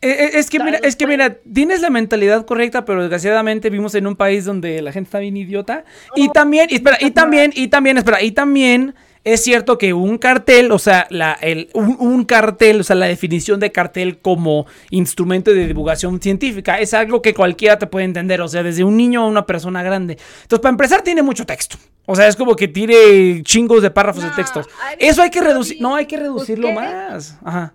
[0.00, 1.16] Eh, eh, Es que mira, es que pues.
[1.18, 5.18] mira, tienes la mentalidad correcta, pero desgraciadamente vivimos en un país donde la gente está
[5.18, 5.84] bien idiota.
[6.14, 8.94] Y también, y espera, y también, y también, espera, y también
[9.24, 13.06] es cierto que un cartel, o sea, la, el, un, un cartel, o sea, la
[13.06, 18.40] definición de cartel como instrumento de divulgación científica es algo que cualquiera te puede entender,
[18.40, 20.16] o sea, desde un niño a una persona grande.
[20.42, 21.76] Entonces, para empezar, tiene mucho texto.
[22.06, 24.66] O sea, es como que tiene chingos de párrafos de textos.
[24.98, 27.36] Eso hay que reducir, no, hay que reducirlo busqué- más.
[27.44, 27.74] Ajá.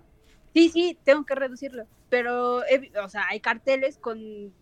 [0.54, 1.84] Sí, sí, tengo que reducirlo.
[2.08, 4.52] Pero, he o sea, hay carteles con.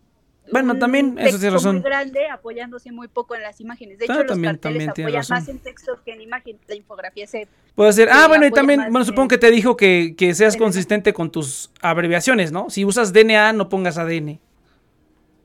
[0.50, 1.76] Bueno, también, eso sí texto razón.
[1.76, 3.98] muy grande apoyándose muy poco en las imágenes.
[3.98, 6.58] De Ah, hecho, los también- carteles también apoyan más en textos que en imagen.
[6.66, 7.46] La infografía se.
[7.76, 8.08] Puede ser.
[8.10, 11.12] Ah, bueno, y también, bueno, en- supongo que te dijo que, que seas el- consistente
[11.12, 12.70] con tus abreviaciones, ¿no?
[12.70, 14.40] Si usas DNA, no pongas ADN.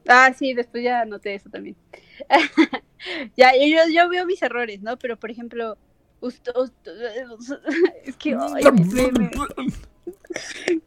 [0.07, 1.76] Ah, sí, después ya noté eso también.
[3.38, 4.98] ya, yo, yo- veo mis errores, ¿no?
[4.98, 5.78] Pero, por ejemplo,
[6.22, 7.60] ust- ust-
[8.03, 9.32] es que ay, me, me-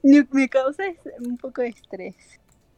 [0.03, 2.17] me- causa es- un poco de estrés.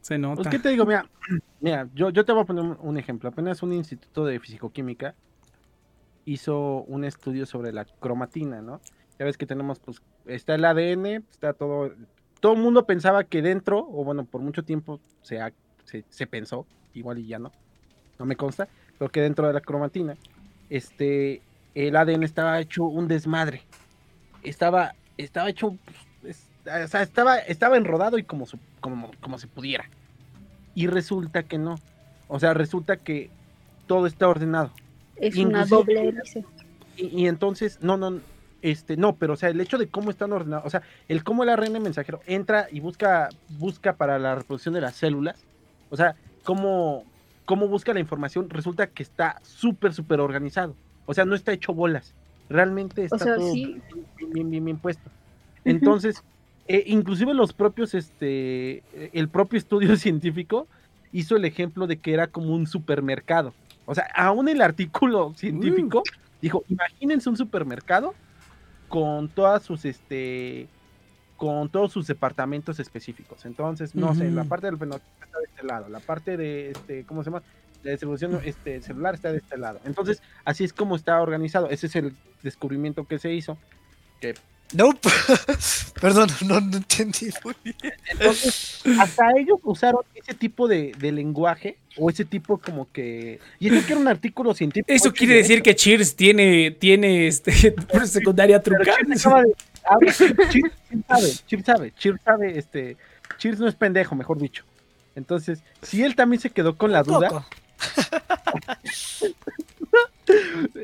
[0.01, 0.35] Se nota.
[0.43, 0.85] Pues, ¿qué te digo?
[0.85, 1.09] Mira,
[1.61, 3.29] mira yo, yo te voy a poner un, ejemplo.
[3.29, 5.15] Apenas un instituto de fisicoquímica
[6.25, 8.81] hizo un estudio sobre la cromatina, ¿no?
[9.19, 11.91] Ya ves que tenemos, pues, está el ADN, está todo.
[12.39, 15.53] Todo el mundo pensaba que dentro, o bueno, por mucho tiempo se, ha-
[15.85, 17.51] se, se pensó, igual y ya no,
[18.19, 18.67] no me consta,
[18.97, 20.15] pero que dentro de la cromatina,
[20.69, 21.41] este,
[21.75, 23.61] el ADN estaba hecho un desmadre.
[24.43, 26.02] Estaba, estaba hecho, pues, es-
[26.65, 29.89] o sea, estaba, estaba enrodado y como, su- como, como se pudiera.
[30.75, 31.75] Y resulta que no.
[32.27, 33.29] O sea, resulta que
[33.87, 34.71] todo está ordenado.
[35.17, 36.43] Es una doble hélice.
[36.97, 38.19] Y, y entonces, no, no,
[38.61, 41.43] este, no, pero o sea, el hecho de cómo están ordenados, o sea, el cómo
[41.43, 43.29] el ARN mensajero entra y busca,
[43.59, 45.43] busca para la reproducción de las células,
[45.89, 47.03] o sea, cómo,
[47.45, 50.75] cómo busca la información, resulta que está súper, súper organizado.
[51.05, 52.13] O sea, no está hecho bolas.
[52.49, 53.81] Realmente está O sea, todo sí.
[54.17, 55.09] bien, bien, bien, bien puesto.
[55.65, 56.23] Entonces,
[56.67, 58.83] eh, inclusive los propios, este,
[59.13, 60.67] el propio estudio científico
[61.11, 63.53] hizo el ejemplo de que era como un supermercado.
[63.85, 66.03] O sea, aún el artículo científico
[66.41, 68.13] dijo, imagínense un supermercado
[68.89, 70.67] con todas sus, este,
[71.37, 73.45] con todos sus departamentos específicos.
[73.45, 77.03] Entonces, no sé, la parte del fenotipo está de este lado, la parte de, este,
[77.05, 77.43] ¿cómo se llama?
[77.83, 79.81] La distribución este, celular está de este lado.
[79.83, 81.69] Entonces, así es como está organizado.
[81.69, 83.57] Ese es el descubrimiento que se hizo.
[84.73, 85.09] Nope.
[86.01, 87.75] Perdón, no, no entendí muy bien.
[88.09, 93.39] Entonces, hasta ellos usaron ese tipo de, de lenguaje o ese tipo como que...
[93.59, 94.91] Y eso que era un artículo científico.
[94.91, 97.51] Eso quiere de decir que Cheers tiene, tiene este,
[98.05, 98.97] secundaria Pero trucada.
[99.05, 99.53] Cheers sabe,
[101.47, 102.97] Cheers sabe, Cheers sabe, este...
[103.37, 104.63] Cheers no es pendejo, mejor dicho.
[105.15, 107.45] Entonces, si él también se quedó con la duda.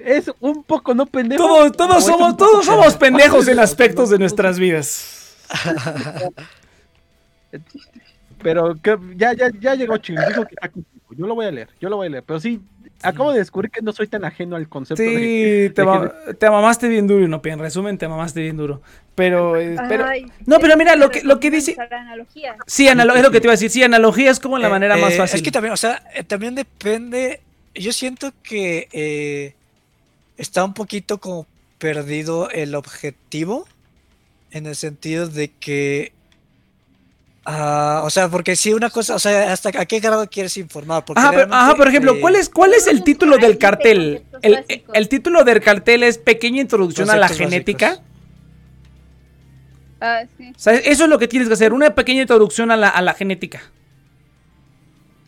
[0.06, 1.44] Es un poco no pendejo.
[1.46, 3.00] Todos, todos somos, todos somos pendejo.
[3.38, 5.36] pendejos en aspectos de nuestras vidas.
[8.42, 10.96] Pero que ya, ya, ya llegó Cheers, dijo que está contigo.
[11.12, 12.24] Yo lo voy a leer, yo lo voy a leer.
[12.26, 12.62] Pero sí,
[13.02, 15.10] acabo de descubrir que no soy tan ajeno al concepto de...
[15.10, 18.82] Sí, te, de ma- te mamaste bien duro, no, en resumen, te mamaste bien duro.
[19.16, 22.56] Pero, eh, pero Ay, no, pero mira, lo que- lo que dice- analogía.
[22.68, 24.72] sí, analo- es lo que te iba a decir, sí, analogía es como la Eh,
[24.72, 25.38] manera más eh, fácil.
[25.38, 27.42] Es que también, o sea, también depende.
[27.76, 29.54] Yo siento que eh,
[30.38, 31.46] está un poquito como
[31.78, 33.68] perdido el objetivo.
[34.52, 36.12] En el sentido de que.
[37.46, 41.06] ah, o sea, porque si una cosa, o sea, hasta a qué grado quieres informar.
[41.06, 44.24] Porque Ajá, pero, ajá, por ejemplo, eh, ¿cuál es, ¿cuál es el título del cartel?
[44.42, 47.90] El, el título del cartel es Pequeña Introducción a la Genética.
[47.90, 48.10] básicos.
[50.02, 52.78] Ah, sí, O sea, eso es lo que tienes que hacer, una pequeña introducción a
[52.78, 53.62] la, a la genética.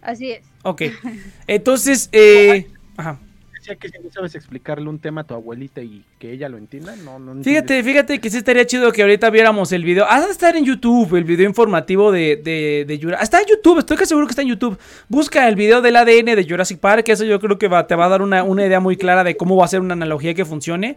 [0.01, 0.50] así es.
[0.63, 0.83] Ok.
[1.47, 2.67] Entonces, eh,
[2.97, 3.19] ajá.
[3.57, 6.57] Decía que si no sabes explicarle un tema a tu abuelita y que ella lo
[6.57, 7.43] entienda, no, no entiendes.
[7.43, 10.07] Fíjate, fíjate que sí estaría chido que ahorita viéramos el video.
[10.09, 13.77] Ah, de estar en YouTube, el video informativo de, de, de Jurassic Está en YouTube,
[13.77, 14.79] estoy casi seguro que está en YouTube.
[15.09, 18.05] Busca el video del ADN de Jurassic Park, eso yo creo que va- te va
[18.05, 20.43] a dar una, una idea muy clara de cómo va a ser una analogía que
[20.43, 20.95] funcione.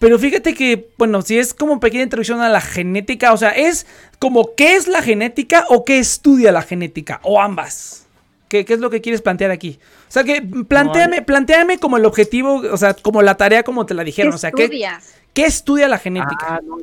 [0.00, 3.86] Pero fíjate que, bueno, si es como pequeña introducción a la genética, o sea, es
[4.18, 8.08] como qué es la genética o qué estudia la genética, o ambas.
[8.50, 9.78] ¿Qué, qué es lo que quieres plantear aquí?
[10.08, 13.94] O sea, que planteame, planteame como el objetivo, o sea, como la tarea como te
[13.94, 14.34] la dijeron.
[14.34, 15.00] O sea, ¿qué, estudia?
[15.32, 16.56] ¿qué estudia la genética?
[16.56, 16.80] Ah, no,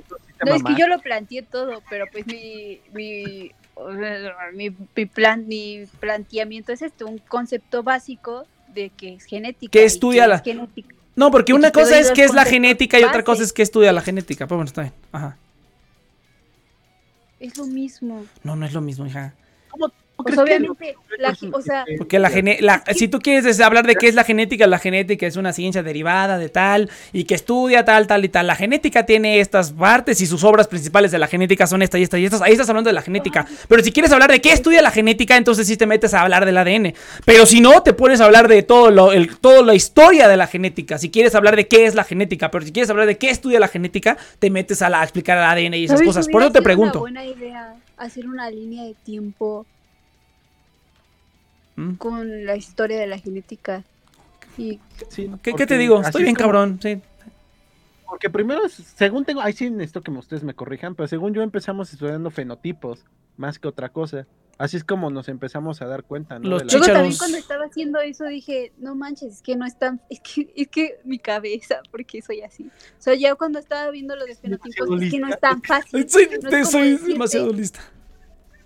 [0.56, 5.46] es que yo lo planteé todo, pero pues mi, mi, o sea, mi, mi plan,
[5.46, 9.70] mi planteamiento es este, un concepto básico de que es genética.
[9.70, 10.96] ¿Qué estudia qué la- es genética.
[11.18, 13.64] No, porque Y una cosa es qué es la genética y otra cosa es qué
[13.64, 14.48] estudia la genética.
[14.48, 14.94] Pero bueno, está bien.
[15.12, 15.36] Ajá.
[17.42, 18.26] Es lo mismo.
[18.44, 19.34] No, no es lo mismo, hija.
[20.18, 23.86] ¿Cómo Pues obviamente, la, o sea, Porque la gene la- si tú quieres es hablar
[23.86, 27.36] de qué es la genética, la genética es una ciencia derivada de tal y que
[27.36, 28.48] estudia tal, tal y tal.
[28.48, 32.04] La genética tiene estas partes y sus obras principales de la genética son esta y
[32.04, 32.42] esta y estas.
[32.42, 33.46] Ahí estás hablando de la genética.
[33.68, 36.46] Pero si quieres hablar de qué estudia la genética, entonces sí te metes a hablar
[36.46, 36.96] del ADN.
[37.24, 40.36] Pero si no, te pones a hablar de todo lo, el, toda la historia de
[40.38, 40.98] la genética.
[40.98, 43.60] Si quieres hablar de qué es la genética, pero si quieres hablar de qué estudia
[43.60, 46.28] la genética, te metes a, la, a explicar el ADN y esas cosas.
[46.28, 47.02] Por eso te pregunto.
[47.04, 49.66] Una buena idea hacer una línea de tiempo
[51.78, 51.94] ¿Mm?
[51.96, 53.84] con la historia de la genética.
[54.58, 54.80] Y
[55.10, 56.02] Sí, ¿Qué, qué te digo?
[56.02, 57.00] Estoy es bien como- cabrón, sí.
[58.08, 61.92] Porque primero, según tengo, ahí sí necesito que ustedes me corrijan, pero según yo empezamos
[61.92, 63.04] estudiando fenotipos
[63.36, 64.26] más que otra cosa.
[64.58, 66.50] Así es como nos empezamos a dar cuenta, ¿no?
[66.50, 70.02] Los la- también cuando estaba haciendo eso dije, no manches, es que no es tan,
[70.10, 72.64] es que, es que mi cabeza, porque soy así.
[72.64, 76.10] O sea, ya cuando estaba viendo los de fenotipos, es que no es tan fácil.
[76.10, 77.82] Soy, No es soy decirte- demasiado lista.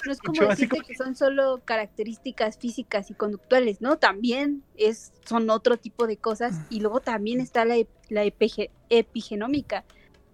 [0.06, 3.98] No es como decirte como- que son solo características físicas y conductuales, ¿no?
[3.98, 7.76] También es, son otro tipo de cosas y luego también está la,
[8.10, 9.84] la epige- epigenómica.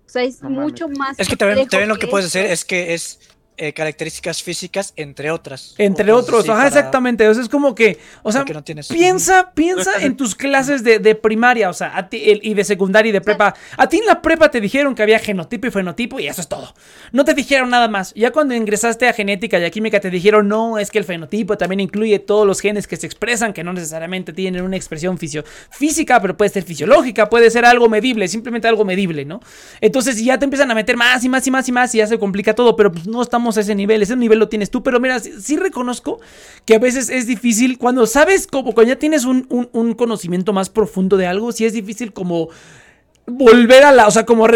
[0.06, 0.64] O sea, es No mames.
[0.72, 3.20] mucho más Es que también, lo que puedes hacer es que es
[3.58, 5.74] eh, características físicas, entre otras.
[5.78, 7.28] Entre otros, así ajá, para- exactamente.
[7.28, 10.84] O sea, es como que, o sea, porque no tienes- piensa, piensa en tus clases
[10.84, 13.56] de, de primaria, o sea, a ti, el- y de secundaria y de prepa.
[13.78, 16.48] A ti en la prepa te dijeron que había genotipo y fenotipo y eso es
[16.48, 16.74] todo.
[17.12, 18.14] No te dijeron nada más.
[18.16, 21.58] Ya cuando ingresaste a genética y a química te dijeron, no, es que el fenotipo
[21.58, 25.44] también incluye todos los genes que se expresan, que no necesariamente tienen una expresión fisio
[25.72, 29.40] física, pero puede ser fisiológica, puede ser algo medible, simplemente algo medible, ¿no?
[29.82, 32.08] Entonces ya te empiezan a meter más y más y más y más y ya
[32.08, 34.84] se complica todo, pero pues no estamos a ese nivel, ese nivel lo tienes tú,
[34.84, 36.20] pero mira, sí, sí reconozco
[36.66, 40.52] que a veces es difícil cuando sabes, como cuando ya tienes un, un- un conocimiento
[40.52, 42.50] más profundo de algo, sí es difícil como
[43.26, 44.48] volver a la, o sea, como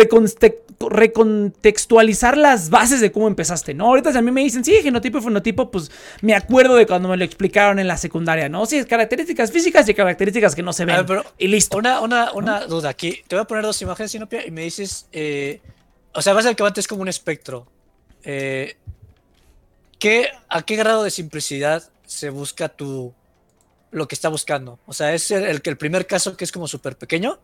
[0.89, 3.85] recontextualizar las bases de cómo empezaste, ¿no?
[3.88, 5.91] Ahorita si a mí me dicen, sí, genotipo y fenotipo, pues
[6.22, 8.65] me acuerdo de cuando me lo explicaron en la secundaria, ¿no?
[8.65, 10.95] Sí, características físicas y características que no se ven.
[10.97, 11.77] ver, pero y listo.
[11.77, 13.19] Una, una, una duda aquí.
[13.27, 15.07] Te voy a poner dos imágenes, Sinopia, y me dices.
[15.11, 15.61] eh,
[16.13, 17.68] o sea, básicamente es como un espectro.
[18.23, 18.76] Eh,
[20.01, 23.13] ¿qué, ¿A qué grado de simplicidad se busca tu.
[23.91, 24.79] lo que está buscando?
[24.85, 27.39] O sea, ¿es el, el, que el primer caso que es como súper pequeño?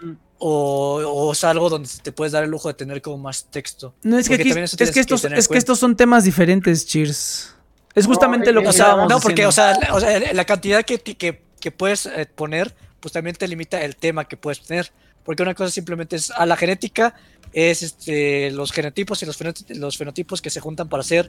[0.00, 0.12] Mm.
[0.38, 3.94] O, o es algo donde te puedes dar el lujo de tener como más texto.
[4.02, 7.54] No, es que, aquí- es que estos, es que estos son temas diferentes, Cheers.
[7.94, 10.32] Es justamente No, lo que O sea, estábamos no, porque, o sea, la, o sea,
[10.32, 14.36] la cantidad que, que, que puedes eh, poner, pues también te limita el tema que
[14.36, 14.92] puedes tener.
[15.24, 17.14] Porque una cosa simplemente es a la genética,
[17.52, 21.28] es este, los genotipos y los, fenot- los fenotipos que se juntan para hacer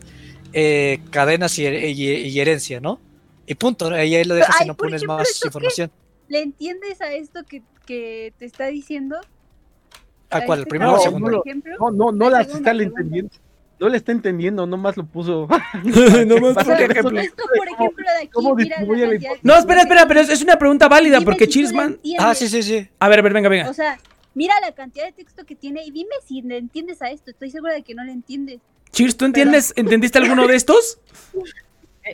[0.53, 2.99] eh, cadenas y, her- y- y herencia, ¿no?
[3.47, 5.91] Y punto, ahí, ahí lo dejas Ay, y no pones ejemplo, más información.
[6.27, 9.17] ¿Le entiendes a esto que, que te está diciendo?
[10.29, 10.59] ¿A ¿A cuál?
[10.59, 11.31] ¿El este primero o el No, segundo?
[11.31, 11.75] no ejemplo.
[11.79, 13.31] No, no, no La está entendiendo.
[13.79, 15.47] No le está entendiendo, nomás lo puso.
[16.27, 17.19] Nomás por ejemplo.
[17.19, 20.05] Esto, por ejemplo, de aquí, ¿Cómo mira la distribuye la cantidad de- No, espera, espera,
[20.07, 21.91] pero es, es una pregunta válida Dime porque si tú Cheers, le man.
[21.93, 22.25] entiendes.
[22.25, 22.87] Ah, sí, sí, sí.
[22.99, 23.69] A ver, a ver, venga, venga.
[23.69, 23.97] O sea,
[24.40, 27.30] mira la cantidad de texto que tiene y dime si le entiendes a esto.
[27.30, 28.61] Estoy segura de que no le entiendes.
[28.94, 30.98] Cheers, ¿tú entiendes, entendiste alguno de estos?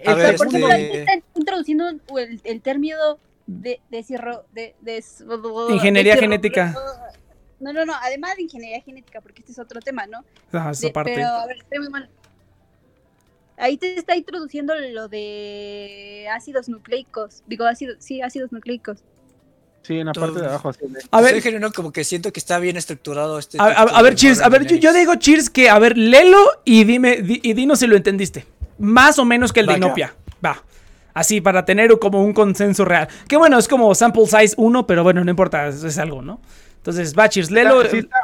[0.08, 1.88] A El ver, Por ejemplo, este- ahí están introduciendo
[2.18, 2.98] el, el término
[3.46, 5.04] de, de, cirro- de, de-
[5.70, 6.76] Ingeniería de genética.
[7.60, 10.26] No, no, no, además de ingeniería genética, porque este es otro tema, ¿no?
[10.52, 11.14] Ah, esa De- parte.
[11.14, 12.10] Pero, a ver, estoy muy mal.
[13.58, 17.44] Ahí te está introduciendo lo de ácidos nucleicos.
[17.48, 19.04] Digo, ácidos, sí, ácidos nucleicos.
[19.86, 20.70] Sí, en la parte de abajo.
[20.70, 23.60] así de- A ver, Soy genuino, como que siento que está bien estructurado este.
[23.60, 26.40] a, a- texto a ver, Cheers, a ver, yo, digo Cheers que, a ver, léelo
[26.64, 28.45] y dime, di- y dinos si lo entendiste.
[28.80, 30.16] Más o menos que el de Inopia.
[30.44, 30.64] Va.
[31.14, 33.07] Así, para tener como un consenso real.
[33.28, 36.41] Que bueno, es como sample size 1, pero bueno, no importa, es, es algo, ¿no?
[36.78, 37.82] Entonces, va, Cheers, léelo.
[37.82, 38.18] Está- sí está-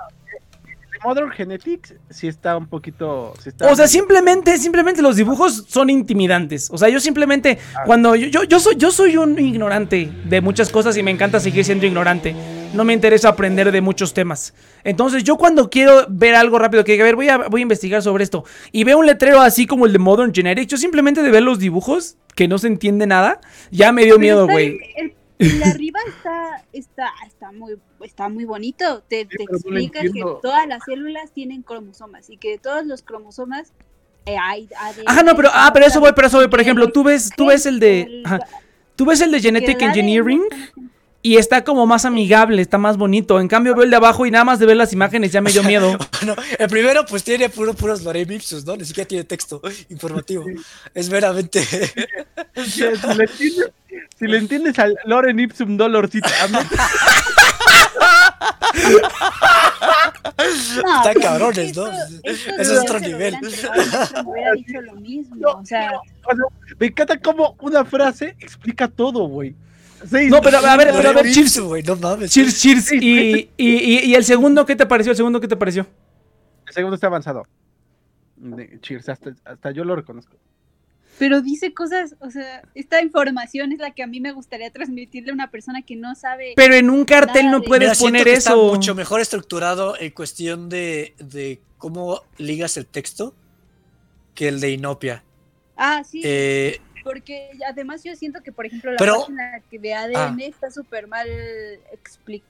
[1.03, 3.33] Modern Genetics sí está un poquito.
[3.41, 6.69] sí está O sea, simplemente, simplemente los dibujos son intimidantes.
[6.71, 7.83] O sea, yo simplemente, Ah.
[7.85, 11.39] cuando yo, yo, yo soy, yo soy un ignorante de muchas cosas y me encanta
[11.39, 12.35] seguir siendo ignorante.
[12.73, 14.53] No me interesa aprender de muchos temas.
[14.83, 18.01] Entonces, yo cuando quiero ver algo rápido, que a ver, voy a, voy a investigar
[18.01, 21.31] sobre esto, y veo un letrero así como el de Modern Genetics, yo simplemente de
[21.31, 23.41] ver los dibujos, que no se entiende nada,
[23.71, 24.79] ya me dio Pero miedo, güey.
[24.95, 25.13] el-
[25.63, 27.73] arriba está, está, está muy,
[28.03, 29.03] está muy bonito.
[29.07, 33.71] Te, no explica que todas las células tienen cromosomas y que de todos los cromosomas
[34.25, 35.03] eh, hay ADN.
[35.07, 37.47] Ajá, no, pero, ah, pero eso voy, pero eso voy, por ejemplo, tú ves, tú
[37.47, 38.39] ves el de, ajá,
[38.95, 40.43] tú ves el de Genetic Engineering,
[41.23, 43.39] Y está como más amigable, está más bonito.
[43.39, 45.51] En cambio, veo el de abajo y nada más de ver las imágenes ya me
[45.51, 45.95] dio miedo.
[46.21, 48.75] Bueno, el primero pues tiene puro, puros Lorem Ipsus, ¿no?
[48.75, 50.45] Ni siquiera tiene texto informativo.
[50.93, 51.63] Es meramente...
[52.65, 53.71] Si, le entiendes,
[54.19, 56.57] si le entiendes al Loren Ipsum Dolor, sí, a mí-
[60.83, 61.85] No, Están pero cabrones, ¿no?
[61.85, 61.91] de
[62.23, 63.35] es otro nivel.
[63.41, 65.47] me hubiera dicho lo mismo.
[65.49, 66.45] O sea, o sea,
[66.79, 69.55] me encanta cómo una frase explica todo, güey.
[70.09, 72.31] Sí, No, pero a ver, pero a ver, Cheers, güey, no mames.
[72.31, 72.91] cheers, cheers.
[72.91, 75.11] Y, y, y, y el segundo, ¿qué te pareció?
[75.11, 75.85] El segundo, ¿qué te pareció?
[76.65, 77.43] El segundo está avanzado.
[78.81, 80.35] Cheers, hasta, hasta yo lo reconozco.
[81.21, 85.29] Pero dice cosas, o sea, esta información es la que a mí me gustaría transmitirle
[85.29, 86.53] a una persona que no sabe.
[86.55, 88.63] Pero en un cartel no de- puedes poner que Está eso.
[88.73, 93.35] mucho mejor estructurado en cuestión de, de cómo ligas el texto
[94.33, 95.23] que el de Inopia.
[95.77, 99.93] Ah, sí, Eh, porque además yo siento que, por ejemplo, la Pero- página que de
[99.93, 101.27] ADN está súper mal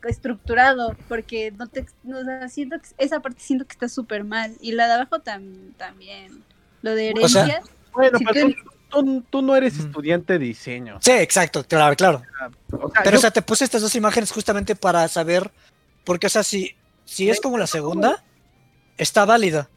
[0.03, 4.23] estructurado, porque no te, no, o sea, siento que esa parte siento que está súper
[4.23, 6.43] mal y la de abajo tam- también.
[6.81, 7.75] Lo de O sea, herencias.
[7.93, 10.97] Bueno, Sí, pero que- tú, tú- tú no eres estudiante de diseño.
[11.01, 12.21] sí, exacto, claro, claro.
[12.71, 15.51] O sea, Pero, yo- o sea, te puse estas dos imágenes justamente para saber,
[16.03, 18.23] porque, o sea, si, si es como la segunda,
[18.97, 19.69] está válida.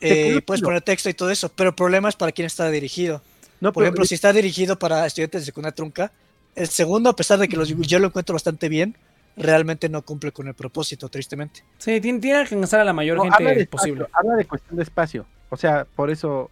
[0.00, 3.22] Eh, puedes poner texto y todo eso, pero el problema es para quién está dirigido.
[3.60, 6.12] no, Por pero- ejemplo, si está dirigido para estudiantes de secundaria trunca,
[6.54, 8.94] el segundo, a pesar de que los, yo lo encuentro bastante bien,
[9.36, 11.62] realmente no cumple con el propósito, tristemente.
[11.78, 14.06] Sí, tiene, tiene que alcanzar a la mayor no, gente habla de espacio, posible.
[14.12, 15.26] Habla de cuestión de espacio.
[15.48, 16.50] O sea, por eso,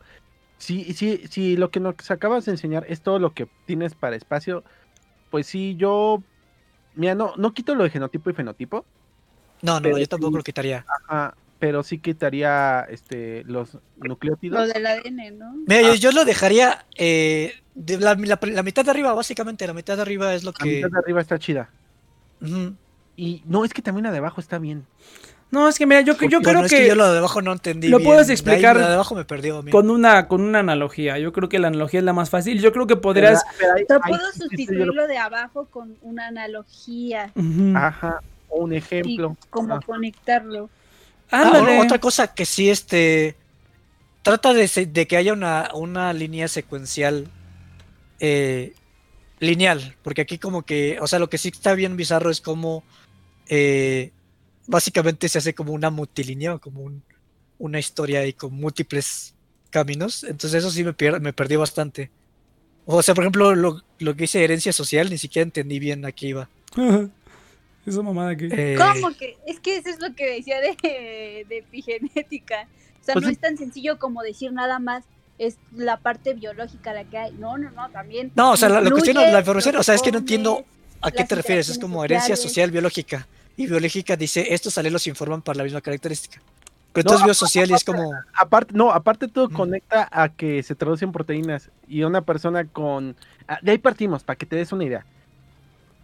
[0.58, 4.16] si, si, si lo que nos acabas de enseñar es todo lo que tienes para
[4.16, 4.64] espacio,
[5.30, 6.22] pues sí, yo,
[6.94, 8.84] mira, no, no quito lo de genotipo y fenotipo,
[9.62, 10.36] No, no, yo tampoco sí.
[10.38, 10.84] lo quitaría.
[11.08, 14.72] ajá, pero sí quitaría este, los Lo nucleótidos.
[14.72, 15.54] del ADN, ¿no?
[15.66, 19.66] Mira, yo, yo lo dejaría eh, de la, la- la mitad de arriba, básicamente.
[19.66, 20.76] La mitad de arriba es lo La que.
[20.76, 21.70] mitad de arriba está chida.
[23.16, 24.84] Y no, es que también la de abajo está bien.
[25.54, 27.52] No, es que mira, yo, yo Bueno, creo es que, yo lo de abajo no
[27.52, 27.88] entendí.
[27.88, 28.08] lo bien.
[28.10, 29.58] puedes De ahí, explicar La de abajo me perdió.
[29.58, 29.70] a mí.
[29.70, 31.16] con una, con una analogía.
[31.18, 32.60] Yo creo que la analogía es la más fácil.
[32.60, 33.42] Yo creo que podrías.
[33.58, 37.32] Pero ahí- ahí puedo yo sustituir lo- lo de abajo con una analogía.
[37.76, 38.20] Ajá.
[38.48, 39.36] o un y ejemplo.
[39.50, 40.68] cómo Ah, conectarlo.
[41.30, 41.80] Ah, Ándale.
[41.80, 43.36] otra cosa que sí, este.
[44.22, 47.26] Trata de que haya una, una línea secuencial
[48.20, 48.72] eh,
[49.40, 49.94] lineal.
[50.02, 50.98] Porque aquí, como que.
[51.00, 52.82] O sea, lo que sí está bien bizarro es como.
[53.48, 54.12] eh,
[54.66, 57.02] básicamente se hace como una multilínea, como un-
[57.58, 59.34] una historia ahí con múltiples
[59.70, 60.24] caminos.
[60.24, 62.10] Entonces, eso sí me, pier- me perdí bastante.
[62.86, 66.12] O sea, por ejemplo, lo, lo que dice herencia social, ni siquiera entendí bien a
[66.12, 66.48] qué iba.
[67.86, 68.46] Esa mamada que.
[68.50, 69.36] Eh, ¿Cómo que?
[69.46, 72.66] Es que eso es lo que decía de, de epigenética.
[73.00, 73.34] O sea, Pues no sí.
[73.34, 75.04] es tan sencillo como decir nada más.
[75.36, 77.32] Es la parte biológica la que hay.
[77.32, 78.30] No, no, no, también.
[78.36, 80.64] No, o sea, la, la cuestión la información, o sea, es que no entiendo
[81.00, 81.68] a qué te refieres.
[81.68, 83.26] Es como herencia social biológica.
[83.56, 86.40] Y biológica dice, estos alelos informan para la misma característica.
[86.92, 88.12] Pero No, entonces biosocial y es como...
[88.38, 89.52] Aparte, no, aparte todo Mm.
[89.52, 93.16] conecta a que se traducen proteínas y una persona con...
[93.48, 95.04] ah, De ahí partimos, para que te des una idea.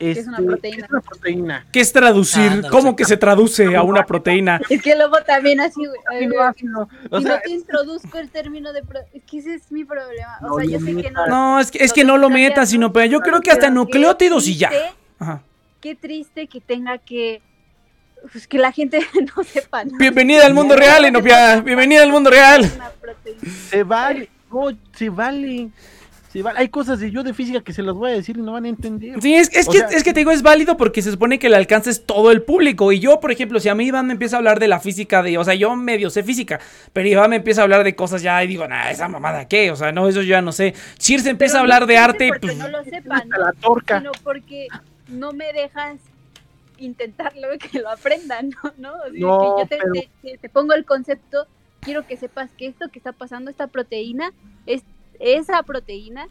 [0.01, 0.77] es una Este, proteína?
[0.78, 1.66] ¿qué es una proteína?
[1.72, 2.62] ¿Qué es traducir?
[2.70, 4.60] ¿Cómo que se traduce a una proteína?
[4.68, 6.01] Es que luego también así, güey.
[6.10, 6.89] ay, güey, Aminoácido.
[7.10, 8.82] O Si sea, no te introduzco el término de...
[8.82, 10.39] pro- Es que ese es mi problema.
[10.43, 11.27] O No sea, yo sé que no...
[11.27, 14.48] No, es que, es que no lo metas, sino, pero yo creo que hasta nucleótidos
[14.48, 14.70] y ya.
[15.20, 15.43] Ajá.
[15.81, 17.40] Qué triste que tenga que...
[18.32, 19.01] Pues que la gente
[19.36, 19.85] no sepa.
[19.85, 19.97] ¿no?
[19.97, 21.61] Bienvenida al mundo real, Enopia.
[21.62, 22.70] Bienvenida al mundo real.
[23.70, 25.70] Se vale, no, se vale.
[26.31, 26.59] Se vale.
[26.61, 28.66] Hay cosas de yo de física que se las voy a decir y no van
[28.66, 29.20] a entender.
[29.23, 31.55] Sí, es, que, sea- es que te digo, es válido porque se supone que el
[31.55, 32.93] alcance es todo el público.
[32.93, 35.23] Y yo, por ejemplo, si a mí Iván me empieza a hablar de la física,
[35.23, 36.61] de, o sea, yo medio sé física,
[36.93, 39.70] pero Iván me empieza a hablar de cosas ya y digo, nah, esa mamada, ¿qué?
[39.70, 40.74] O sea, no, eso yo ya no sé.
[40.98, 43.39] Cheers empieza a hablar no de arte, porque pues, no lo sepan, ¿no?
[43.39, 43.98] la torca.
[43.98, 44.69] sino porque
[45.11, 46.01] no me dejas
[46.78, 48.73] intentarlo que lo aprendan, ¿no?
[48.78, 48.93] ¿No?
[48.95, 51.47] O sea, No, que yo te, pero- te- te- te pongo el concepto,
[51.82, 54.32] quiero que sepas que esto que está pasando, esta proteína,
[54.66, 54.82] es
[55.19, 56.27] esa proteína,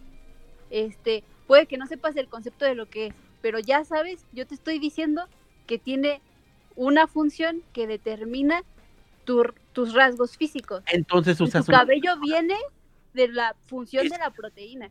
[0.70, 4.46] este, puede que no sepas el concepto de lo que es, pero ya sabes, yo
[4.48, 5.28] te estoy diciendo
[5.68, 6.22] que tiene
[6.76, 8.64] una función que determina
[9.26, 10.84] tu- tus rasgos físicos.
[10.92, 11.80] Entonces Y tu usas una...
[11.80, 12.56] cabello viene
[13.14, 14.90] de la función de la proteína.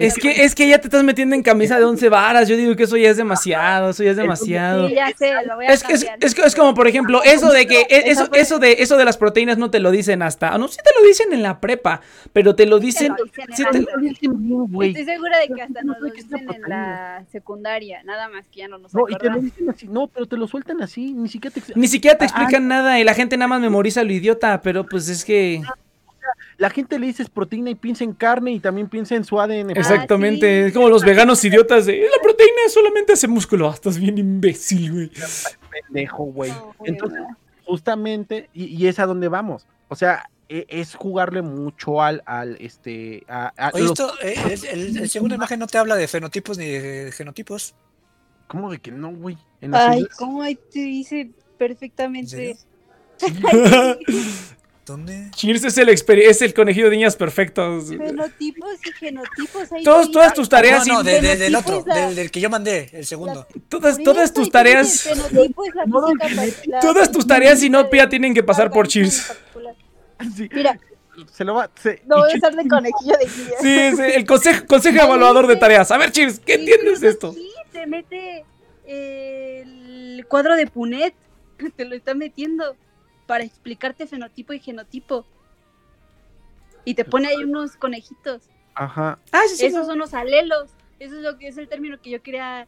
[0.00, 2.48] Es que, es que ya te estás metiendo en camisa de once varas.
[2.48, 4.88] Yo digo que eso ya es demasiado, eso ya es demasiado.
[4.88, 7.66] Sí, ya sé, lo voy a Es, es, es, es como, por ejemplo, eso de
[7.66, 10.56] que eso, eso de eso de las proteínas no te lo dicen hasta.
[10.58, 12.00] No, sí te lo dicen en la prepa,
[12.32, 13.14] pero te lo Te dicen.
[13.18, 14.12] lo dicen sí te- secundaria.
[14.70, 14.88] güey.
[14.90, 18.60] Estoy segura de que hasta No nos lo dicen en la secundaria, nada más que
[18.60, 21.12] ya no nos No, y te lo dicen así, no, pero te lo sueltan así,
[21.12, 21.62] ni siquiera te...
[21.74, 24.86] Ni siquiera te Ah, explican nada y la gente nada más memoriza lo idiota, pero
[24.86, 25.60] pues es que.
[26.58, 29.70] La gente le dices proteína y piensa en carne y también piensa en su ADN.
[29.70, 30.68] Ah, Exactamente, sí.
[30.68, 33.68] es como los veganos idiotas de la proteína solamente hace músculo.
[33.68, 35.10] Ah, Estás bien imbécil, güey.
[35.70, 36.52] pendejo, güey.
[36.84, 37.20] Entonces,
[37.64, 39.66] justamente, y, y es a donde vamos.
[39.88, 44.34] O sea, e- es jugarle mucho al, al este, a, a Oye, los- esto, eh,
[44.50, 47.74] el, el- el segundo imagen no te habla de fenotipos ni de genotipos.
[48.48, 49.38] ¿Cómo de que no, güey?
[49.72, 52.56] Ay, cómo ahí te dice ¿En perfectamente.
[54.92, 55.30] ¿Dónde?
[55.34, 57.88] Cheers es el, es el conejillo de niñas perfectos.
[57.88, 59.72] Fenotipos y genotipos.
[59.72, 60.30] ahí todas dice.
[60.34, 62.90] tus tareas No, no, y- de- de- del otro, la- del, del que yo mandé,
[62.92, 63.46] el segundo.
[63.70, 65.06] Todas, todas tus tareas.
[65.06, 66.06] es la No,
[66.82, 69.32] Todas tus tareas física Inopia de tienen que pasar por Cheers.
[70.36, 70.78] Sí, Mira,
[71.32, 71.70] se lo va.
[71.82, 73.90] Se, no y voy a usar de conejillo de guía.
[73.92, 75.90] Sí, sí, el consejo, consejo evaluador de tareas.
[75.90, 77.32] A ver, Cheers, ¿qué entiendes de esto?
[77.32, 78.44] Sí, te mete
[78.86, 81.14] el cuadro de Punet,
[81.76, 82.76] te lo está metiendo
[83.26, 85.26] para explicarte fenotipo y genotipo.
[86.84, 88.42] Y te pone ahí unos conejitos.
[88.74, 89.18] Ajá.
[89.30, 89.66] Ah, sí, sí.
[89.66, 90.70] Esos son los alelos.
[90.98, 92.66] Eso es lo que es el término que yo quería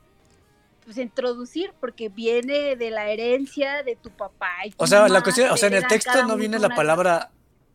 [0.85, 4.51] pues introducir porque viene de la herencia de tu papá.
[4.67, 7.31] y tu O sea, la cuestión, o sea, en el texto no viene la palabra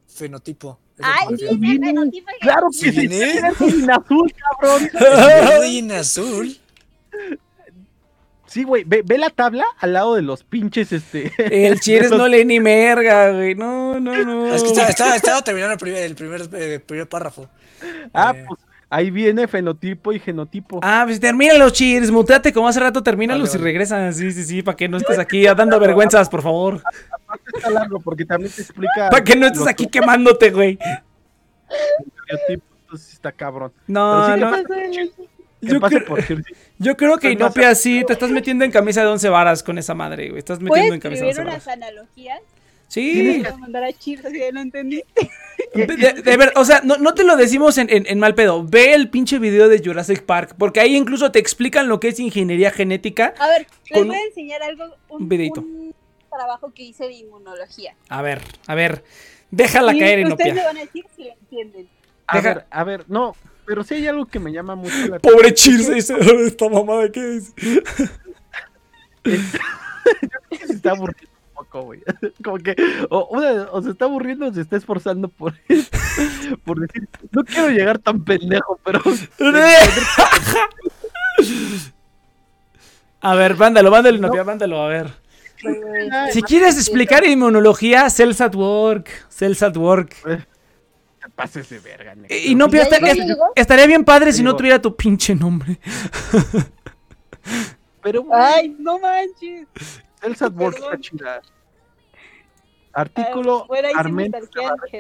[0.08, 0.80] fenotipo.
[1.02, 3.08] Ay, el fenotipo y Claro que Sí, sí.
[3.08, 3.40] viene.
[3.60, 5.92] En azul, cabrón.
[5.92, 6.58] Azul.
[8.50, 8.84] Sí, güey.
[8.84, 11.32] Ve, ve la tabla al lado de los pinches, este.
[11.38, 13.54] El Cheers no lee ni merga, güey.
[13.56, 14.48] No, no, no.
[14.54, 17.48] Es que estaba, estaba- estaba terminando el primer, el primer, eh, primer párrafo.
[18.14, 18.46] Ah, Eh.
[18.48, 18.60] pues
[18.90, 20.80] ahí viene fenotipo y genotipo.
[20.82, 22.10] Ah, pues termínalo, Cheers.
[22.10, 23.72] Mutate como hace rato, termínalos Vale, y vale.
[23.72, 24.14] regresan.
[24.16, 26.82] Sí, sí, sí, para que no estés aquí dando vergüenzas, por favor.
[27.56, 29.10] Está largo porque también te explica.
[29.12, 30.80] Para que no estés los aquí quemándote, güey.
[32.38, 33.72] entonces sí está cabrón.
[33.88, 35.29] No, Pero sí, no.
[35.62, 36.24] Yo pase creo, por
[36.80, 37.32] yo creo que.
[37.32, 40.40] Inopia sí, te estás metiendo en camisa de once varas con esa madre, güey.
[40.40, 41.68] Estás metiendo en ¿Puedes camisa de once unas varas.
[41.68, 42.40] analogías?
[42.88, 45.04] Sí, mandar a de no entendí.
[45.76, 48.34] de, de- de ver, o sea, no, no te lo decimos en, en- en mal
[48.34, 48.64] pedo.
[48.66, 52.20] Ve el pinche video de Jurassic Park, porque ahí incluso te explican lo que es
[52.20, 53.36] ingeniería genética.
[53.38, 55.62] A ver, les voy a enseñar algo, un, un videíto.
[55.62, 55.94] un
[56.32, 57.94] trabajo que hice de inmunología.
[58.08, 59.04] A ver, a ver,
[59.52, 60.66] déjala Y caer, Ustedes me Inopia.
[60.66, 61.88] van a decir si lo entienden.
[62.26, 63.36] A Deja- ver, a ver, no,
[63.70, 67.36] pero sí hay algo que me llama mucho la Pobre Cheers, dice, esta mamada, ¿qué
[67.38, 67.54] es?
[67.56, 67.72] yo
[69.24, 72.02] creo que se está aburriendo un poco, güey.
[72.44, 72.76] Como que
[73.12, 75.54] o, una- o se está aburriendo o se está esforzando por,
[76.64, 79.02] por decir, no quiero llegar tan pendejo, pero
[83.22, 85.08] A ver, mándalo, mándalo, Inopia, mándalo, a ver.
[85.62, 85.78] Pues,
[86.34, 90.16] Si quieres explicar inmunología, Cells at Work, Cells at Work.
[91.40, 92.36] Pases de verga, neta.
[92.36, 95.80] Y Inopia, ¿Ya esta- llegó, est- estaría bien padre si no tuviera tu pinche nombre.
[98.04, 99.68] Pero, Ay, no manches.
[100.22, 101.42] Cells at Work está chida.
[102.92, 104.04] Artículo Ah.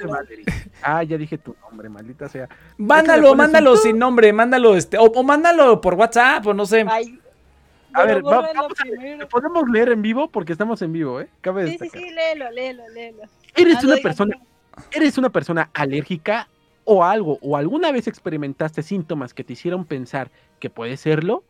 [0.07, 0.43] Valery.
[0.81, 2.47] Ah, ya dije tu nombre, maldita sea.
[2.77, 3.79] Mándalo, mándalo tú.
[3.81, 6.85] sin nombre, mándalo este, o, o mándalo por WhatsApp, o no sé.
[6.89, 7.19] Ay.
[7.91, 9.17] A pero ver, va- vamos a primero.
[9.17, 10.29] ¿Lo podemos leer en vivo?
[10.29, 11.27] Porque estamos en vivo, ¿eh?
[11.41, 12.01] Cabe Sí, sí, destacar.
[12.01, 13.23] sí, léelo, léelo, léelo.
[13.55, 14.37] ¿Eres Ah, una no, persona.
[14.91, 16.47] ¿Eres una persona alérgica
[16.83, 21.43] o algo o alguna vez experimentaste síntomas que te hicieron pensar que puede serlo?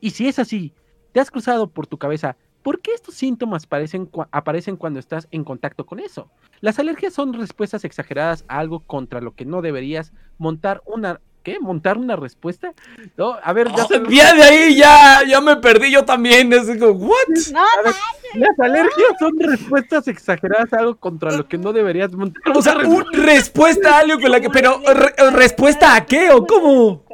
[0.00, 0.72] Y si es así,
[1.12, 5.28] ¿te has cruzado por tu cabeza por qué estos síntomas parecen cua- aparecen cuando estás
[5.30, 6.30] en contacto con eso?
[6.60, 11.58] Las alergias son respuestas exageradas a algo contra lo que no deberías montar una ¿qué?
[11.60, 12.72] ¿Montar una respuesta?
[13.16, 16.52] No, a ver, ya Oh, sabemos, ya de ahí, ya, ya me perdí yo también.
[16.52, 17.16] Es como, ¿what?
[17.52, 17.94] No, a ver,
[18.34, 22.76] las alergias son respuestas exageradas a algo contra lo que no deberías montar O sea,
[22.76, 24.50] una un- respuesta a algo con la que.
[24.50, 27.04] Pero, re- ¿respuesta a qué o cómo?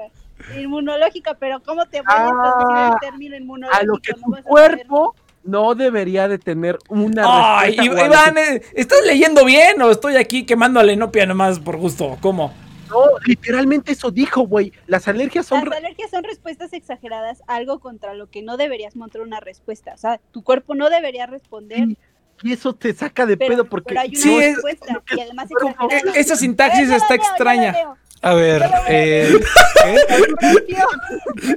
[0.57, 3.81] Inmunológica, pero ¿cómo te voy a Ah, el término inmunológico?
[3.83, 4.45] a lo que No tu saber.
[4.45, 10.45] cuerpo no debería de tener una Ay, Iván, que- ¿estás leyendo bien o estoy aquí
[10.45, 12.17] quemando a la inopia nomás por gusto?
[12.21, 12.53] ¿Cómo?
[12.89, 14.73] No, literalmente eso dijo, güey.
[14.87, 18.97] Las alergias son Las alergias son respuestas exageradas a algo contra lo que no deberías
[18.97, 19.93] montar una respuesta.
[19.95, 21.97] O sea, tu cuerpo no debería responder, Sí,
[22.43, 25.21] y eso te saca de pero, pedo porque pero hay una Sí, es- respuesta y
[25.21, 26.13] además pero- exagerada.
[26.17, 27.75] E- Esa sintaxis Eh, está extraña.
[28.23, 29.31] A ver, eh.
[30.41, 30.79] Propio,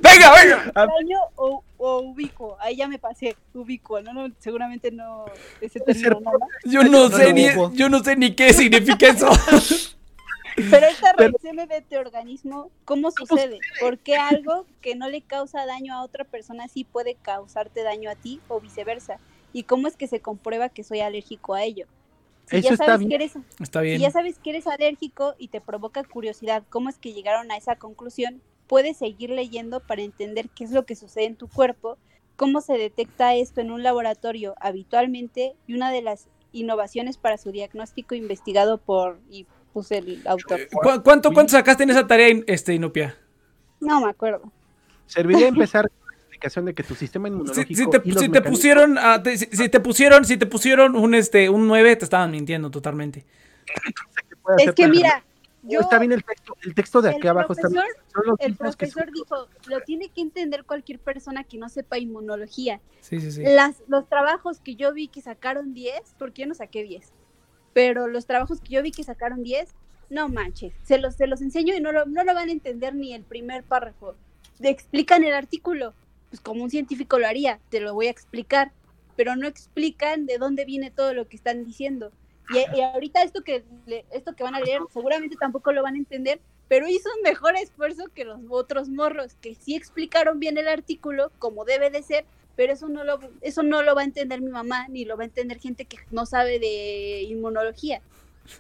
[0.01, 0.63] Venga, venga.
[0.65, 2.57] extraño o, o ubicuo.
[2.59, 4.01] Ahí ya me pasé, ubicuo.
[4.01, 5.25] No, no, seguramente no
[5.61, 6.31] ese término, ¿no?
[6.65, 7.71] Yo no No sé ni, ubico.
[7.73, 9.29] yo no sé ni qué significa eso.
[10.55, 13.59] Pero esta Pero- reacción de tu organismo, ¿cómo sucede?
[13.79, 18.09] ¿Por qué algo que no le causa daño a otra persona sí puede causarte daño
[18.09, 19.19] a ti o viceversa?
[19.53, 21.87] ¿Y cómo es que se comprueba que soy alérgico a ello?
[22.47, 23.09] Si Eso ya está sabes bien.
[23.09, 24.01] que eres, Está si bien.
[24.01, 27.75] ya sabes que eres alérgico y te provoca curiosidad, ¿cómo es que llegaron a esa
[27.75, 28.41] conclusión?
[28.67, 31.97] Puedes seguir leyendo para entender qué es lo que sucede en tu cuerpo,
[32.35, 37.51] cómo se detecta esto en un laboratorio habitualmente y una de las innovaciones para su
[37.51, 40.59] diagnóstico investigado por y puse el autor.
[40.71, 43.15] ¿Cu- ¿Cuánto, ¿Cuánto sacaste en esa tarea, este, Inopia?
[43.79, 44.51] No me acuerdo.
[45.05, 48.23] serviría empezar con la explicación de que tu sistema Si, inmunológico si te, y los
[48.23, 51.67] si te pusieron, ah, te- si, si te pusieron, si te pusieron un este, un
[51.67, 53.25] 9, te estaban mintiendo totalmente.
[54.57, 55.23] Es que para- mira,
[55.63, 57.81] yo, está bien el texto, el texto de el aquí abajo está bien.
[57.83, 61.69] profesor, Son los el profesor son- dijo, lo tiene que entender cualquier persona que no
[61.69, 62.79] sepa inmunología.
[63.01, 63.43] Sí, sí, sí.
[63.43, 67.11] Las, los trabajos que yo vi que sacaron 10, porque yo no saqué 10,
[67.73, 69.69] pero los trabajos que yo vi que sacaron 10,
[70.09, 72.95] no manches, se los, se los enseño y no lo, no lo van a entender
[72.95, 74.15] ni el primer párrafo.
[74.59, 75.93] Te explican el artículo,
[76.29, 78.71] pues como un científico lo haría, te lo voy a explicar,
[79.15, 82.11] pero no explican de dónde viene todo lo que están diciendo.
[82.49, 83.63] Y, y ahorita esto que,
[84.11, 87.55] esto que van a leer seguramente tampoco lo van a entender, pero hizo un mejor
[87.55, 92.25] esfuerzo que los otros morros, que sí explicaron bien el artículo como debe de ser,
[92.59, 95.23] pero eso no lo, eso no lo va a entender mi mamá, ni lo va
[95.23, 98.01] a entender gente que no sabe de inmunología.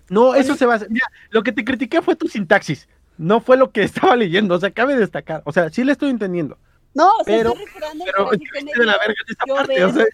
[0.07, 0.89] No, eso se va a hacer.
[0.89, 2.87] Mira, lo que te critiqué fue tu sintaxis.
[3.17, 4.55] No fue lo que estaba leyendo.
[4.55, 5.41] O sea, cabe destacar.
[5.43, 6.57] O sea, sí le estoy entendiendo.
[6.93, 9.73] No, o sea, Pero- estoy recordando el Pero me escribiste de la verga esa parte.
[9.73, 10.05] ver- O sea,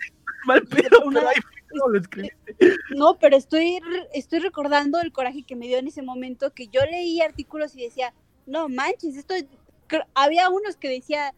[0.47, 1.35] mal pedo, una- pero ahí
[1.91, 2.55] lo escribiste.
[2.95, 3.79] No, pero estoy,
[4.15, 7.83] estoy recordando el coraje que me dio en ese momento que yo leí artículos y
[7.83, 8.15] decía,
[8.47, 9.35] no manches, esto
[10.15, 11.35] había unos que decía,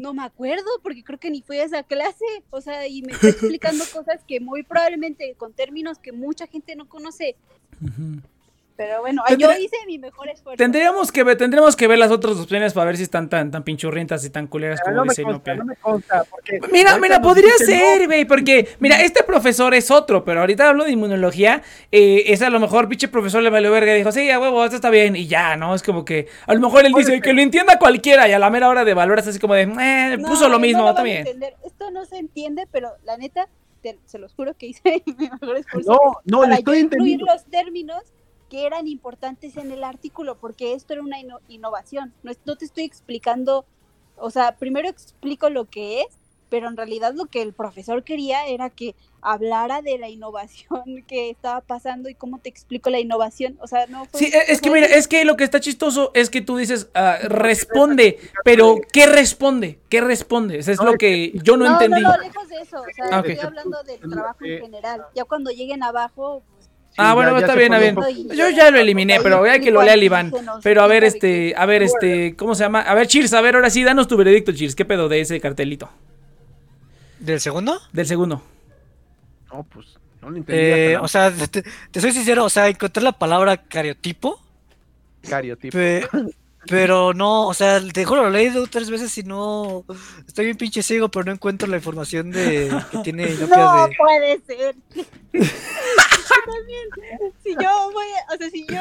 [0.00, 3.12] no me acuerdo porque creo que ni fui a esa clase, o sea, y me
[3.12, 7.36] está explicando cosas que muy probablemente con términos que mucha gente no conoce,
[7.82, 8.20] Ujú.
[8.80, 10.56] Pero bueno, Tendré- yo hice mi mejor esfuerzo.
[10.56, 13.62] Tendríamos que ver, tendremos que ver las otras opciones para ver si están tan, tan
[13.62, 15.54] pinchurrientas y tan culeras como No dice consta, Inopia.
[15.56, 16.24] no me consta.
[16.30, 20.84] Porque Mira, mira, podría ser, güey, porque, mira, este profesor es otro, pero ahorita hablo
[20.84, 21.60] de inmunología,
[21.92, 24.64] eh, es a lo mejor pinche profesor le valió verga y dijo, sí, a huevo,
[24.64, 25.74] esto está bien, y ya, ¿no?
[25.74, 28.48] Es como que, a lo mejor él dice que lo entienda cualquiera, y a la
[28.48, 31.18] mera hora de valorar es así como de, eh, No, puso lo no mismo, bien.
[31.18, 31.54] entender.
[31.66, 33.46] Esto no se entiende, pero la neta,
[33.82, 34.82] te- se los juro que hice
[35.18, 35.92] mi mejor esfuerzo.
[35.92, 37.26] No, no, para le estoy yo incluir entendiendo.
[37.26, 38.02] los términos
[38.50, 42.12] que eran importantes en el artículo, porque esto era una inno- innovación.
[42.22, 43.64] No, no te estoy explicando,
[44.16, 46.08] o sea, primero explico lo que es
[46.50, 51.30] pero en realidad lo que el profesor quería era que hablara de la innovación que
[51.30, 53.56] estaba pasando y cómo te explico la innovación.
[53.62, 55.60] O sea, no fue- Sí, e- es o que mira, es que lo que está
[55.60, 59.78] chistoso es que tú dices, ah, responde, pero ¿qué responde?
[59.88, 60.58] ¿Qué responde?
[60.58, 62.02] Eso es No, lo que yo no, no, entendí.
[62.02, 62.80] no, no, lejos de eso.
[62.80, 63.26] O sea, Ah, ok.
[63.28, 65.06] estoy hablando del trabajo en Eh, general.
[65.14, 66.42] Ya cuando lleguen abajo,
[66.96, 68.28] Ah, bueno, está bien, está bien.
[68.36, 70.32] Yo ya lo eliminé, pero hay que lo lea el Iván.
[70.62, 72.80] Pero a ver, este, a ver, este, ¿cómo se llama?
[72.82, 74.74] A ver, Cheers, a ver, ahora sí, danos tu veredicto, Cheers.
[74.74, 75.88] ¿Qué pedo de ese cartelito?
[77.18, 77.80] ¿Del segundo?
[77.92, 78.42] Del segundo.
[79.52, 79.86] No, pues,
[80.20, 80.60] no lo entendí.
[80.62, 84.40] Eh, o sea, te, te soy sincero, o sea, encontré la palabra cariotipo,
[85.28, 85.72] cariotipo.
[85.76, 86.06] pe-
[86.70, 89.84] pero no, o sea, te juro, lo he leído tres veces y no.
[90.26, 93.96] Estoy bien pinche ciego, pero no encuentro la información de que tiene No de.
[93.96, 94.74] puede ser.
[96.46, 96.88] también,
[97.42, 98.80] si yo voy, a- o sea, si yo,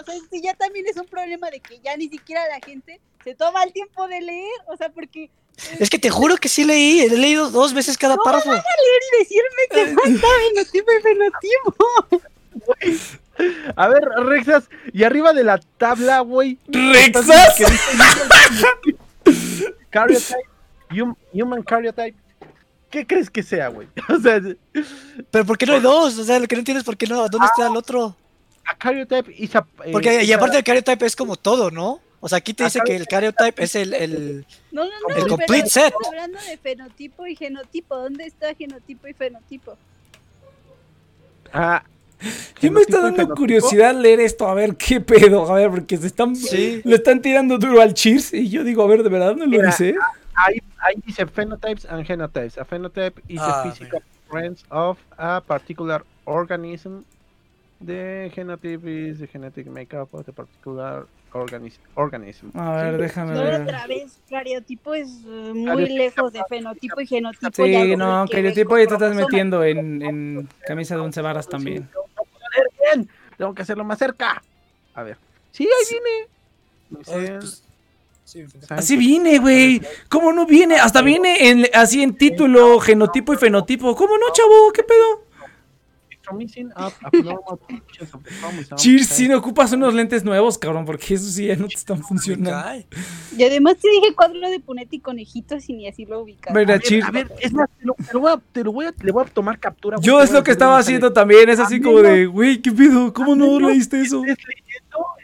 [0.00, 3.00] o sea, si ya también es un problema de que ya ni siquiera la gente
[3.24, 5.30] se toma el tiempo de leer, o sea, porque
[5.78, 8.50] Es que te juro que sí leí, he leído dos veces cada párrafo.
[8.52, 8.62] leer
[9.14, 9.86] y decirme que
[10.20, 11.02] falta fenotipo y
[13.76, 16.58] A ver, Rexas, y arriba de la tabla, güey.
[16.68, 17.56] ¿Rexas?
[19.90, 20.36] Karyotype,
[20.90, 22.14] hum- human karyotype.
[22.90, 23.88] ¿Qué crees que sea, güey?
[24.08, 24.40] O sea,
[25.30, 26.18] Pero ¿por qué no hay dos?
[26.18, 28.16] O sea, lo que no entiendo es por qué no, ¿dónde está el otro?
[28.64, 29.66] a karyotype is a.
[29.84, 32.00] eh, Porque, y aparte del cariotype es como todo, ¿no?
[32.20, 34.46] O sea, aquí te dice que el cariotype es el, el...
[34.70, 36.06] No, no, no, El complete estamos set.
[36.06, 37.96] hablando de fenotipo y genotipo.
[37.96, 39.76] ¿Dónde está genotipo y fenotipo?
[41.52, 41.82] Ah,
[42.60, 46.06] Yo me está dando curiosidad leer esto, a ver qué pedo, a ver, porque se
[46.06, 46.80] están, Sí.
[46.84, 49.50] le están tirando duro al Cheers y yo digo, a ver, ¿de verdad no lo
[49.50, 49.94] Mira, dice?
[50.34, 52.56] Ahí, ahí dice phenotypes and genotypes.
[52.58, 57.00] A phenotype is Ah, a physical appearance of a particular organism.
[57.84, 62.50] The genotype is the genetic makeup of the particular organis- organism.
[62.54, 63.62] A ver, Sí, déjame No, ver.
[63.62, 65.98] otra vez, cariotipo es eh, muy Cariotipo.
[65.98, 67.50] lejos de fenotipo y genotipo.
[67.66, 71.88] Sí, no, cariotipo ya te estás metiendo en, en camisa de once varas también.
[72.82, 73.10] Tengo que poner bien.
[73.36, 74.42] Tengo que hacerlo más cerca.
[74.94, 75.16] A ver.
[75.50, 76.28] Sí, ahí viene.
[76.90, 77.62] Pues,
[78.24, 79.82] sí, Así viene, güey.
[80.08, 80.76] ¿Cómo no viene?
[80.76, 83.94] Hasta viene en, así en título, genotipo y fenotipo.
[83.94, 84.72] ¿Cómo no, chavo?
[84.72, 85.24] ¿Qué pedo?
[85.26, 86.20] Promising up abnormal functions of the chromosome.
[88.76, 91.98] Cheers, si no ocupas unos lentes nuevos, cabrón, porque esos sí ya no te están
[91.98, 92.84] me funcionando.
[93.36, 96.54] Y además te dije cuadro de Punetti y conejitos y ni así lo ubicas.
[96.54, 97.06] Mira, A ver, Cheers.
[97.06, 99.12] a ver, es más, te lo, te lo voy a, te lo voy a, le
[99.12, 99.98] voy a tomar captura.
[100.00, 103.12] Yo es lo que estaba haciendo también, es así A como de, güey, ¿qué pedo?
[103.12, 104.22] ¿Cómo no leíste eso?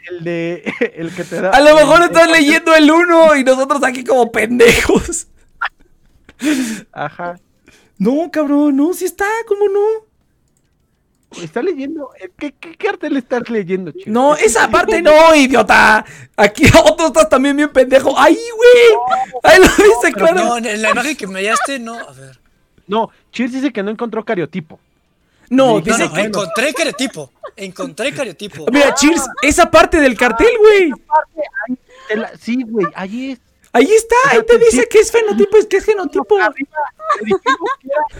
[0.09, 0.63] El de
[0.95, 1.49] el que te da.
[1.51, 5.27] A lo mejor estás el- leyendo el uno y nosotros aquí como pendejos.
[6.91, 7.39] Ajá.
[7.97, 10.07] No, cabrón, no, sí está, ¿cómo no?
[11.41, 12.09] Está leyendo.
[12.19, 14.09] eh, ¿Qué, qué cartel estás leyendo, chico?
[14.09, 16.03] No, esa parte no, idiota.
[16.35, 18.17] Aquí otro estás también bien pendejo.
[18.17, 19.31] ¡Ahí, güey!
[19.43, 20.35] Ahí lo dice, claro.
[20.35, 21.93] no, en la imagen que me enviaste, no.
[21.99, 22.39] A ver.
[22.87, 24.79] No, Cheers dice que no encontró cariotipo.
[25.51, 26.21] No, No, dice no, que.
[26.21, 27.31] encontré cariotipo.
[27.55, 28.65] Encontré cariotipo.
[28.71, 30.91] Mira, Cheers, esa parte del cartel, güey.
[32.07, 33.39] Te la- Sí, güey, ahí es.
[33.71, 36.39] Ahí está, ahí te dice que es fenotipo, es que es genotipo.
[36.41, 36.77] Arriba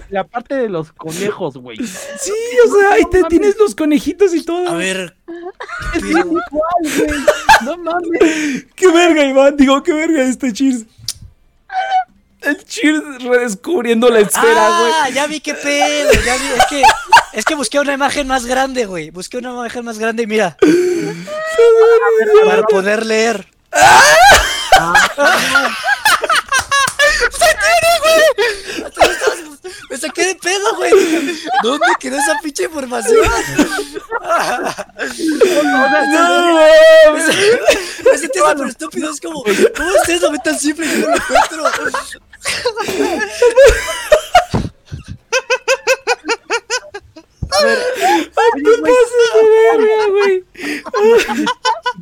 [0.09, 1.77] la parte de los conejos, güey.
[1.77, 2.33] Sí,
[2.65, 4.67] o sea, ahí te tienes los conejitos y todo.
[4.67, 5.15] A ver.
[5.95, 6.43] Es igual,
[6.83, 7.19] güey.
[7.63, 8.65] No mames.
[8.75, 9.57] Qué verga, Iván.
[9.57, 10.85] Digo, qué verga este Cheers.
[12.41, 14.91] El Cheers redescubriendo la esfera, güey.
[14.95, 16.11] ah, ya vi qué pedo.
[16.25, 16.47] Ya vi.
[16.57, 16.83] Es que,
[17.33, 19.11] es que busqué una imagen más grande, güey.
[19.11, 20.57] Busqué una imagen más grande y mira.
[22.45, 23.47] Para poder leer.
[29.89, 30.91] Me saqué de pedo, güey.
[31.63, 33.27] ¿Dónde quedó esa pinche información?
[36.11, 36.53] No,
[37.05, 37.35] mames.
[38.05, 39.11] Me sentí súper estúpido.
[39.11, 41.63] Es como, ¿cómo ustedes lo ven tan simple yo no lo encuentro?
[47.51, 49.41] Ay, te pases de
[49.77, 50.45] verga, güey.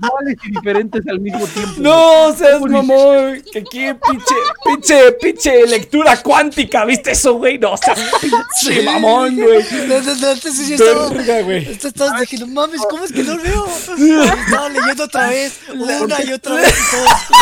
[0.03, 1.73] Iguales y diferentes al mismo tiempo.
[1.77, 3.43] No seas mamón.
[3.51, 6.85] Que aquí pinche, pinche, pinche lectura cuántica.
[6.85, 7.57] ¿Viste eso, güey?
[7.57, 9.65] No seas pinche mamón, güey.
[9.87, 11.09] No, no, no, antes sí estaba.
[11.09, 11.71] Verga, güey.
[11.71, 13.67] Esto estaba dije, no mames, ¿cómo es que no lo veo?
[14.47, 16.73] Estaba leyendo otra vez, una y otra vez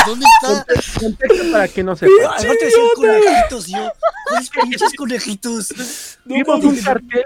[0.06, 0.66] ¿dónde está?
[1.00, 2.12] Contexto para que no sepa.
[2.38, 3.92] Aparte conejitos, yo,
[4.28, 5.74] ¿cuáles pinches conejitos?
[6.26, 7.24] No Vimos un cartel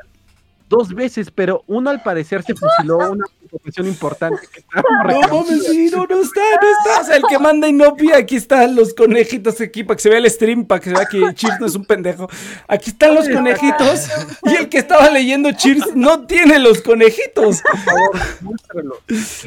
[0.70, 5.90] dos veces, pero uno al parecer se fusiló una profesión importante que No mames, sí,
[5.92, 7.02] no, no está, no está.
[7.02, 10.20] O sea, el que manda Inopia, aquí están los conejitos aquí para que se vea
[10.20, 12.30] el stream, para que se vea que Cheers no es un pendejo.
[12.68, 14.08] Aquí están los conejitos.
[14.44, 17.62] Y el que estaba leyendo Cheers no tiene los conejitos.
[17.72, 19.02] Por favor, muéstralo.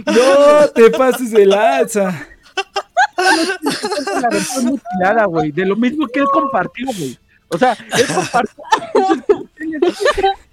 [0.06, 2.26] No te pases de lanza.
[4.20, 7.18] La versión mutilada, güey, de lo mismo que él compartió, güey.
[7.48, 8.64] O sea, él compartió.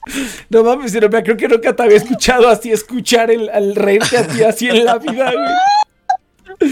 [0.49, 4.27] No mames, pero creo que nunca te había escuchado así escuchar el, al reírte a
[4.27, 6.69] ti así en la vida, güey.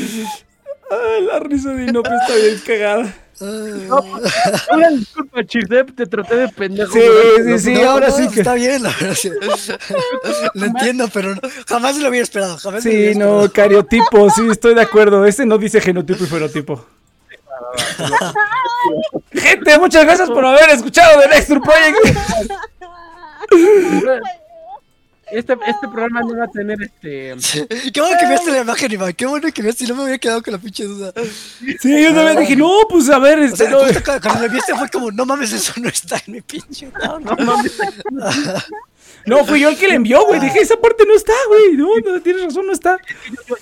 [0.89, 3.15] Ay, la risa de Inopia está bien cagada.
[3.39, 3.99] No,
[4.73, 6.91] una disculpa, Chisep, te traté de pendejo.
[6.91, 6.99] Sí,
[7.45, 9.13] sí, sí, No, ahora no, sí que- Está bien, la verdad.
[9.13, 9.29] sí.
[10.55, 12.57] Lo entiendo, pero no- jamás lo hubiera esperado.
[12.57, 13.53] Jamás Sí, hubiera no, esperado.
[13.53, 15.23] cariotipo, sí, estoy de acuerdo.
[15.25, 16.83] Ese no dice genotipo y fenotipo.
[19.33, 22.17] Gente, muchas gracias por haber escuchado The Next Project.
[25.29, 27.35] Este, este programa no va a tener este.
[27.93, 29.13] Qué bueno que viste la imagen, Iván.
[29.13, 29.83] Qué bueno que viste.
[29.85, 31.11] Si no me hubiera quedado con la pinche duda.
[31.81, 33.79] Sí, yo también dije, no, pues a ver, O este, sea, no.
[33.79, 36.89] justo cuando, cuando lo viste fue como, no mames, eso no está en mi pinche.
[37.03, 37.77] No, mames.
[39.25, 40.39] No, fui yo el que le envió, güey.
[40.39, 41.75] Dije, esa parte no está, güey.
[41.75, 42.97] No, no, tienes razón, no está.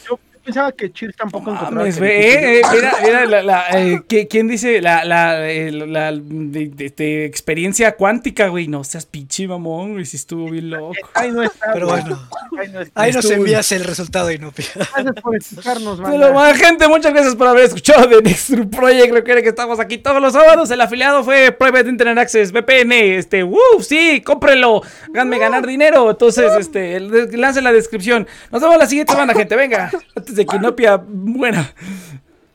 [0.08, 1.76] Yo pensaba que Cheers tampoco encontraba.
[1.76, 5.50] Mames, que- ve, eh, eh, mira, mira, la, la, eh, ¿qué- ¿quién dice la, la,
[5.50, 8.68] eh, la de, de- de experiencia cuántica, güey?
[8.68, 10.94] No seas pinche mamón, güey, si estuvo bien loco.
[11.14, 11.74] Ahí no está.
[11.74, 12.02] Pero güey.
[12.02, 12.30] bueno.
[12.60, 13.02] Ahí no está.
[13.02, 14.66] Ahí nos Estuvo- envías el resultado, Inopia.
[14.76, 19.14] Gracias por escucharnos, Pero bueno, gente, muchas gracias por haber escuchado de Next True Project.
[19.14, 20.70] Recuerden que estamos aquí todos los sábados.
[20.72, 22.92] El afiliado fue Private Internet Access, VPN.
[23.18, 23.58] Este, ¡uh!
[23.82, 24.82] Sí, cómprenlo.
[25.14, 26.10] Háganme ganar dinero.
[26.12, 28.28] Entonces, este, el- lance la descripción.
[28.52, 29.56] Nos vemos la siguiente semana, gente.
[29.56, 31.74] Venga, antes de Quinopia buena.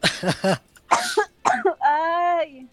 [1.80, 2.69] Ay.